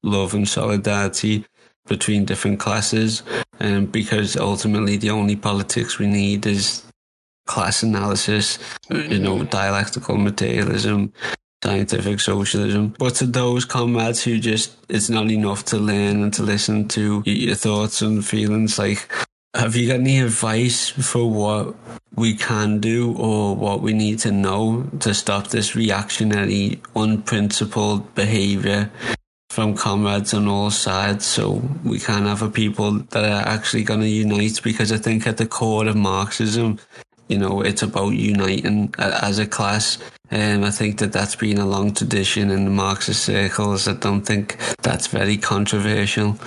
[0.02, 1.46] love and solidarity
[1.86, 3.22] between different classes.
[3.60, 6.84] And um, because ultimately the only politics we need is
[7.46, 8.58] class analysis,
[8.90, 11.12] you know, dialectical materialism,
[11.64, 12.94] scientific socialism.
[12.98, 17.22] But to those comrades who just, it's not enough to learn and to listen to
[17.24, 19.08] your thoughts and feelings, like,
[19.54, 21.74] have you got any advice for what
[22.14, 28.90] we can do or what we need to know to stop this reactionary, unprincipled behaviour
[29.48, 34.00] from comrades on all sides so we can have a people that are actually going
[34.00, 36.78] to unite because I think at the core of Marxism
[37.28, 39.98] you know, it's about uniting as a class.
[40.30, 43.86] And um, I think that that's been a long tradition in the Marxist circles.
[43.86, 46.38] I don't think that's very controversial.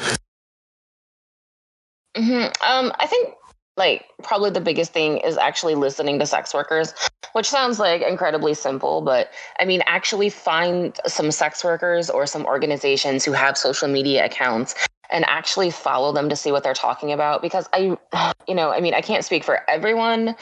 [2.15, 2.51] Mm-hmm.
[2.65, 3.35] Um, I think
[3.77, 6.93] like probably the biggest thing is actually listening to sex workers,
[7.33, 9.29] which sounds like incredibly simple, but
[9.59, 14.73] I mean, actually find some sex workers or some organizations who have social media accounts
[15.09, 17.97] and actually follow them to see what they're talking about because I,
[18.47, 20.35] you know, I mean, I can't speak for everyone,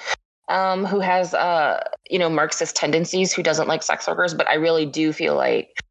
[0.48, 4.56] um, who has uh, you know Marxist tendencies, who doesn't like sex workers, but I
[4.56, 5.82] really do feel like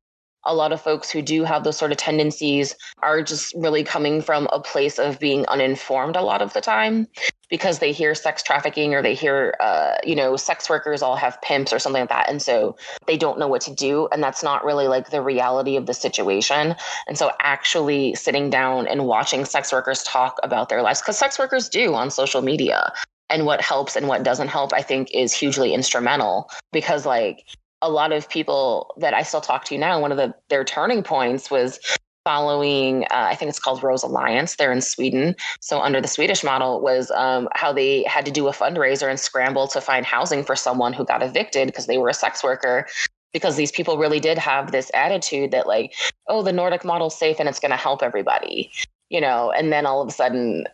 [0.46, 4.20] a lot of folks who do have those sort of tendencies are just really coming
[4.20, 7.08] from a place of being uninformed a lot of the time
[7.48, 11.40] because they hear sex trafficking or they hear uh, you know sex workers all have
[11.42, 12.28] pimps or something like that.
[12.28, 12.76] And so
[13.06, 14.08] they don't know what to do.
[14.12, 16.74] And that's not really like the reality of the situation.
[17.06, 21.38] And so actually sitting down and watching sex workers talk about their lives because sex
[21.38, 22.92] workers do on social media
[23.34, 27.44] and what helps and what doesn't help, I think is hugely instrumental because like
[27.82, 31.02] a lot of people that I still talk to now, one of the their turning
[31.02, 31.80] points was
[32.24, 34.56] following uh, i think it's called rose alliance.
[34.56, 35.34] They're in sweden.
[35.60, 39.20] So under the swedish model was um, how they had to do a fundraiser and
[39.20, 42.86] scramble to find housing for someone who got evicted because they were a sex worker
[43.34, 45.92] because these people really did have this attitude that like
[46.28, 48.70] oh the nordic model's safe and it's going to help everybody
[49.14, 49.52] you know?
[49.52, 50.66] And then all of a sudden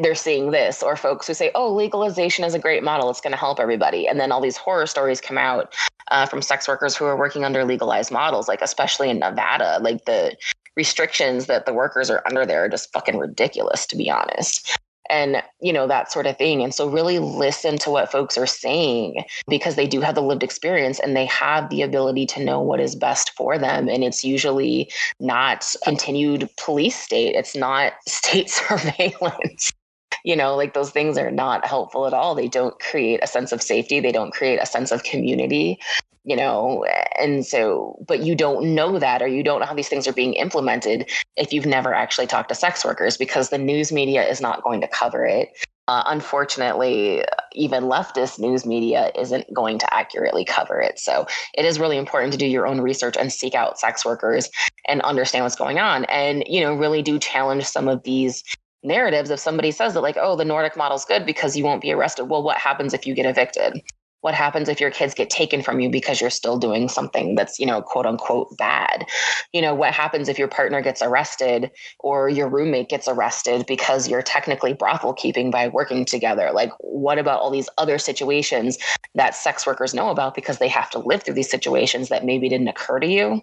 [0.00, 3.08] they're seeing this or folks who say oh legalization is a great model.
[3.10, 4.06] It's going to help everybody.
[4.08, 5.74] And then all these horror stories come out
[6.10, 10.04] uh, from sex workers who are working under legalized models like especially in nevada like
[10.04, 10.36] the
[10.76, 14.76] restrictions that the workers are under there are just fucking ridiculous to be honest
[15.10, 16.62] and you know that sort of thing.
[16.62, 20.42] And so really listen to what folks are saying because they do have the lived
[20.42, 23.88] experience and they have the ability to know what is best for them.
[23.88, 27.34] And it's usually not continued police state.
[27.34, 29.72] It's not state surveillance.
[30.24, 32.34] You know like those things are not helpful at all.
[32.34, 34.00] They don't create a sense of safety.
[34.00, 35.80] They don't create a sense of community
[36.24, 36.84] you know
[37.18, 40.12] and so but you don't know that or you don't know how these things are
[40.12, 44.40] being implemented if you've never actually talked to sex workers because the news media is
[44.40, 45.48] not going to cover it.
[45.88, 51.00] Uh, unfortunately even leftist news media isn't going to accurately cover it.
[51.00, 54.48] So it is really important to do your own research and seek out sex workers
[54.86, 56.04] and understand what's going on.
[56.04, 58.44] And you know really do challenge some of these
[58.84, 59.30] narratives.
[59.30, 62.26] If somebody says that like oh the nordic model's good because you won't be arrested
[62.26, 63.82] well what happens if you get evicted
[64.20, 67.58] what happens if your kids get taken from you because you're still doing something that's
[67.58, 69.06] you know quote unquote bad?
[69.52, 74.08] You know what happens if your partner gets arrested or your roommate gets arrested because
[74.08, 76.50] you're technically brothel keeping by working together?
[76.52, 78.78] Like what about all these other situations
[79.14, 82.48] that sex workers know about because they have to live through these situations that maybe
[82.48, 83.42] didn't occur to you?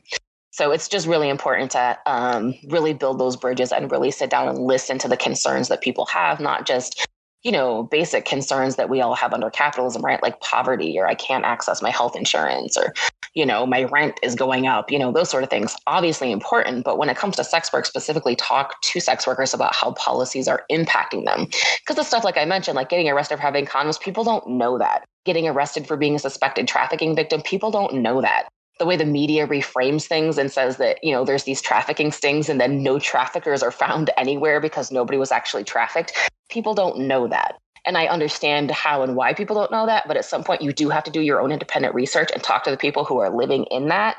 [0.52, 4.48] So it's just really important to um, really build those bridges and really sit down
[4.48, 7.06] and listen to the concerns that people have, not just
[7.44, 10.22] you know, basic concerns that we all have under capitalism, right?
[10.22, 12.94] Like poverty, or I can't access my health insurance, or,
[13.34, 15.76] you know, my rent is going up, you know, those sort of things.
[15.86, 16.84] Obviously important.
[16.84, 20.48] But when it comes to sex work, specifically talk to sex workers about how policies
[20.48, 21.46] are impacting them.
[21.80, 24.78] Because the stuff, like I mentioned, like getting arrested for having condoms, people don't know
[24.78, 25.06] that.
[25.26, 28.48] Getting arrested for being a suspected trafficking victim, people don't know that
[28.80, 32.50] the way the media reframes things and says that you know there's these trafficking stings
[32.50, 36.14] and then no traffickers are found anywhere because nobody was actually trafficked
[36.50, 40.08] people don't know that And I understand how and why people don't know that.
[40.08, 42.64] But at some point, you do have to do your own independent research and talk
[42.66, 44.18] to the people who are living in that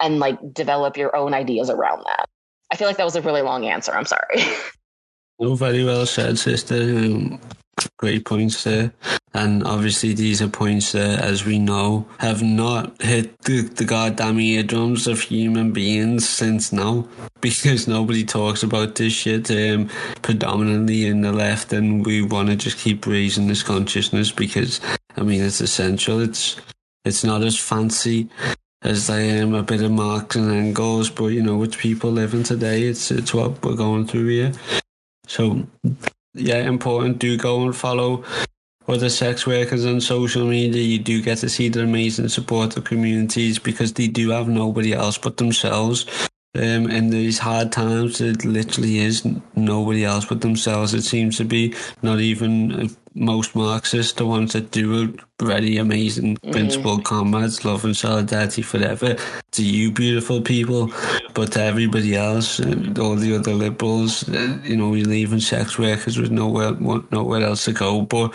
[0.00, 2.26] and like develop your own ideas around that.
[2.72, 3.92] I feel like that was a really long answer.
[3.92, 4.38] I'm sorry.
[5.42, 6.74] Oh, very well said, sister.
[6.76, 7.40] Um,
[7.96, 8.92] great points there.
[9.32, 14.40] And obviously, these are points that, as we know, have not hit the, the goddamn
[14.40, 17.08] eardrums of human beings since now.
[17.40, 19.88] Because nobody talks about this shit, um,
[20.20, 24.78] predominantly in the left, and we want to just keep raising this consciousness because,
[25.16, 26.20] I mean, it's essential.
[26.20, 26.60] It's
[27.06, 28.28] it's not as fancy
[28.82, 32.42] as I am a bit of Marx and Engels, but you know, with people living
[32.42, 34.52] today, it's it's what we're going through here.
[35.26, 35.66] So,
[36.34, 37.18] yeah, important.
[37.18, 38.24] Do go and follow
[38.90, 40.82] other sex workers on social media.
[40.82, 44.92] You do get to see the amazing support of communities because they do have nobody
[44.92, 46.06] else but themselves.
[46.56, 50.94] Um, in these hard times, it literally is nobody else but themselves.
[50.94, 55.76] It seems to be not even uh, most Marxists, the ones that do it, very
[55.76, 56.50] amazing mm.
[56.50, 59.16] principled comrades, love and solidarity forever.
[59.52, 60.92] To you, beautiful people,
[61.34, 65.78] but to everybody else, uh, all the other liberals, uh, you know, you're leaving sex
[65.78, 68.02] workers with nowhere, nowhere else to go.
[68.02, 68.34] But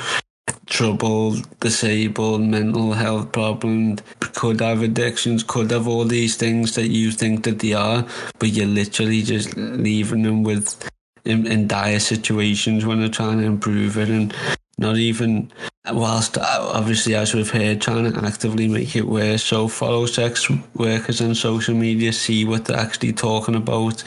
[0.65, 7.11] trouble, disabled, mental health problems, could have addictions, could have all these things that you
[7.11, 8.05] think that they are,
[8.39, 10.89] but you're literally just leaving them with
[11.23, 14.33] in, in dire situations when they're trying to improve it and
[14.77, 15.51] not even
[15.91, 19.43] whilst uh, obviously as we've heard trying to actively make it worse.
[19.43, 24.03] So follow sex workers on social media see what they're actually talking about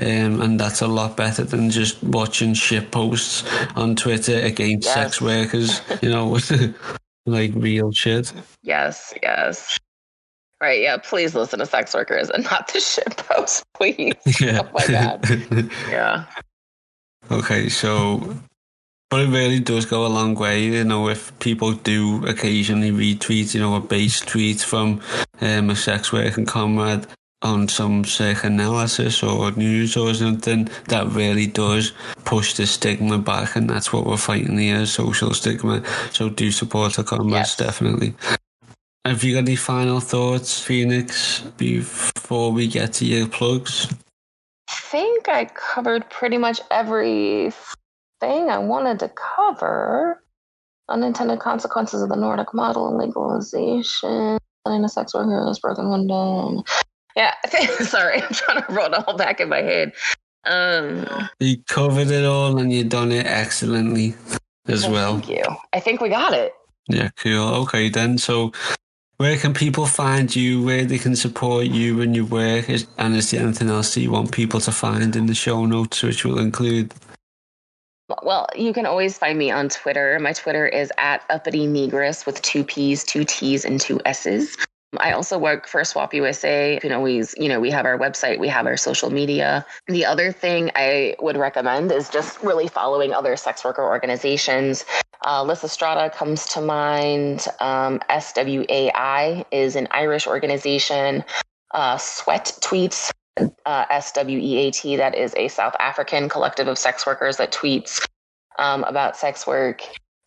[0.00, 3.44] um, and that's a lot better than just watching shit posts
[3.76, 4.94] on Twitter against yes.
[4.94, 6.38] sex workers, you know,
[7.26, 8.32] like real shit.
[8.62, 9.78] Yes, yes.
[10.60, 14.14] Right, yeah, please listen to sex workers and not the shit posts, please.
[14.40, 14.62] Yeah.
[14.62, 15.70] Oh my god.
[15.88, 16.26] yeah.
[17.30, 18.36] Okay, so
[19.10, 23.54] but it really does go a long way, you know, if people do occasionally retweet,
[23.54, 25.02] you know, a base tweet from
[25.42, 27.06] um, a sex working comrade
[27.42, 31.92] on some psychoanalysis or news or something that really does
[32.24, 35.82] push the stigma back and that's what we're fighting here social stigma.
[36.12, 37.56] So do support the comrades yes.
[37.56, 38.14] definitely.
[39.04, 43.92] Have you got any final thoughts phoenix before we get to your plugs?
[44.68, 47.54] I think i covered pretty much everything
[48.22, 50.22] i wanted to cover.
[50.88, 56.62] Unintended consequences of the nordic model and legalization a sex worker is broken window
[57.16, 57.34] yeah.
[57.80, 59.92] Sorry, I'm trying to roll it all back in my head.
[60.44, 61.06] Um,
[61.38, 64.14] you covered it all and you done it excellently
[64.66, 65.14] as well.
[65.14, 65.44] Thank you.
[65.72, 66.52] I think we got it.
[66.88, 67.54] Yeah, cool.
[67.62, 68.18] Okay, then.
[68.18, 68.52] So,
[69.18, 70.64] where can people find you?
[70.64, 72.68] Where they can support you and your work?
[72.68, 75.64] Is, And is there anything else that you want people to find in the show
[75.64, 76.92] notes, which will include?
[78.22, 80.18] Well, you can always find me on Twitter.
[80.18, 84.56] My Twitter is at uppity negress with two P's, two T's, and two S's.
[84.98, 86.74] I also work for SWOP USA.
[86.74, 89.64] You can always, you know, we have our website, we have our social media.
[89.86, 94.84] The other thing I would recommend is just really following other sex worker organizations.
[95.22, 97.46] Uh, Lysistrata comes to mind.
[97.60, 101.24] Um, SWAI is an Irish organization.
[101.70, 103.10] Uh, Sweat Tweets,
[103.64, 108.06] uh, SWEAT, that is a South African collective of sex workers that tweets
[108.58, 109.82] um, about sex work.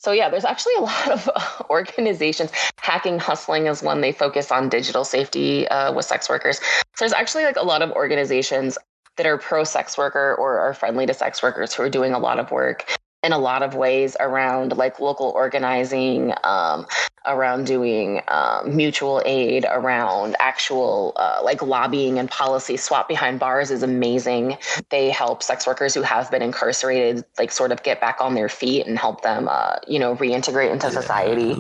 [0.06, 1.28] So yeah, there's actually a lot of
[1.68, 2.52] organizations.
[2.78, 4.02] Hacking Hustling is one.
[4.02, 6.60] They focus on digital safety uh, with sex workers.
[6.60, 8.78] So there's actually like a lot of organizations
[9.18, 12.20] that are pro sex worker or are friendly to sex workers who are doing a
[12.20, 12.86] lot of work
[13.24, 16.86] in a lot of ways around like local organizing, um,
[17.28, 22.78] around doing um, mutual aid, around actual uh, like lobbying and policy.
[22.78, 24.58] SWOP Behind Bars is amazing.
[24.90, 28.50] They help sex workers who have been incarcerated, like sort of get back on their
[28.50, 31.54] feet and help them, uh, you know, reintegrate into society.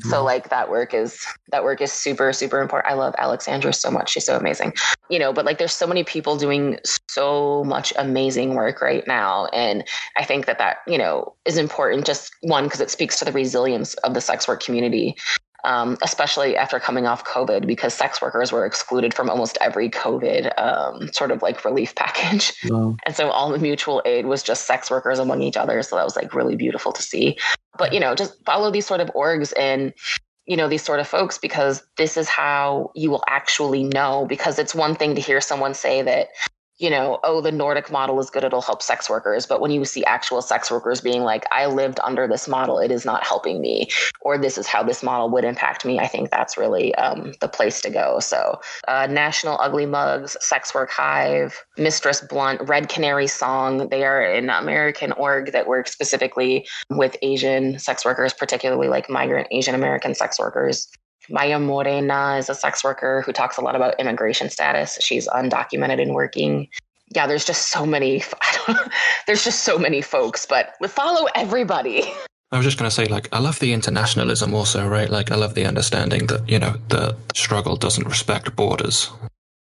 [0.00, 2.92] So like that work is that work is super super important.
[2.92, 4.10] I love Alexandra so much.
[4.10, 4.72] She's so amazing.
[5.10, 6.78] You know, but like there's so many people doing
[7.08, 9.84] so much amazing work right now, and
[10.16, 13.32] I think that that you know is important just one because it speaks to the
[13.32, 15.07] resilience of the sex work community
[15.64, 20.52] um, especially after coming off covid because sex workers were excluded from almost every covid
[20.58, 22.52] um, sort of like relief package.
[22.68, 22.96] Wow.
[23.04, 25.82] and so all the mutual aid was just sex workers among each other.
[25.82, 27.38] So that was like really beautiful to see.
[27.76, 29.92] But you know just follow these sort of orgs and
[30.46, 34.58] you know these sort of folks because this is how you will actually know because
[34.58, 36.28] it's one thing to hear someone say that
[36.78, 39.46] you know, oh, the Nordic model is good, it'll help sex workers.
[39.46, 42.90] But when you see actual sex workers being like, I lived under this model, it
[42.90, 43.88] is not helping me,
[44.20, 47.48] or this is how this model would impact me, I think that's really um, the
[47.48, 48.20] place to go.
[48.20, 54.22] So, uh, National Ugly Mugs, Sex Work Hive, Mistress Blunt, Red Canary Song, they are
[54.22, 60.14] an American org that works specifically with Asian sex workers, particularly like migrant Asian American
[60.14, 60.88] sex workers.
[61.30, 64.98] Maya Morena is a sex worker who talks a lot about immigration status.
[65.00, 66.68] She's undocumented and working.
[67.14, 68.22] Yeah, there's just so many.
[68.42, 68.92] I don't know,
[69.26, 72.02] there's just so many folks, but follow everybody.
[72.50, 75.10] I was just going to say, like, I love the internationalism also, right?
[75.10, 79.10] Like, I love the understanding that, you know, the struggle doesn't respect borders.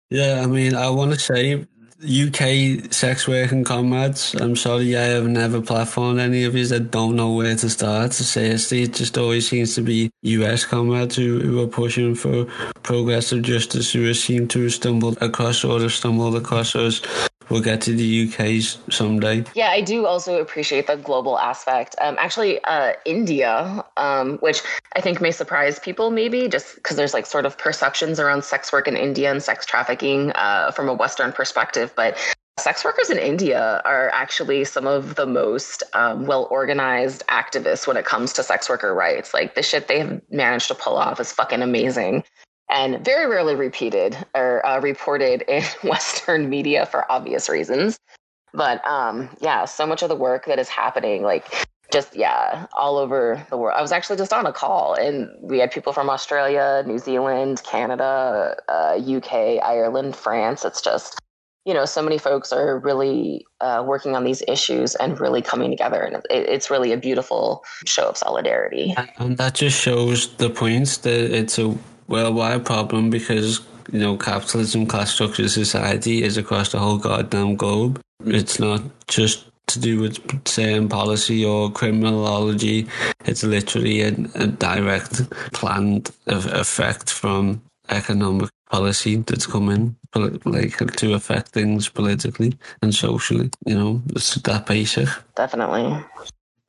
[0.09, 1.67] Yeah, I mean, I want to say
[2.03, 7.15] UK sex working comrades, I'm sorry I have never platformed any of you that don't
[7.15, 8.14] know where to start.
[8.14, 12.45] Seriously, it just always seems to be US comrades who, who are pushing for
[12.82, 17.02] progressive justice who seem to have stumbled across or have stumbled across us.
[17.52, 19.44] We'll get to the UK's someday.
[19.56, 21.98] Yeah, I do also appreciate the global aspect.
[21.99, 24.61] Um, actually, uh, India, um, which
[24.95, 28.72] I think may surprise people, maybe just because there's like sort of perceptions around sex
[28.72, 32.18] work in India and sex trafficking uh, from a Western perspective, but
[32.57, 37.98] sex workers in India are actually some of the most um, well organized activists when
[37.98, 39.34] it comes to sex worker rights.
[39.34, 42.23] Like the shit they have managed to pull off is fucking amazing
[42.72, 47.99] and very rarely repeated or uh, reported in Western media for obvious reasons.
[48.53, 52.98] But um, yeah, so much of the work that is happening, like just yeah, all
[52.98, 53.77] over the world.
[53.77, 57.61] I was actually just on a call, and we had people from Australia, New Zealand,
[57.64, 60.65] Canada, uh, UK, Ireland, France.
[60.65, 61.19] It's just
[61.65, 65.69] you know, so many folks are really uh, working on these issues and really coming
[65.69, 68.95] together, and it, it's really a beautiful show of solidarity.
[69.18, 71.77] And that just shows the point that it's a
[72.11, 73.61] worldwide problem because
[73.91, 77.99] you know capitalism, class structure, society is across the whole goddamn globe.
[78.25, 82.88] It's not just to do with saying policy or criminology.
[83.25, 89.95] It's literally a, a direct planned effect from economic policy that's coming
[90.45, 93.49] like to affect things politically and socially.
[93.65, 95.07] You know, it's that basic.
[95.35, 96.03] Definitely.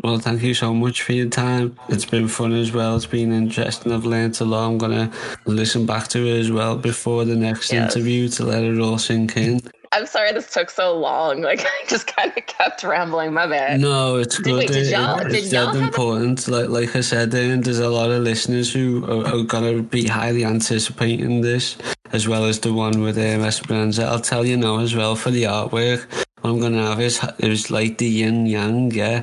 [0.02, 1.76] Well, thank you so much for your time.
[1.88, 2.96] It's been fun as well.
[2.96, 3.92] It's been interesting.
[3.92, 4.66] I've learned a lot.
[4.68, 5.16] I'm going to
[5.46, 7.94] listen back to it as well before the next Yes.
[7.94, 9.60] interview to let it all sink in.
[9.94, 11.42] I'm sorry this took so long.
[11.52, 13.32] Like I just kind of kept rambling.
[13.34, 13.78] My bad.
[13.78, 14.58] No, it's Did- good.
[14.58, 16.48] wait, did y'all- it's did y'all dead important.
[16.48, 20.44] Like like I said, there's a lot of listeners who are, are gonna be highly
[20.46, 21.76] anticipating this,
[22.10, 24.04] as well as the one with um, Esperanza.
[24.06, 26.06] I'll tell you now as well for the artwork.
[26.40, 29.22] What I'm gonna have is is like the yin yang, yeah.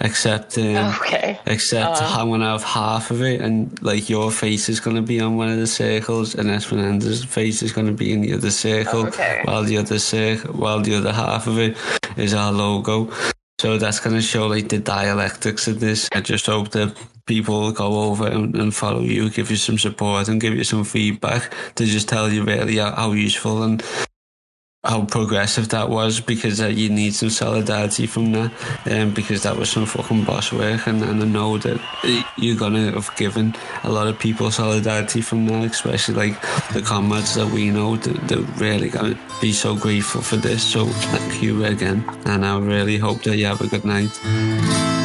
[0.00, 1.40] Except um, Okay.
[1.46, 2.14] Except Uh.
[2.18, 5.48] I'm gonna have half of it, and like your face is gonna be on one
[5.50, 9.40] of the circles, and Esperanza's face is gonna be in the other circle, Okay.
[9.44, 11.76] while the other circle, while the other half of it
[12.16, 13.10] is our logo.
[13.60, 16.08] So that's gonna show like the dialectics of this.
[16.12, 16.94] I just hope that
[17.26, 20.62] people will go over and, and follow you, give you some support, and give you
[20.64, 23.82] some feedback to just tell you really how, how useful and
[24.88, 28.50] how progressive that was because uh, you need some solidarity from that
[28.90, 31.78] um, because that was some fucking boss work and, and I know that
[32.38, 33.54] you're gonna have given
[33.84, 36.40] a lot of people solidarity from that especially like
[36.72, 40.62] the comrades that we know that, that really gonna be so grateful for this.
[40.62, 44.97] So thank you again and I really hope that you have a good night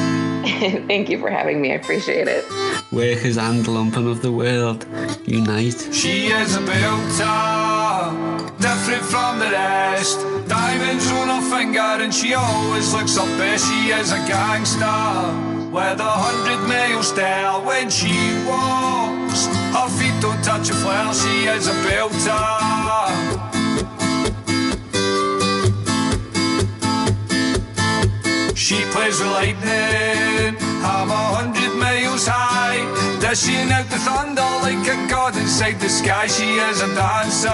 [0.88, 1.72] Thank you for having me.
[1.72, 2.44] I appreciate it.
[2.92, 4.86] workers and lumpen of the world
[5.26, 10.20] unite She is a belter, different from the rest.
[10.50, 13.66] Diamonds on her finger, and she always looks her best.
[13.70, 18.12] She is a gangster with a hundred mile stare when she
[18.46, 19.46] walks.
[19.76, 21.14] Her feet don't touch a floor.
[21.14, 23.53] She is a belter.
[28.64, 30.56] She plays with lightning,
[30.88, 32.80] have a hundred miles high.
[33.20, 36.28] Dishing out the thunder like a god inside the sky.
[36.28, 37.50] She is a dancer,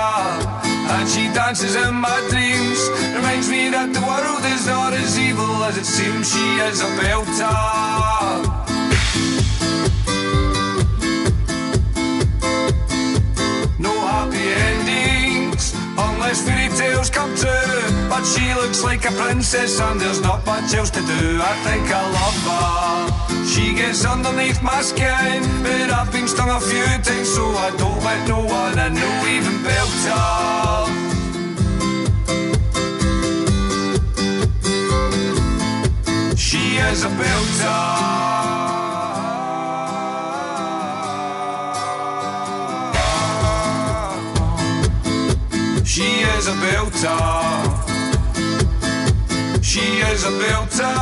[0.94, 2.80] and she dances in my dreams.
[3.15, 6.31] Reminds me that the world is not as evil as it seems.
[6.31, 7.57] She is a belter.
[13.80, 14.79] No happy endings
[16.30, 18.08] unless fairy tales come true.
[18.08, 21.42] But she looks like a princess and there's not much else to do.
[21.42, 23.46] I think I love her.
[23.46, 28.04] She gets underneath my skin, but I've been stung a few times, so I don't
[28.04, 30.86] let no one I know even belt her.
[36.36, 38.29] She is a belter.
[46.50, 47.20] A belter.
[49.64, 50.96] She is a belter.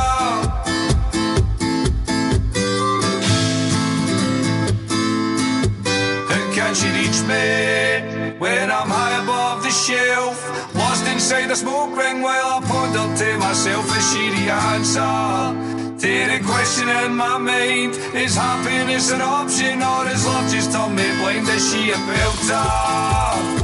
[6.54, 10.36] Can she reach me when I'm high above the shelf?
[10.74, 15.78] Lost inside a smoke ring while I ponder to myself is she the answer?
[15.98, 21.08] The question in my mind Is happiness an option or is love just turned me
[21.18, 21.48] blind?
[21.48, 23.58] Is she a belter?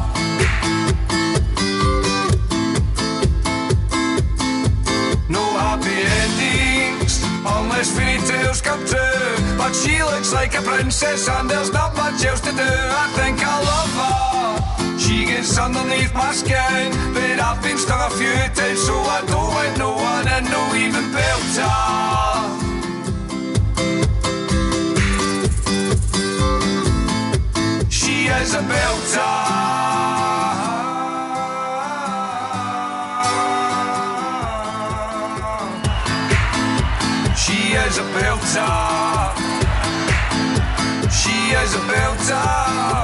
[5.28, 9.56] No happy endings unless fairy tales come true.
[9.56, 12.72] But she looks like a princess and there's not much else to do.
[13.02, 14.98] I think I love her.
[14.98, 19.48] She gets underneath my skin, but I've been stung a few times, so I don't
[19.54, 21.94] want no one and no even belter.
[27.90, 29.43] She is a belter.
[38.54, 38.60] She
[41.58, 43.03] is a belt up.